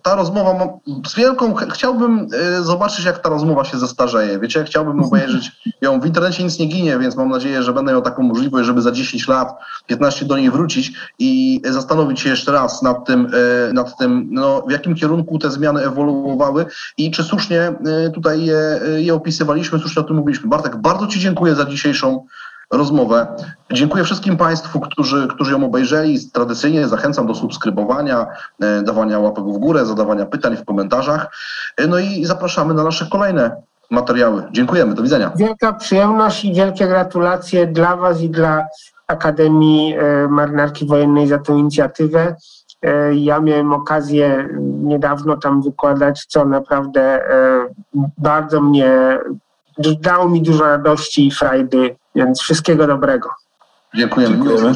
ta 0.03 0.15
rozmowa, 0.15 0.79
z 1.07 1.15
wielką, 1.15 1.55
chciałbym 1.55 2.29
y, 2.59 2.65
zobaczyć, 2.65 3.05
jak 3.05 3.19
ta 3.19 3.29
rozmowa 3.29 3.65
się 3.65 3.79
zestarzeje. 3.79 4.39
Wiecie, 4.39 4.65
chciałbym 4.65 5.03
obejrzeć 5.05 5.53
ją. 5.81 6.01
W 6.01 6.07
internecie 6.07 6.45
nic 6.45 6.59
nie 6.59 6.67
ginie, 6.67 6.99
więc 6.99 7.17
mam 7.17 7.29
nadzieję, 7.29 7.63
że 7.63 7.73
będę 7.73 7.93
miał 7.93 8.03
taką 8.03 8.23
możliwość, 8.23 8.67
żeby 8.67 8.83
za 8.83 8.93
10 8.93 9.29
lat, 9.29 9.53
15 9.87 10.25
do 10.25 10.39
niej 10.39 10.51
wrócić 10.51 10.93
i 11.19 11.63
zastanowić 11.65 12.21
się 12.21 12.29
jeszcze 12.29 12.53
raz 12.53 12.83
nad 12.83 13.05
tym, 13.05 13.35
y, 13.35 13.73
nad 13.73 13.99
tym 13.99 14.29
no, 14.31 14.63
w 14.69 14.71
jakim 14.71 14.95
kierunku 14.95 15.39
te 15.39 15.51
zmiany 15.51 15.85
ewoluowały 15.85 16.67
i 16.99 17.11
czy 17.11 17.25
słusznie 17.25 17.73
tutaj 18.15 18.45
je, 18.45 18.81
je 18.97 19.15
opisywaliśmy, 19.15 19.79
słusznie 19.79 20.03
o 20.03 20.05
tym 20.05 20.17
mówiliśmy. 20.17 20.49
Bartek, 20.49 20.77
bardzo 20.77 21.07
Ci 21.07 21.21
dziękuję 21.21 21.55
za 21.55 21.65
dzisiejszą 21.65 22.27
rozmowę. 22.73 23.27
Dziękuję 23.73 24.05
wszystkim 24.05 24.37
Państwu, 24.37 24.81
którzy, 24.81 25.29
którzy 25.29 25.53
ją 25.53 25.65
obejrzeli. 25.65 26.31
Tradycyjnie 26.33 26.89
zachęcam 26.89 27.27
do 27.27 27.35
subskrybowania, 27.35 28.27
e, 28.61 28.83
dawania 28.83 29.19
łapek 29.19 29.45
w 29.45 29.59
górę, 29.59 29.87
zadawania 29.87 30.27
pytań 30.27 30.57
w 30.57 30.65
komentarzach. 30.65 31.37
E, 31.77 31.87
no 31.87 31.99
i 31.99 32.25
zapraszamy 32.25 32.75
na 32.75 32.85
nasze 32.85 33.07
kolejne 33.07 33.63
materiały. 33.91 34.43
Dziękujemy, 34.53 34.95
do 34.95 35.03
widzenia. 35.03 35.33
Wielka 35.37 35.73
przyjemność 35.73 36.45
i 36.45 36.55
wielkie 36.55 36.87
gratulacje 36.87 37.67
dla 37.67 37.97
Was 37.97 38.21
i 38.21 38.31
dla 38.31 38.67
Akademii 39.07 39.97
e, 39.97 40.29
Marynarki 40.29 40.87
Wojennej 40.87 41.27
za 41.27 41.39
tę 41.39 41.53
inicjatywę. 41.53 42.37
Ja 43.13 43.41
miałem 43.41 43.73
okazję 43.73 44.49
niedawno 44.61 45.37
tam 45.37 45.63
wykładać, 45.63 46.25
co 46.29 46.45
naprawdę 46.45 47.23
bardzo 48.19 48.61
mnie 48.61 49.19
dało 49.79 50.29
mi 50.29 50.43
dużo 50.43 50.65
radości 50.65 51.27
i 51.27 51.31
frajdy, 51.31 51.97
więc 52.15 52.41
wszystkiego 52.41 52.87
dobrego. 52.87 53.31
Dziękujemy. 53.95 54.37
Dziękujemy. 54.37 54.75